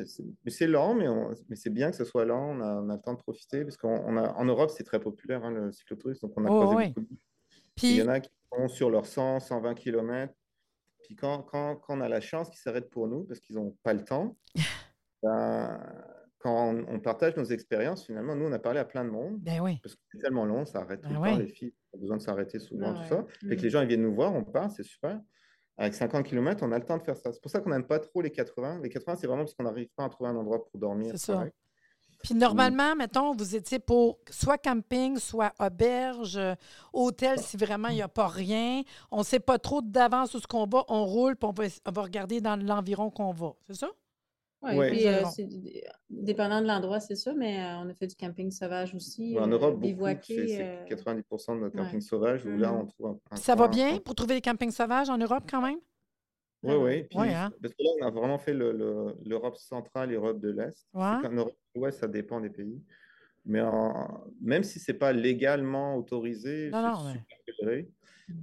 c'est- 0.48 0.68
lent, 0.68 0.94
mais, 0.96 1.56
c'est 1.56 1.70
bien 1.70 1.92
que 1.92 1.98
ce 1.98 2.06
soit 2.06 2.26
lent. 2.26 2.52
On 2.58 2.62
a, 2.62 2.82
on 2.82 2.90
a 2.90 2.96
le 2.96 3.02
temps 3.02 3.14
de 3.14 3.20
profiter. 3.20 3.64
Parce 3.64 3.78
qu'en 3.78 4.46
Europe, 4.46 4.72
c'est 4.76 4.84
très 4.84 5.00
populaire, 5.00 5.44
hein, 5.44 5.52
le 5.52 5.72
cyclotourisme. 5.72 6.28
Donc, 6.28 6.34
on 6.38 6.46
a 6.46 6.50
Oh, 6.50 6.62
croisé 6.62 6.76
ouais. 6.76 6.88
beaucoup 6.90 7.02
de 7.02 7.08
Il 7.12 7.18
Puis, 7.76 7.96
y 7.96 8.02
en 8.02 8.08
a 8.08 8.20
qui 8.20 8.30
sont 8.54 8.68
sur 8.68 8.90
leurs 8.90 9.06
100, 9.06 9.40
120 9.40 9.74
km. 9.76 10.34
Puis 11.04 11.16
quand, 11.16 11.44
quand, 11.44 11.76
quand 11.76 11.98
on 11.98 12.02
a 12.02 12.10
la 12.10 12.22
chance 12.22 12.50
qu'ils 12.50 12.60
s'arrêtent 12.60 12.90
pour 12.90 13.08
nous, 13.08 13.26
parce 13.26 13.40
qu'ils 13.40 13.58
n'ont 13.58 13.76
pas 13.84 13.94
le 13.94 14.04
temps, 14.04 14.36
ben, 15.24 15.80
quand 16.40 16.74
on, 16.88 17.00
partage 17.00 17.36
nos 17.38 17.44
expériences, 17.46 18.06
finalement, 18.06 18.36
nous, 18.36 18.46
on 18.46 18.52
a 18.52 18.60
parlé 18.60 18.80
à 18.80 18.86
plein 18.86 19.04
de 19.04 19.10
monde, 19.10 19.38
ben 19.40 19.60
oui. 19.62 19.80
parce 19.82 19.96
que 19.96 20.02
c'est 20.12 20.20
tellement 20.20 20.46
long, 20.46 20.66
ça 20.66 20.80
arrête 20.80 21.02
tout 21.02 21.10
Ben 21.10 21.16
le 21.24 21.30
temps, 21.32 21.38
les 21.38 21.48
filles 21.48 21.74
besoin 21.98 22.18
de 22.18 22.22
s'arrêter 22.22 22.60
souvent, 22.60 22.94
Ah 22.96 23.02
tout 23.02 23.08
ça. 23.16 23.26
Fait 23.48 23.56
que 23.56 23.62
Mm. 23.62 23.64
les 23.64 23.70
gens, 23.70 23.82
ils 23.82 23.88
viennent 23.88 24.02
nous 24.04 24.14
voir, 24.16 24.34
on 24.34 24.44
part, 24.44 24.70
c'est 24.72 24.84
super. 24.84 25.20
Avec 25.78 25.94
50 25.94 26.26
km, 26.26 26.64
on 26.64 26.72
a 26.72 26.80
le 26.80 26.86
temps 26.86 26.98
de 26.98 27.04
faire 27.04 27.18
ça. 27.18 27.34
C'est 27.34 27.42
pour 27.42 27.52
ça 27.52 27.60
qu'on 27.60 27.70
n'aime 27.70 27.86
pas 27.86 28.00
trop 28.00 28.22
les 28.22 28.32
80. 28.32 28.80
Les 28.82 28.90
80, 28.90 29.16
c'est 29.18 29.28
vraiment 29.28 29.44
parce 29.44 29.54
qu'on 29.54 29.64
n'arrive 29.66 29.90
pas 29.96 30.06
à 30.06 30.10
trouver 30.10 30.30
un 30.30 30.36
endroit 30.38 30.64
pour 30.64 30.80
dormir. 30.80 31.12
C'est 31.12 31.32
ça. 31.34 31.46
Puis 32.24 32.34
normalement, 32.34 32.96
mettons, 32.96 33.34
vous 33.36 33.56
étiez 33.56 33.78
pour 33.78 34.18
soit 34.32 34.58
camping, 34.58 35.18
soit 35.20 35.54
auberge, 35.60 36.38
euh, 36.38 36.56
hôtel, 36.94 37.40
si 37.40 37.56
vraiment 37.58 37.90
il 37.90 37.96
n'y 37.96 38.02
a 38.02 38.08
pas 38.08 38.28
rien. 38.28 38.82
On 39.12 39.20
ne 39.20 39.24
sait 39.24 39.40
pas 39.40 39.60
trop 39.60 39.82
d'avance 39.82 40.34
où 40.34 40.40
ce 40.40 40.48
qu'on 40.48 40.66
va. 40.66 40.86
On 40.88 41.06
roule, 41.06 41.36
puis 41.36 41.48
on 41.48 41.52
va, 41.52 41.66
on 41.86 41.92
va 41.92 42.02
regarder 42.02 42.42
dans 42.42 42.56
l'environ 42.56 43.12
qu'on 43.12 43.32
va. 43.34 43.54
C'est 43.68 43.76
ça? 43.76 43.90
Oui, 44.68 44.78
Ouais. 44.78 44.90
puis 44.90 45.08
euh, 45.08 45.22
dépendant 46.10 46.62
de 46.62 46.66
l'endroit, 46.68 47.00
c'est 47.00 47.16
ça, 47.16 47.34
mais 47.36 47.60
euh, 47.60 47.78
on 47.84 47.90
a 47.90 47.94
fait 47.94 48.08
du 48.08 48.16
camping 48.16 48.50
sauvage 48.52 48.96
aussi. 48.96 49.36
Ouais, 49.36 49.42
en 49.42 49.52
euh, 49.52 49.56
Europe, 49.56 49.80
c'est 50.24 50.48
c'est 50.48 50.62
euh, 50.64 50.86
90% 50.86 51.56
de 51.56 51.60
notre 51.62 51.76
ouais. 51.78 51.84
camping 51.84 52.02
sauvage, 52.02 52.46
où 52.46 52.58
là, 52.58 52.72
Mhm. 52.72 52.80
on 52.80 52.86
trouve 52.88 53.08
un, 53.08 53.20
un 53.32 53.36
Ça 53.36 53.54
va 53.56 53.68
bien 53.68 54.00
pour 54.00 54.16
trouver 54.16 54.36
des 54.36 54.42
campings 54.42 54.72
sauvages 54.72 55.10
en 55.10 55.18
Europe 55.18 55.44
quand 55.50 55.62
même? 55.62 55.78
Oui, 56.64 56.74
oui. 56.76 57.04
Puis, 57.04 57.20
hein. 57.20 57.52
Parce 57.62 57.74
que 57.76 57.84
là, 57.84 57.90
on 58.02 58.06
a 58.08 58.10
vraiment 58.12 58.40
fait 58.40 58.54
le- 58.54 58.72
le- 58.72 59.16
l'Europe 59.24 59.56
centrale 59.56 60.10
et 60.10 60.14
l'Europe 60.14 60.40
de 60.40 60.50
l'Est. 60.50 60.88
Qu'en 60.94 61.32
Europe 61.32 61.56
de 61.76 61.80
l'Ouest, 61.80 62.00
ça 62.00 62.08
dépend 62.08 62.42
des 62.42 62.50
pays. 62.50 62.82
Mais 63.46 63.62
en- 63.62 64.24
même 64.42 64.64
si 64.64 64.80
ce 64.80 64.92
n'est 64.92 64.98
pas 64.98 65.14
légalement 65.14 65.96
autorisé, 65.96 66.72
c'est 66.72 66.96
super 66.96 67.56
géré. 67.60 67.90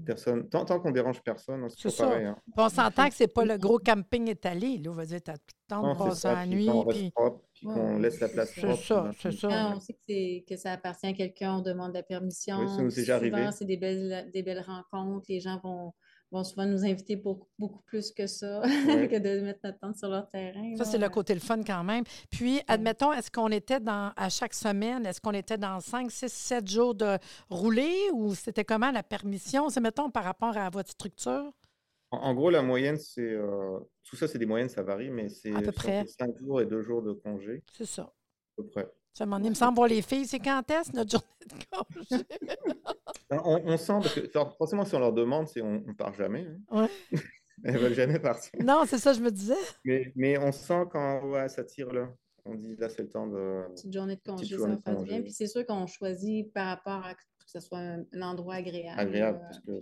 Personne, 0.06 0.48
tant 0.48 0.64
tant 0.64 0.78
qu'on 0.80 0.90
dérange 0.92 1.20
personne, 1.22 1.64
hein, 1.64 1.68
c'est 1.76 1.90
ça. 1.90 2.06
pareil. 2.06 2.26
hein. 2.26 2.36
Puis 2.44 2.52
on 2.64 2.68
s'entend 2.68 3.08
que 3.08 3.14
c'est 3.14 3.32
pas 3.32 3.44
le 3.44 3.58
gros 3.58 3.78
camping 3.78 4.28
étalé. 4.28 4.78
Là, 4.78 4.90
on 4.90 4.94
va 4.94 5.04
dire, 5.04 5.20
t'as 5.22 5.34
tout 5.36 5.40
le 5.48 5.68
temps 5.68 5.82
de 5.82 5.98
c'est 5.98 6.04
passer 6.04 6.20
ça. 6.20 6.34
la 6.34 6.40
Puis 6.42 6.50
nuit. 6.50 6.66
quand 6.66 6.72
on 6.74 6.82
reste 6.84 6.98
puis- 7.00 7.10
propre, 7.10 7.44
puis 7.54 7.66
Ouais, 7.66 7.74
qu'on 7.74 7.94
ouais, 7.94 8.00
laisse 8.00 8.20
la 8.20 8.28
c'est 8.28 8.32
place 8.34 8.54
ça. 8.54 8.60
propre. 8.62 8.76
C'est 8.80 8.86
ça, 8.86 9.10
c'est 9.20 9.32
ça. 9.32 9.48
Quand 9.48 9.76
on 9.76 9.80
sait 9.80 9.92
que, 9.94 9.98
c'est- 10.08 10.44
que 10.48 10.56
ça 10.56 10.72
appartient 10.72 11.06
à 11.06 11.12
quelqu'un, 11.14 11.56
on 11.56 11.62
demande 11.62 11.92
la 11.94 12.02
permission. 12.02 12.58
Oui, 12.60 12.68
ça 12.68 12.82
nous 12.82 12.92
est 12.92 12.96
déjà 12.96 13.18
Souvent, 13.18 13.32
arrivé. 13.36 13.50
c'est 13.52 13.64
des 13.64 13.76
belles, 13.76 14.30
des 14.32 14.42
belles 14.42 14.64
rencontres. 14.66 15.26
Les 15.28 15.40
gens 15.40 15.58
vont, 15.64 15.92
vont 16.32 16.42
souvent 16.44 16.66
nous 16.66 16.84
inviter 16.84 17.16
pour 17.16 17.46
beaucoup 17.58 17.82
plus 17.82 18.10
que 18.10 18.26
ça, 18.26 18.60
Ouais. 18.62 19.08
que 19.10 19.18
de 19.18 19.40
mettre 19.42 19.60
notre 19.64 19.78
tente 19.78 19.96
sur 19.96 20.08
leur 20.08 20.28
terrain. 20.30 20.74
Ça, 20.76 20.84
c'est 20.84 20.98
le 20.98 21.08
côté 21.08 21.34
le 21.34 21.40
fun 21.40 21.62
quand 21.62 21.84
même. 21.84 22.04
Puis, 22.30 22.60
admettons, 22.66 23.12
est-ce 23.12 23.30
qu'on 23.30 23.48
était 23.48 23.80
dans, 23.80 24.12
à 24.16 24.28
chaque 24.28 24.54
semaine, 24.54 25.04
est-ce 25.06 25.20
qu'on 25.20 25.32
était 25.32 25.58
dans 25.58 25.78
5, 25.80 26.10
6, 26.10 26.32
7 26.32 26.66
jours 26.68 26.94
de 26.94 27.18
rouler 27.50 27.94
ou 28.14 28.34
c'était 28.34 28.64
comment 28.64 28.90
la 28.90 29.02
permission? 29.02 29.68
C'est, 29.68 29.80
mettons, 29.80 30.10
par 30.10 30.24
rapport 30.24 30.56
à 30.56 30.70
votre 30.70 30.90
structure? 30.90 31.52
En, 32.10 32.16
en 32.18 32.34
gros, 32.34 32.50
la 32.50 32.62
moyenne, 32.62 32.96
c'est. 32.96 33.20
euh, 33.22 33.78
tout 34.04 34.16
ça, 34.16 34.26
c'est 34.28 34.38
des 34.38 34.46
moyennes, 34.46 34.68
ça 34.68 34.82
varie, 34.82 35.10
mais 35.10 35.28
c'est 35.28 35.54
À 35.54 35.60
peu 35.62 35.72
près. 35.72 36.04
5 36.06 36.36
jours 36.38 36.60
et 36.60 36.66
2 36.66 36.82
jours 36.82 37.02
de 37.02 37.12
congé, 37.12 37.62
C'est 37.76 37.86
ça. 37.86 38.02
à 38.02 38.12
peu 38.56 38.66
près. 38.66 38.88
Ça 39.12 39.26
m'en 39.26 39.38
il 39.38 39.50
me 39.50 39.54
semble 39.54 39.76
voir 39.76 39.88
les 39.88 40.00
filles, 40.02 40.26
c'est 40.26 40.38
quand 40.38 40.62
est-ce 40.70 40.92
notre 40.96 41.10
journée 41.10 41.46
de 41.46 41.64
congé? 41.70 42.24
On, 43.30 43.62
on 43.72 43.76
sent, 43.76 43.92
parce 44.02 44.14
que 44.14 44.28
forcément, 44.58 44.84
si 44.84 44.94
on 44.94 44.98
leur 45.00 45.12
demande, 45.12 45.48
c'est 45.48 45.60
on 45.62 45.80
ne 45.80 45.92
part 45.92 46.14
jamais. 46.14 46.46
hein. 46.70 46.80
Ouais. 46.82 47.20
Elles 47.64 47.78
veulent 47.78 47.94
jamais 47.94 48.18
partir. 48.18 48.50
non, 48.60 48.84
c'est 48.86 48.98
ça, 48.98 49.12
je 49.12 49.20
me 49.20 49.30
disais. 49.30 49.54
Mais, 49.84 50.12
mais 50.16 50.38
on 50.38 50.50
sent 50.50 50.84
quand 50.90 51.28
ouais, 51.30 51.48
ça 51.48 51.62
tire 51.64 51.92
là. 51.92 52.08
On 52.44 52.54
dit 52.56 52.74
là, 52.76 52.88
c'est 52.88 53.02
le 53.02 53.08
temps 53.08 53.26
de. 53.28 53.64
Petite 53.74 53.92
journée 53.92 54.16
de 54.16 54.20
congé, 54.22 54.42
Petite 54.42 54.52
ça 54.52 54.56
journée 54.58 54.76
faire 54.82 54.96
du 54.96 55.04
bien. 55.04 55.12
congé. 55.12 55.22
Puis 55.22 55.32
c'est 55.32 55.46
sûr 55.46 55.64
qu'on 55.66 55.86
choisit 55.86 56.52
par 56.52 56.66
rapport 56.68 57.04
à 57.06 57.14
que 57.14 57.20
ce 57.46 57.60
soit 57.60 57.78
un, 57.78 58.04
un 58.14 58.22
endroit 58.22 58.54
agréable. 58.56 58.98
agréable. 58.98 59.38
là. 59.38 59.44
Parce 59.44 59.60
que, 59.60 59.72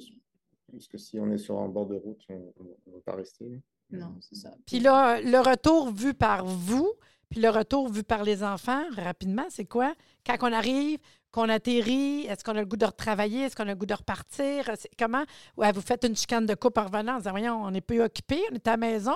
parce 0.72 0.88
que 0.88 0.98
si 0.98 1.18
on 1.18 1.30
est 1.30 1.38
sur 1.38 1.58
un 1.58 1.68
bord 1.68 1.86
de 1.86 1.94
route, 1.96 2.20
on 2.28 2.34
ne 2.34 2.92
va 2.94 3.00
pas 3.06 3.14
rester. 3.14 3.46
Non, 3.90 4.14
c'est 4.20 4.34
ça. 4.36 4.50
Puis 4.66 4.80
là, 4.80 5.20
le 5.22 5.38
retour 5.38 5.90
vu 5.90 6.12
par 6.12 6.44
vous, 6.44 6.92
puis 7.30 7.40
le 7.40 7.48
retour 7.48 7.88
vu 7.88 8.02
par 8.02 8.22
les 8.24 8.42
enfants, 8.42 8.82
rapidement, 8.96 9.46
c'est 9.48 9.64
quoi? 9.64 9.94
Quand 10.26 10.36
on 10.42 10.52
arrive, 10.52 10.98
qu'on 11.30 11.48
atterrit? 11.48 12.26
Est-ce 12.26 12.42
qu'on 12.44 12.56
a 12.56 12.60
le 12.60 12.66
goût 12.66 12.76
de 12.76 12.84
retravailler? 12.86 13.42
Est-ce 13.44 13.54
qu'on 13.56 13.62
a 13.64 13.72
le 13.72 13.74
goût 13.76 13.86
de 13.86 13.94
repartir? 13.94 14.64
Comment? 14.98 15.22
Ouais, 15.56 15.70
vous 15.72 15.80
faites 15.80 16.04
une 16.04 16.16
chicane 16.16 16.44
de 16.46 16.54
coupe 16.54 16.76
en 16.78 16.84
revenant 16.86 17.14
en 17.14 17.18
disant, 17.18 17.30
voyons, 17.30 17.62
on 17.62 17.72
est 17.72 17.80
peu 17.80 18.02
occupé, 18.02 18.40
on 18.50 18.54
est 18.54 18.66
à 18.66 18.72
la 18.72 18.76
maison. 18.76 19.14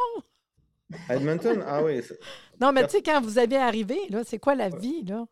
À 1.08 1.16
Edmonton, 1.16 1.62
ah 1.66 1.82
oui. 1.82 2.00
Non, 2.60 2.70
mais 2.72 2.84
tu 2.84 2.90
sais, 2.90 3.02
quand 3.02 3.20
vous 3.20 3.38
avez 3.38 3.56
arrivé, 3.56 3.98
là, 4.10 4.22
c'est 4.24 4.38
quoi 4.38 4.54
la 4.54 4.68
vie, 4.68 5.02
là? 5.04 5.24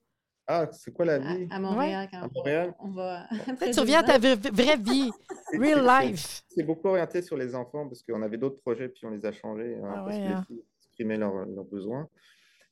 Ah, 0.48 0.66
c'est 0.72 0.92
quoi 0.92 1.04
la 1.04 1.18
vie? 1.20 1.46
À, 1.50 1.56
à 1.56 1.58
Montréal, 1.60 2.08
quand 2.10 2.18
À 2.18 2.24
on 2.24 2.26
va- 2.26 2.32
Montréal? 2.34 2.74
on 2.80 2.88
va. 2.90 3.26
Après 3.48 3.70
tu 3.70 3.78
reviens 3.78 4.00
à 4.00 4.02
ta 4.02 4.18
vraie, 4.18 4.76
vie, 4.76 5.10
real 5.52 5.86
life. 6.08 6.42
C'est 6.48 6.64
beaucoup 6.64 6.88
orienté 6.88 7.22
sur 7.22 7.36
les 7.36 7.54
enfants 7.54 7.86
parce 7.86 8.02
qu'on 8.02 8.20
avait 8.22 8.38
d'autres 8.38 8.60
projets 8.60 8.88
puis 8.88 9.06
on 9.06 9.10
les 9.10 9.24
a 9.24 9.30
changés 9.30 9.76
hein, 9.80 9.88
Ah 9.94 10.02
parce 10.04 10.16
ouais, 10.16 10.22
que 10.22 10.28
les 10.28 10.34
hein. 10.34 10.44
filles 10.48 10.64
exprimaient 10.80 11.16
leurs 11.16 11.46
leurs 11.46 11.64
besoins. 11.64 12.08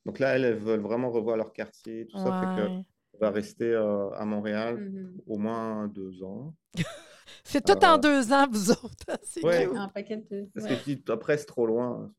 Donc 0.07 0.19
là, 0.19 0.35
elles, 0.37 0.45
elles 0.45 0.59
veulent 0.59 0.81
vraiment 0.81 1.11
revoir 1.11 1.37
leur 1.37 1.53
quartier, 1.53 2.07
tout 2.07 2.19
ça. 2.19 2.41
Fait 2.57 2.63
que 2.63 3.19
va 3.21 3.31
rester 3.31 3.71
euh, 3.71 4.11
à 4.13 4.25
Montréal 4.25 4.77
Mhm. 4.79 5.21
au 5.27 5.37
moins 5.39 5.89
deux 5.89 6.23
ans. 6.23 6.55
C'est 7.45 7.65
tout 7.65 7.85
en 7.85 7.95
Euh, 7.97 7.99
deux 7.99 8.33
ans, 8.33 8.47
vous 8.51 8.71
autres. 8.71 9.19
C'est 9.23 9.45
ouais. 9.45 9.67
cute. 9.67 9.77
En 9.77 9.89
paquet 9.89 10.17
de. 10.31 10.49
Parce 10.55 10.67
ouais. 10.67 10.97
que 10.97 11.13
après, 11.13 11.37
c'est 11.39 11.47
trop 11.47 11.67
loin. 11.67 12.11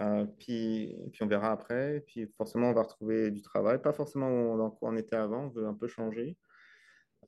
Euh, 0.00 0.24
puis, 0.38 0.94
puis 1.12 1.22
on 1.22 1.26
verra 1.26 1.52
après. 1.52 2.02
Puis 2.06 2.26
forcément, 2.36 2.70
on 2.70 2.72
va 2.72 2.82
retrouver 2.82 3.30
du 3.30 3.42
travail. 3.42 3.80
Pas 3.80 3.92
forcément 3.92 4.56
dans 4.56 4.70
quoi 4.70 4.90
on 4.90 4.96
était 4.96 5.16
avant. 5.16 5.44
On 5.44 5.48
veut 5.48 5.66
un 5.66 5.74
peu 5.74 5.86
changer. 5.88 6.36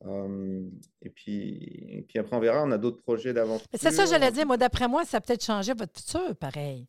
Euh, 0.04 0.62
et, 1.02 1.10
puis, 1.10 1.58
et 1.98 2.02
puis 2.08 2.18
après, 2.18 2.36
on 2.36 2.40
verra. 2.40 2.64
On 2.64 2.70
a 2.70 2.78
d'autres 2.78 3.00
projets 3.02 3.32
d'aventure. 3.32 3.66
C'est 3.74 3.90
ça, 3.92 4.04
j'allais 4.06 4.30
dire. 4.32 4.46
Moi, 4.46 4.56
d'après 4.56 4.88
moi, 4.88 5.04
ça 5.04 5.18
a 5.18 5.20
peut-être 5.20 5.44
changé 5.44 5.74
votre 5.74 5.98
futur, 5.98 6.34
pareil. 6.36 6.86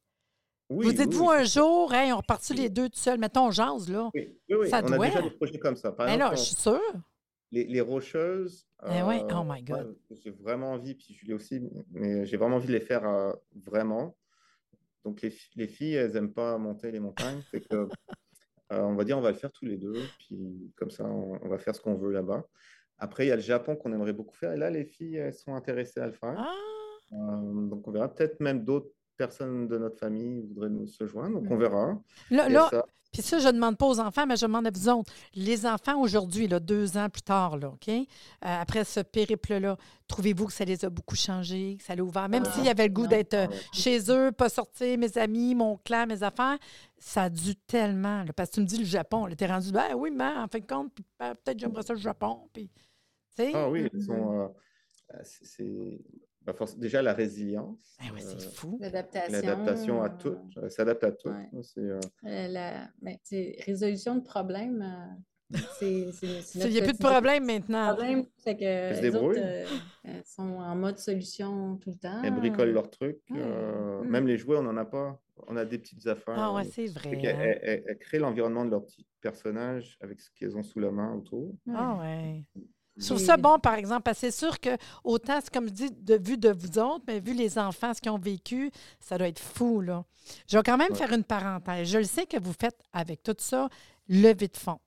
Oui, 0.70 0.86
vous 0.88 0.94
dites-vous 0.94 1.26
oui, 1.30 1.36
un 1.36 1.44
jour, 1.44 1.94
hey, 1.94 2.12
on 2.14 2.18
repart 2.18 2.48
les 2.50 2.70
deux 2.70 2.90
tout 2.90 2.98
seuls, 3.00 3.20
mettons, 3.20 3.48
on 3.48 3.52
jase, 3.52 3.90
là. 3.90 4.10
Oui, 4.14 4.40
oui, 4.50 4.56
oui. 4.62 4.70
Ça 4.70 4.82
on 4.84 4.92
a 4.94 4.98
déjà 4.98 5.22
des 5.22 5.30
projets 5.32 5.60
comme 5.60 5.76
ça. 5.76 5.92
Par 5.92 6.06
Mais 6.08 6.14
exemple, 6.14 6.34
là, 6.34 6.34
on- 6.34 6.42
je 6.42 6.46
suis 6.48 6.56
sûre. 6.56 6.94
les, 7.52 7.66
les 7.66 7.82
Rocheuses. 7.82 8.68
Eh 8.86 9.02
oui, 9.04 9.20
euh, 9.22 9.28
oh 9.36 9.44
my 9.46 9.62
God. 9.62 9.96
J'ai 10.12 10.32
vraiment 10.32 10.72
envie, 10.72 10.96
puis 10.96 11.14
Julie 11.14 11.34
aussi, 11.34 11.62
mais 11.92 12.26
j'ai 12.26 12.38
vraiment 12.38 12.56
envie 12.58 12.68
de 12.68 12.74
les 12.74 12.80
faire 12.82 13.08
euh, 13.08 13.34
vraiment. 13.66 14.16
Donc, 15.06 15.22
les, 15.22 15.34
les 15.56 15.68
filles, 15.68 15.94
elles 15.96 16.12
n'aiment 16.14 16.34
pas 16.34 16.58
monter 16.58 16.90
les 16.92 17.00
montagnes. 17.00 17.42
Fait 17.52 17.62
que, 17.62 17.76
euh, 18.72 18.82
on 18.82 18.96
va 18.96 19.04
dire, 19.04 19.18
on 19.18 19.22
va 19.22 19.32
le 19.32 19.38
faire 19.38 19.52
tous 19.52 19.66
les 19.66 19.78
deux, 19.78 20.02
puis 20.20 20.72
comme 20.78 20.90
ça, 20.90 21.04
on, 21.06 21.40
on 21.44 21.50
va 21.50 21.58
faire 21.60 21.76
ce 21.76 21.82
qu'on 21.82 21.96
veut 21.96 22.12
là-bas. 22.12 22.44
Après, 22.98 23.26
il 23.26 23.30
y 23.30 23.32
a 23.32 23.36
le 23.36 23.42
Japon 23.42 23.76
qu'on 23.76 23.92
aimerait 23.94 24.14
beaucoup 24.14 24.36
faire. 24.36 24.54
Et 24.54 24.58
là, 24.58 24.70
les 24.70 24.86
filles, 24.86 25.18
elles 25.18 25.34
sont 25.34 25.54
intéressées 25.56 26.00
à 26.00 26.08
le 26.08 26.14
faire. 26.14 26.36
Ah, 26.38 26.54
Euh, 27.12 27.68
donc, 27.68 27.88
on 27.88 27.92
verra. 27.92 28.08
Peut-être 28.14 28.40
même 28.40 28.64
d'autres 28.64 28.90
personnes 29.18 29.68
de 29.68 29.78
notre 29.78 29.98
famille 29.98 30.42
voudraient 30.42 30.70
nous 30.70 30.88
se 30.88 31.06
joindre. 31.06 31.40
Donc, 31.40 31.50
on 31.52 31.56
Mhm. 31.56 31.60
verra. 31.60 32.02
là, 32.30 32.66
a 32.66 32.70
ça. 32.70 32.86
puis 33.12 33.22
ça, 33.22 33.38
je 33.40 33.48
ne 33.48 33.52
demande 33.54 33.78
pas 33.78 33.86
aux 33.86 34.00
enfants, 34.00 34.26
mais 34.26 34.36
je 34.36 34.46
demande 34.46 34.66
à 34.66 34.72
vous 34.72 34.90
autres. 34.90 35.14
Les 35.36 35.66
enfants 35.68 36.00
aujourd'hui, 36.02 36.48
là, 36.48 36.60
deux 36.60 36.98
ans 36.98 37.10
plus 37.10 37.22
tard, 37.22 37.58
là, 37.58 37.70
OK? 37.70 37.88
Euh, 37.90 38.02
après 38.42 38.84
ce 38.84 39.02
périple-là, 39.02 39.78
trouvez-vous 40.08 40.48
que 40.48 40.54
ça 40.54 40.66
les 40.66 40.84
a 40.84 40.90
beaucoup 40.90 41.16
changés, 41.16 41.76
que 41.78 41.84
ça 41.84 41.96
l'a 41.96 42.04
ouvert? 42.04 42.28
Même 42.28 42.44
Ah, 42.46 42.52
s'il 42.52 42.66
y 42.66 42.70
avait 42.70 42.88
le 42.88 42.94
goût 42.94 43.06
d'être 43.08 43.36
euh, 43.36 43.48
chez 43.72 44.00
eux, 44.10 44.32
pas 44.32 44.50
sortir, 44.50 44.98
mes 44.98 45.16
amis, 45.18 45.54
mon 45.54 45.78
clan, 45.78 46.08
mes 46.08 46.24
affaires, 46.24 46.58
ça 46.98 47.24
a 47.24 47.30
dû 47.30 47.56
tellement. 47.56 48.24
là, 48.24 48.34
parce 48.34 48.50
que 48.50 48.56
tu 48.56 48.62
me 48.62 48.66
dis 48.66 48.78
le 48.80 48.86
Japon, 48.86 49.28
là, 49.28 49.36
t'es 49.36 49.46
rendu, 49.46 49.72
ben 49.72 49.94
oui, 49.96 50.10
mais 50.12 50.26
en 50.26 50.48
fin 50.48 50.60
de 50.60 50.66
compte, 50.66 50.92
ben, 51.20 51.36
peut-être 51.36 51.60
j'aimerais 51.60 51.84
ça 51.84 51.94
le 51.94 52.00
Japon. 52.00 52.50
Puis, 52.52 52.70
tu? 53.38 53.44
Ah 53.54 53.70
oui, 53.70 53.88
elles 53.94 54.02
sont, 54.02 54.40
euh, 54.42 54.48
euh, 55.14 55.20
c'est- 55.24 55.46
c'est 55.46 56.00
bah, 56.46 56.54
déjà 56.78 57.02
la 57.02 57.14
résilience. 57.14 57.98
Oui, 58.02 58.20
c'est 58.20 58.36
euh, 58.48 58.52
fou. 58.52 58.78
L'adaptation. 58.82 59.32
L'adaptation 59.32 60.02
à 60.04 60.08
euh, 60.08 60.18
tout, 60.20 60.38
elle 60.62 60.72
s'adapte 60.72 61.04
à 61.04 61.12
tout. 61.12 61.30
ouais. 61.30 61.50
C'est, 61.62 61.80
euh, 61.82 62.00
euh, 62.26 62.48
la 62.48 62.88
ben, 63.02 63.18
résolution 63.66 64.16
de 64.16 64.22
problèmes. 64.22 64.82
euh, 64.82 65.16
Il 65.82 66.70
n'y 66.72 66.80
a 66.80 66.84
plus 66.84 66.94
de 66.94 66.98
problème 66.98 67.44
Le 67.46 67.54
maintenant. 67.54 67.94
problème, 67.94 68.26
c'est 68.38 68.56
que 68.56 68.62
se 68.96 69.02
les 69.02 69.10
autres 69.10 69.34
débrouillent. 69.34 69.38
euh, 69.40 69.66
elles 70.04 70.24
sont 70.26 70.42
en 70.58 70.76
mode 70.76 70.98
solution 70.98 71.78
tout 71.78 71.92
le 71.92 71.98
temps. 71.98 72.22
elles 72.24 72.34
bricolent 72.34 72.72
leurs 72.72 72.90
trucs. 72.90 73.20
Ouais. 73.30 73.38
euh, 73.40 74.02
Mm. 74.04 74.08
Même 74.10 74.28
les 74.28 74.38
jouets, 74.38 74.58
on 74.58 74.64
n'en 74.64 74.76
a 74.78 74.86
pas. 74.86 75.20
On 75.48 75.56
a 75.56 75.64
des 75.66 75.78
petites 75.78 76.06
affaires. 76.08 76.36
Ah 76.38 76.54
ouais, 76.54 76.66
euh, 76.66 76.70
c'est 76.74 76.88
vrai. 76.88 77.10
hein. 77.10 77.20
elles, 77.24 77.60
elles- 77.62 77.84
elles 77.88 77.98
créent 78.00 78.20
l'environnement 78.20 78.66
de 78.66 78.72
leurs 78.72 78.84
petits 78.84 79.06
personnages 79.22 79.98
avec 80.02 80.20
ce 80.22 80.30
qu'elles 80.36 80.58
ont 80.58 80.64
sous 80.64 80.80
la 80.80 80.92
main 80.92 81.14
autour. 81.14 81.54
Ah 81.74 81.98
ouais. 82.00 82.44
Je 82.98 83.06
trouve 83.08 83.18
ça 83.18 83.38
bon, 83.38 83.58
par 83.58 83.74
exemple, 83.74 84.04
parce 84.04 84.20
que 84.22 84.30
c'est 84.30 84.38
sûr 84.38 84.60
que 84.60 84.70
autant, 85.04 85.40
c'est 85.42 85.52
comme 85.52 85.68
je 85.68 85.74
dis, 85.74 85.92
de 85.92 86.16
vue 86.16 86.38
de 86.38 86.50
vous 86.52 86.78
autres, 86.78 87.04
mais 87.08 87.20
vu 87.20 87.34
les 87.34 87.58
enfants, 87.58 87.92
ce 87.94 88.00
qu'ils 88.02 88.12
ont 88.12 88.20
vécu, 88.20 88.70
ça 89.00 89.18
doit 89.18 89.28
être 89.28 89.40
fou, 89.40 89.82
là. 89.82 90.06
Je 90.48 90.58
vais 90.58 90.64
quand 90.64 90.78
même 90.78 90.92
Ouais. 90.92 90.98
faire 90.98 91.12
une 91.12 91.24
parenthèse. 91.24 91.88
Je 91.90 91.98
le 91.98 92.04
sais 92.04 92.26
que 92.28 92.38
vous 92.40 92.54
faites 92.54 92.80
avec 92.94 93.24
tout 93.24 93.36
ça, 93.40 93.68
levée 94.08 94.48
de 94.48 94.58
fonds. 94.58 94.80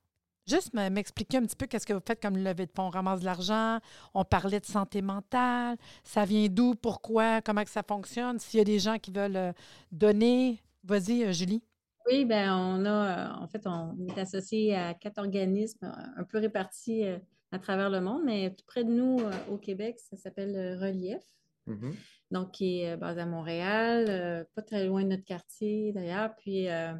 Juste 0.46 0.72
me- 0.74 0.88
m'expliquer 0.88 1.38
un 1.38 1.42
petit 1.42 1.56
peu 1.56 1.66
qu'est-ce 1.66 1.84
que 1.86 1.92
vous 1.94 2.02
faites 2.06 2.22
comme 2.22 2.36
levée 2.36 2.66
de 2.66 2.70
fonds. 2.70 2.84
On 2.84 2.90
ramasse 2.90 3.18
de 3.18 3.24
l'argent, 3.24 3.80
on 4.14 4.24
parlait 4.24 4.60
de 4.60 4.66
santé 4.66 5.02
mentale, 5.02 5.76
ça 6.04 6.24
vient 6.24 6.46
d'où, 6.48 6.76
pourquoi, 6.76 7.42
comment 7.42 7.64
que 7.64 7.70
ça 7.70 7.82
fonctionne? 7.82 8.38
S'il 8.38 8.58
y 8.58 8.60
a 8.60 8.64
des 8.64 8.78
gens 8.78 8.98
qui 9.00 9.10
veulent 9.10 9.34
euh, 9.36 9.52
donner, 9.90 10.62
vas-y, 10.84 11.24
euh, 11.24 11.32
Julie. 11.32 11.62
Oui, 12.08 12.24
ben 12.24 12.52
on 12.54 12.84
a, 12.84 12.88
euh, 12.90 13.42
en 13.42 13.48
fait, 13.48 13.66
on 13.66 13.96
est 14.06 14.16
associé 14.20 14.76
à 14.76 14.94
quatre 14.94 15.18
organismes 15.18 15.92
un 16.16 16.22
peu 16.22 16.38
répartis 16.38 17.04
euh, 17.04 17.18
à 17.52 17.58
travers 17.58 17.90
le 17.90 18.00
monde, 18.00 18.22
mais 18.24 18.54
tout 18.54 18.64
près 18.66 18.84
de 18.84 18.90
nous, 18.90 19.18
euh, 19.20 19.32
au 19.50 19.56
Québec, 19.58 19.98
ça 19.98 20.16
s'appelle 20.16 20.54
euh, 20.56 20.78
Relief. 20.78 21.22
Mhm. 21.68 21.94
donc 22.30 22.52
qui 22.52 22.78
est 22.80 22.92
euh, 22.92 22.96
basé 22.96 23.20
à 23.22 23.26
Montréal, 23.26 24.46
pas 24.54 24.62
très 24.62 24.86
loin 24.86 25.02
de 25.02 25.08
notre 25.08 25.24
quartier 25.24 25.92
d'ailleurs. 25.92 26.34
Puis, 26.36 26.68
euh, 26.68 26.92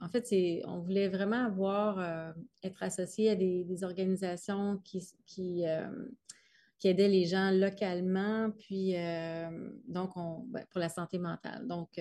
en 0.00 0.08
fait, 0.08 0.26
c'est, 0.26 0.62
on 0.66 0.78
voulait 0.80 1.08
vraiment 1.08 1.44
avoir, 1.44 1.98
euh, 1.98 2.32
être 2.62 2.82
associé 2.82 3.28
à 3.30 3.34
des, 3.34 3.64
des 3.64 3.84
organisations 3.84 4.78
qui, 4.84 5.06
qui, 5.26 5.66
euh, 5.68 5.86
qui 6.78 6.88
aidaient 6.88 7.08
les 7.08 7.26
gens 7.26 7.50
localement, 7.50 8.50
puis 8.52 8.94
donc 9.86 10.16
on, 10.16 10.44
ben, 10.48 10.64
pour 10.70 10.80
la 10.80 10.88
santé 10.88 11.18
mentale. 11.18 11.66
Donc, 11.66 12.00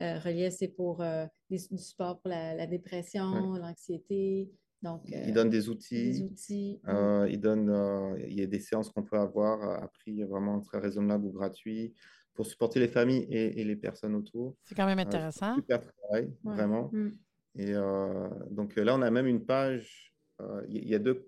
Relief, 0.00 0.52
c'est 0.52 0.68
pour 0.68 0.98
des- 1.48 1.66
du 1.70 1.78
support 1.78 2.20
pour 2.20 2.28
la, 2.28 2.54
la 2.54 2.66
dépression, 2.66 3.54
l'anxiété. 3.54 4.50
Donc, 4.82 5.02
euh, 5.12 5.24
Ils 5.26 5.32
donnent 5.32 5.50
des 5.50 5.68
outils. 5.68 6.12
des 6.12 6.22
outils. 6.22 6.80
euh, 6.88 7.28
ils 7.30 7.40
donnent, 7.40 7.70
euh, 7.70 8.18
il 8.26 8.34
y 8.38 8.42
a 8.42 8.46
des 8.46 8.58
séances 8.58 8.90
qu'on 8.90 9.02
peut 9.04 9.16
avoir 9.18 9.62
à 9.82 9.88
prix 9.88 10.22
vraiment 10.24 10.60
très 10.60 10.78
raisonnable 10.78 11.26
ou 11.26 11.32
gratuit 11.32 11.94
pour 12.34 12.46
supporter 12.46 12.80
les 12.80 12.88
familles 12.88 13.26
et, 13.30 13.60
et 13.60 13.64
les 13.64 13.76
personnes 13.76 14.14
autour. 14.14 14.56
C'est 14.64 14.74
quand 14.74 14.86
même 14.86 14.98
Euh, 14.98 15.02
intéressant. 15.02 15.54
Super 15.54 15.80
travail, 15.82 16.32
Ouais. 16.44 16.54
vraiment. 16.54 16.90
Mm. 16.92 17.10
Et 17.56 17.74
euh, 17.74 18.28
donc 18.50 18.74
là, 18.76 18.94
on 18.96 19.02
a 19.02 19.10
même 19.10 19.26
une 19.26 19.44
page, 19.44 20.14
euh, 20.40 20.64
il 20.68 20.76
y, 20.76 20.80
il 20.80 20.88
y 20.88 20.94
a 20.94 20.98
deux, 20.98 21.24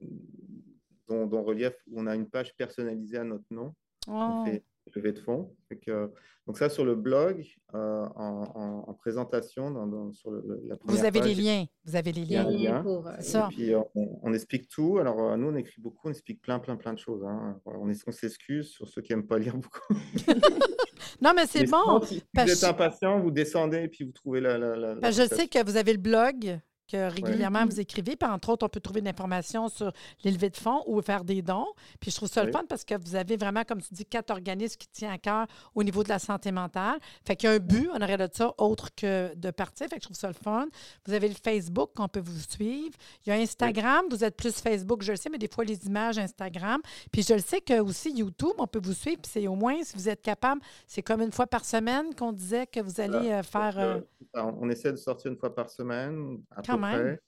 dont, 1.09 1.27
dont 1.27 1.43
Relief, 1.45 1.75
où 1.87 2.01
on 2.01 2.07
a 2.07 2.15
une 2.15 2.29
page 2.29 2.57
personnalisée 2.57 3.19
à 3.19 3.25
notre 3.25 3.45
nom. 3.51 3.75
On 4.09 4.43
Oh. 4.43 4.45
fait 4.47 4.65
levée 4.95 5.13
de 5.13 5.19
fonds. 5.21 5.55
Que, 5.85 6.11
donc 6.47 6.57
ça, 6.59 6.69
sur 6.69 6.85
le 6.85 6.95
blog, 6.95 7.45
euh, 7.75 8.05
en, 8.17 8.45
en- 8.55 8.85
en 8.91 8.95
présentation, 8.95 9.71
dans, 9.71 9.87
dans- 9.87 10.13
sur 10.13 10.31
le- 10.31 10.61
la 10.67 10.77
première 10.77 10.97
Vous 11.01 11.05
avez 11.05 11.21
les 11.21 11.35
liens. 11.35 11.65
Vous 11.85 11.97
avez 11.97 12.13
les 12.13 12.25
liens. 12.25 12.83
pour, 12.83 13.07
euh, 13.09 13.13
ça. 13.21 13.49
Et 13.51 13.55
puis, 13.55 13.75
on, 13.75 14.19
on 14.23 14.33
explique 14.33 14.69
tout. 14.69 14.99
Alors, 14.99 15.21
euh, 15.21 15.37
nous, 15.37 15.49
on 15.49 15.57
écrit 15.57 15.81
beaucoup, 15.81 16.07
on 16.07 16.11
explique 16.11 16.41
plein, 16.43 16.59
plein, 16.61 16.77
plein 16.77 16.93
de 16.93 16.99
choses. 16.99 17.25
hein. 17.25 17.59
On 17.65 17.89
est- 17.91 18.05
on 18.07 18.13
s'excuse 18.13 18.69
sur 18.69 18.89
ceux 18.89 19.03
qui 19.03 19.13
n'aiment 19.13 19.27
pas 19.27 19.39
lire 19.39 19.57
beaucoup. 19.57 19.95
Non, 21.21 21.33
mais 21.35 21.47
c'est 21.47 21.65
bon. 21.65 22.01
sinon, 22.03 22.03
si, 22.03 22.23
vous 22.35 22.51
êtes 22.53 22.65
impatient, 22.65 23.21
vous 23.21 23.31
descendez 23.31 23.83
et 23.85 23.89
puis 23.89 24.05
vous 24.05 24.13
trouvez 24.13 24.41
la. 24.41 24.59
la, 24.59 24.77
la- 24.77 24.95
la 24.95 25.01
Parce 25.01 25.17
que 25.17 25.23
je 25.23 25.29
sais 25.29 25.47
que 25.49 25.65
vous 25.65 25.77
avez 25.77 25.93
le 25.93 25.99
blog 25.99 26.59
que 26.87 27.11
régulièrement 27.11 27.65
vous 27.67 27.81
écrivez. 27.81 28.17
Puis 28.17 28.29
entre 28.29 28.51
autres, 28.51 28.67
on 28.67 28.69
peut 28.69 28.81
trouver 28.81 29.01
de 29.01 29.07
l'information 29.07 29.69
sur 29.69 29.93
les 30.23 30.31
levées 30.31 30.51
de 30.51 30.57
fonds 30.57 30.83
ou 30.87 31.01
faire 31.03 31.25
des 31.25 31.43
dons. 31.43 31.67
Puis 32.01 32.11
je 32.11 32.17
trouve 32.17 32.29
ça 32.29 32.45
le 32.45 32.53
fun 32.53 32.65
parce 32.69 32.85
que 32.85 32.95
vous 33.01 33.15
avez 33.17 33.37
vraiment, 33.37 33.63
comme 33.65 33.81
tu 33.81 33.93
dis, 33.93 34.05
quatre 34.05 34.31
organismes 34.31 34.77
qui 34.77 34.89
tiennent 34.89 35.13
à 35.13 35.19
cœur 35.19 35.47
au 35.75 35.83
niveau 35.83 36.03
de 36.03 36.09
la 36.09 36.19
santé 36.19 36.53
mentale. 36.53 36.99
Fait 37.27 37.37
qu'il 37.37 37.49
y 37.49 37.53
a 37.53 37.57
un 37.57 37.59
but 37.59 37.89
en 37.91 38.01
arrière 38.01 38.19
de 38.19 38.29
ça 38.33 38.53
autre 38.59 38.95
que 38.95 39.35
de 39.35 39.51
partir. 39.51 39.87
Fait 39.89 39.97
que 39.97 40.03
je 40.03 40.07
trouve 40.07 40.17
ça 40.17 40.29
le 40.29 40.35
fun. 40.35 40.67
Vous 41.07 41.13
avez 41.13 41.29
le 41.29 41.35
Facebook 41.43 41.91
qu'on 41.95 42.09
peut 42.09 42.23
vous 42.25 42.39
suivre. 42.39 42.97
Il 43.27 43.31
y 43.31 43.33
a 43.33 43.37
Instagram. 43.37 44.05
Vous 44.11 44.25
êtes 44.25 44.37
plus 44.37 44.53
Facebook, 44.61 45.03
je 45.03 45.13
le 45.13 45.17
sais, 45.17 45.31
mais 45.31 45.39
des 45.39 45.49
fois 45.49 45.65
les 45.65 45.87
images 45.87 46.19
Instagram. 46.19 46.81
Puis 47.13 47.23
je 47.23 47.35
le 47.35 47.41
sais 47.41 47.61
que 47.61 47.81
aussi 47.81 48.13
YouTube, 48.13 48.53
on 48.59 48.67
peut 48.67 48.81
vous 48.83 48.93
suivre. 48.93 49.21
Puis 49.23 49.31
c'est 49.33 49.47
au 49.49 49.55
moins, 49.55 49.83
si 49.83 49.95
vous 49.97 50.09
êtes 50.09 50.23
capable, 50.23 50.61
c'est 50.87 51.03
comme 51.03 51.23
une 51.23 51.33
fois 51.33 51.47
par 51.47 51.65
semaine 51.65 52.15
qu'on 52.15 52.33
disait 52.33 52.67
que 52.67 52.81
vous 52.81 53.01
allez 53.01 53.31
euh, 53.31 53.43
faire. 53.43 53.79
euh, 53.79 54.01
on 54.35 54.69
essaie 54.71 54.91
de 54.93 54.97
sortir 54.97 55.31
une 55.31 55.39
fois 55.39 55.55
par 55.55 55.71
semaine, 55.71 56.39
Quand 56.75 56.81
peu 56.93 57.05
même. 57.05 57.17
près. 57.17 57.21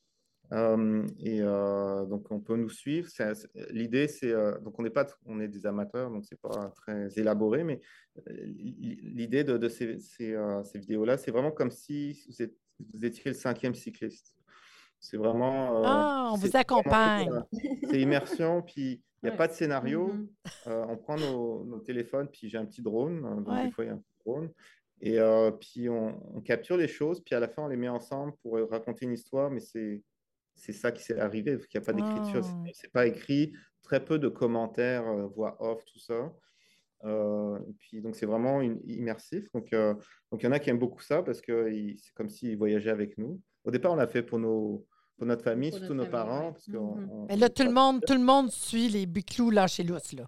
Euh, 0.52 1.04
et 1.18 1.40
euh, 1.42 2.04
donc, 2.06 2.30
on 2.30 2.38
peut 2.38 2.54
nous 2.56 2.68
suivre. 2.68 3.08
L'idée, 3.70 4.06
c'est. 4.06 4.30
euh, 4.30 4.56
donc, 4.60 4.78
on 4.78 4.82
n'est 4.84 4.90
pas, 4.90 5.04
on 5.24 5.40
est 5.40 5.48
des 5.48 5.66
amateurs, 5.66 6.08
donc 6.10 6.24
c'est 6.24 6.40
pas 6.40 6.70
très 6.76 7.08
élaboré, 7.18 7.64
mais 7.64 7.80
l'idée 8.30 9.44
de, 9.44 9.56
de 9.58 9.68
ces, 9.68 9.98
ces, 9.98 10.36
ces 10.64 10.78
vidéos-là, 10.78 11.16
c'est 11.16 11.30
vraiment 11.30 11.50
comme 11.50 11.70
si 11.70 12.22
vous, 12.28 12.42
êtes- 12.42 12.56
vous 12.94 13.04
étiez 13.04 13.22
le 13.26 13.34
cinquième 13.34 13.74
cycliste. 13.74 14.34
C'est 15.00 15.16
vraiment. 15.16 15.78
euh, 15.78 15.82
Ah, 15.84 16.30
on 16.32 16.36
vous 16.36 16.56
accompagne. 16.56 17.30
C'est 17.90 18.00
immersion, 18.00 18.62
puis 18.62 18.82
il 18.82 19.00
n'y 19.24 19.28
a 19.28 19.32
Ouais. 19.32 19.36
pas 19.36 19.48
de 19.48 19.52
scénario. 19.52 20.12
Mhm. 20.12 20.28
Euh, 20.68 20.84
on 20.88 20.96
prend 20.96 21.16
nos, 21.16 21.64
nos 21.64 21.80
téléphones, 21.80 22.28
puis 22.28 22.48
j'ai 22.48 22.58
un 22.58 22.64
petit 22.66 22.82
drone, 22.82 23.24
euh, 23.24 23.34
donc 23.36 23.48
Ouais. 23.48 23.64
des 23.66 23.70
fois 23.72 23.84
il 23.84 23.88
y 23.88 23.90
a 23.90 23.94
un 23.94 23.98
petit 23.98 24.14
drone, 24.24 24.50
et 25.00 25.18
euh, 25.20 25.50
puis 25.50 25.88
on, 25.88 26.20
on 26.36 26.40
capture 26.40 26.76
les 26.76 26.88
choses, 26.88 27.20
puis 27.20 27.34
à 27.34 27.40
la 27.40 27.48
fin 27.48 27.62
on 27.64 27.68
les 27.68 27.76
met 27.76 27.88
ensemble 27.88 28.32
pour 28.42 28.56
euh, 28.56 28.64
raconter 28.66 29.04
une 29.04 29.12
histoire, 29.12 29.50
mais 29.50 29.60
c'est 29.60 30.02
c'est 30.58 30.72
ça 30.72 30.90
qui 30.90 31.02
s'est 31.02 31.18
arrivé, 31.18 31.52
parce 31.56 31.66
qu'il 31.66 31.78
n'y 31.78 31.84
a 31.84 31.86
pas 31.86 31.92
d'écriture. 31.92 32.40
Ah. 32.42 32.64
C'est 32.72 32.90
pas 32.90 33.06
écrit, 33.06 33.52
très 33.82 34.02
peu 34.02 34.18
de 34.18 34.28
commentaires, 34.28 35.06
euh, 35.06 35.26
voix 35.26 35.56
off, 35.60 35.84
tout 35.84 35.98
ça. 35.98 36.32
Euh, 37.04 37.58
et 37.68 37.72
puis, 37.78 38.00
donc, 38.00 38.16
c'est 38.16 38.24
vraiment 38.24 38.62
une- 38.62 38.80
immersif. 38.86 39.52
Donc, 39.52 39.70
euh, 39.74 39.92
donc, 40.32 40.42
il 40.42 40.44
y 40.44 40.48
en 40.48 40.52
a 40.52 40.58
qui 40.58 40.70
aiment 40.70 40.78
beaucoup 40.78 41.02
ça 41.02 41.22
parce 41.22 41.42
que 41.42 41.70
c'est 41.98 42.14
comme 42.14 42.30
s'ils 42.30 42.56
voyageaient 42.56 42.88
avec 42.90 43.18
nous. 43.18 43.38
Au 43.64 43.70
départ, 43.70 43.92
on 43.92 43.96
l'a 43.96 44.06
fait 44.06 44.22
pour, 44.22 44.38
nos, 44.38 44.86
pour 45.18 45.26
notre 45.26 45.44
famille, 45.44 45.70
Pour 45.70 45.78
surtout 45.80 45.92
notre 45.94 46.10
nos 46.10 46.16
famille, 46.16 46.30
parents. 46.30 46.46
ouais. 46.46 46.52
Parce 46.52 46.68
on- 46.74 47.26
Mais 47.28 47.36
là, 47.36 47.48
tout 47.50 47.64
le 47.64 47.72
monde, 47.72 48.00
tout 48.06 48.14
le 48.14 48.20
monde 48.24 48.50
suit 48.50 48.88
les 48.88 49.04
biclous 49.04 49.50
lâchés 49.50 49.82
lousse, 49.82 50.14
là. 50.14 50.26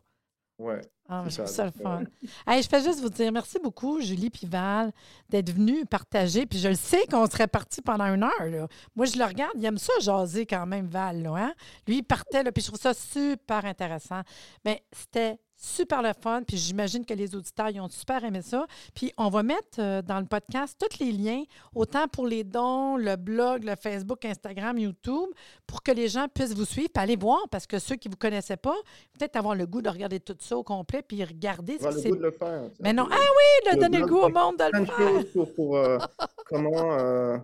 Ouais. 0.58 0.80
Ah, 1.08 1.22
C'est 1.24 1.30
je 1.30 1.36
trouve 1.36 1.46
ça, 1.46 1.54
ça 1.54 1.64
le 1.64 1.70
donc, 1.70 1.82
fun. 1.82 2.04
Hey, 2.46 2.62
je 2.62 2.68
fais 2.68 2.82
juste 2.82 3.00
vous 3.00 3.08
dire 3.08 3.32
merci 3.32 3.58
beaucoup, 3.62 4.00
Julie 4.00 4.28
puis 4.28 4.46
Val, 4.46 4.92
d'être 5.28 5.50
venus 5.50 5.84
partager. 5.88 6.46
Puis 6.46 6.58
je 6.58 6.68
le 6.68 6.74
sais 6.74 7.06
qu'on 7.06 7.26
serait 7.26 7.46
parti 7.46 7.80
pendant 7.80 8.04
une 8.12 8.24
heure. 8.24 8.46
Là. 8.46 8.66
Moi, 8.96 9.06
je 9.06 9.16
le 9.16 9.24
regarde, 9.24 9.52
il 9.56 9.64
aime 9.64 9.78
ça 9.78 9.92
jaser 10.00 10.44
quand 10.46 10.66
même, 10.66 10.86
Val. 10.88 11.22
Là, 11.22 11.34
hein? 11.36 11.54
Lui, 11.86 11.98
il 11.98 12.02
partait, 12.02 12.42
là, 12.42 12.52
puis 12.52 12.62
je 12.62 12.68
trouve 12.68 12.80
ça 12.80 12.92
super 12.92 13.64
intéressant. 13.64 14.20
Mais 14.64 14.82
c'était 14.92 15.38
super 15.58 16.02
le 16.02 16.12
fun, 16.18 16.42
puis 16.46 16.56
j'imagine 16.56 17.04
que 17.04 17.14
les 17.14 17.34
auditeurs 17.34 17.68
ils 17.70 17.80
ont 17.80 17.88
super 17.88 18.24
aimé 18.24 18.42
ça. 18.42 18.66
Puis 18.94 19.12
on 19.18 19.28
va 19.28 19.42
mettre 19.42 19.80
euh, 19.80 20.02
dans 20.02 20.20
le 20.20 20.26
podcast 20.26 20.78
tous 20.78 21.04
les 21.04 21.12
liens, 21.12 21.42
autant 21.74 22.06
pour 22.06 22.26
les 22.26 22.44
dons, 22.44 22.96
le 22.96 23.16
blog, 23.16 23.64
le 23.64 23.74
Facebook, 23.74 24.24
Instagram, 24.24 24.78
YouTube, 24.78 25.28
pour 25.66 25.82
que 25.82 25.90
les 25.90 26.08
gens 26.08 26.28
puissent 26.32 26.54
vous 26.54 26.64
suivre, 26.64 26.90
puis 26.94 27.02
aller 27.02 27.16
voir, 27.16 27.40
parce 27.50 27.66
que 27.66 27.78
ceux 27.78 27.96
qui 27.96 28.08
ne 28.08 28.12
vous 28.12 28.18
connaissaient 28.18 28.56
pas, 28.56 28.76
peut-être 29.18 29.36
avoir 29.36 29.54
le 29.54 29.66
goût 29.66 29.82
de 29.82 29.88
regarder 29.88 30.20
tout 30.20 30.36
ça 30.40 30.56
au 30.56 30.62
complet, 30.62 31.02
puis 31.02 31.22
regarder 31.24 31.78
ce 31.78 31.86
avoir 31.86 31.92
qui 31.92 31.96
le 31.96 32.02
s'est 32.02 32.10
goût 32.10 32.16
de 32.16 32.22
le 32.22 32.30
faire. 32.30 32.70
mais 32.80 32.92
non, 32.92 33.08
ah 33.10 33.16
oui, 33.16 33.70
de 33.72 33.76
Le 33.76 33.82
donner 33.82 33.98
le 33.98 34.06
goût 34.06 34.18
au 34.18 34.26
c'est 34.26 34.32
monde 34.32 34.56
de 34.56 34.78
le 34.78 34.84
faire. 34.86 35.32
pour, 35.32 35.54
pour, 35.54 35.76
euh, 35.76 35.98
comment 36.46 36.98
euh, 36.98 37.36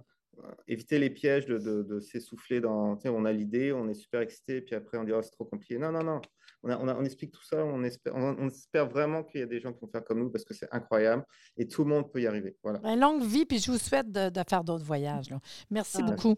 éviter 0.69 0.99
les 0.99 1.11
pièges 1.11 1.47
de, 1.47 1.59
de, 1.59 1.83
de 1.83 2.01
s'essouffler 2.01 2.61
dans. 2.61 2.97
Tu 2.97 3.03
sais, 3.03 3.09
on 3.09 3.25
a 3.25 3.33
l'idée, 3.33 3.73
on 3.73 3.89
est 3.89 3.95
super 3.95 4.21
excité, 4.21 4.61
puis 4.61 4.75
après 4.75 4.99
on 4.99 5.05
dit 5.05 5.13
oh, 5.13 5.23
c'est 5.23 5.31
trop 5.33 5.45
compliqué. 5.45 5.79
Non, 5.79 5.91
non, 5.91 6.03
non. 6.03 6.21
On, 6.65 6.71
a- 6.71 6.79
on, 6.79 6.89
a- 6.89 6.95
on 6.97 7.05
explique 7.05 7.31
tout 7.33 7.45
ça, 7.45 7.65
on 7.65 7.83
espère, 7.85 8.15
on, 8.17 8.37
on 8.39 8.49
espère 8.49 8.89
vraiment 8.89 9.23
qu'il 9.23 9.41
y 9.41 9.43
a 9.43 9.47
des 9.47 9.61
gens 9.61 9.73
qui 9.73 9.81
vont 9.81 9.89
faire 9.89 10.03
comme 10.05 10.19
nous 10.21 10.31
parce 10.31 10.45
que 10.45 10.55
c'est 10.55 10.69
incroyable 10.73 11.25
et 11.57 11.69
tout 11.69 11.85
le 11.85 11.91
monde 11.91 12.11
peut 12.11 12.23
y 12.23 12.27
arriver. 12.27 12.57
Voilà. 12.63 12.79
Ben, 12.79 12.99
longue 12.99 13.23
vie, 13.23 13.45
puis 13.45 13.59
je 13.59 13.71
vous 13.71 13.79
souhaite 13.79 14.11
de, 14.11 14.31
de 14.31 14.41
faire 14.49 14.65
d'autres 14.65 14.85
voyages. 14.85 15.29
là. 15.31 15.39
Merci 15.71 15.99
Ah, 16.01 16.11
beaucoup. 16.11 16.37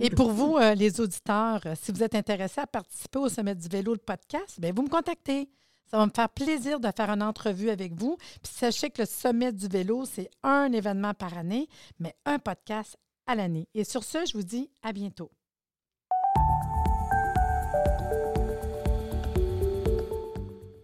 Et 0.00 0.08
pour 0.08 0.30
vous, 0.30 0.56
euh, 0.56 0.74
les 0.74 1.00
auditeurs, 1.02 1.60
euh, 1.66 1.74
si 1.78 1.92
vous 1.92 2.02
êtes 2.02 2.14
intéressés 2.14 2.62
à 2.62 2.66
participer 2.66 3.18
au 3.18 3.28
Sommet 3.28 3.54
du 3.54 3.68
vélo, 3.68 3.92
le 3.92 3.98
podcast, 3.98 4.58
bien, 4.58 4.72
vous 4.74 4.82
me 4.82 4.88
contactez. 4.88 5.50
Ça 5.90 5.98
va 5.98 6.06
me 6.06 6.10
faire 6.16 6.30
plaisir 6.30 6.80
de 6.80 6.88
faire 6.96 7.10
une 7.10 7.22
entrevue 7.22 7.68
avec 7.68 7.92
vous. 7.92 8.16
Puis 8.42 8.52
sachez 8.54 8.88
que 8.88 9.02
le 9.02 9.06
Sommet 9.06 9.52
du 9.52 9.68
vélo, 9.68 10.06
c'est 10.06 10.30
un 10.42 10.72
événement 10.72 11.12
par 11.12 11.36
année, 11.36 11.68
mais 11.98 12.14
un 12.24 12.38
podcast 12.38 12.96
à 13.26 13.34
l'année. 13.34 13.68
Et 13.74 13.84
sur 13.84 14.02
ce, 14.02 14.24
je 14.24 14.32
vous 14.34 14.42
dis 14.44 14.70
à 14.82 14.94
bientôt. 14.94 15.30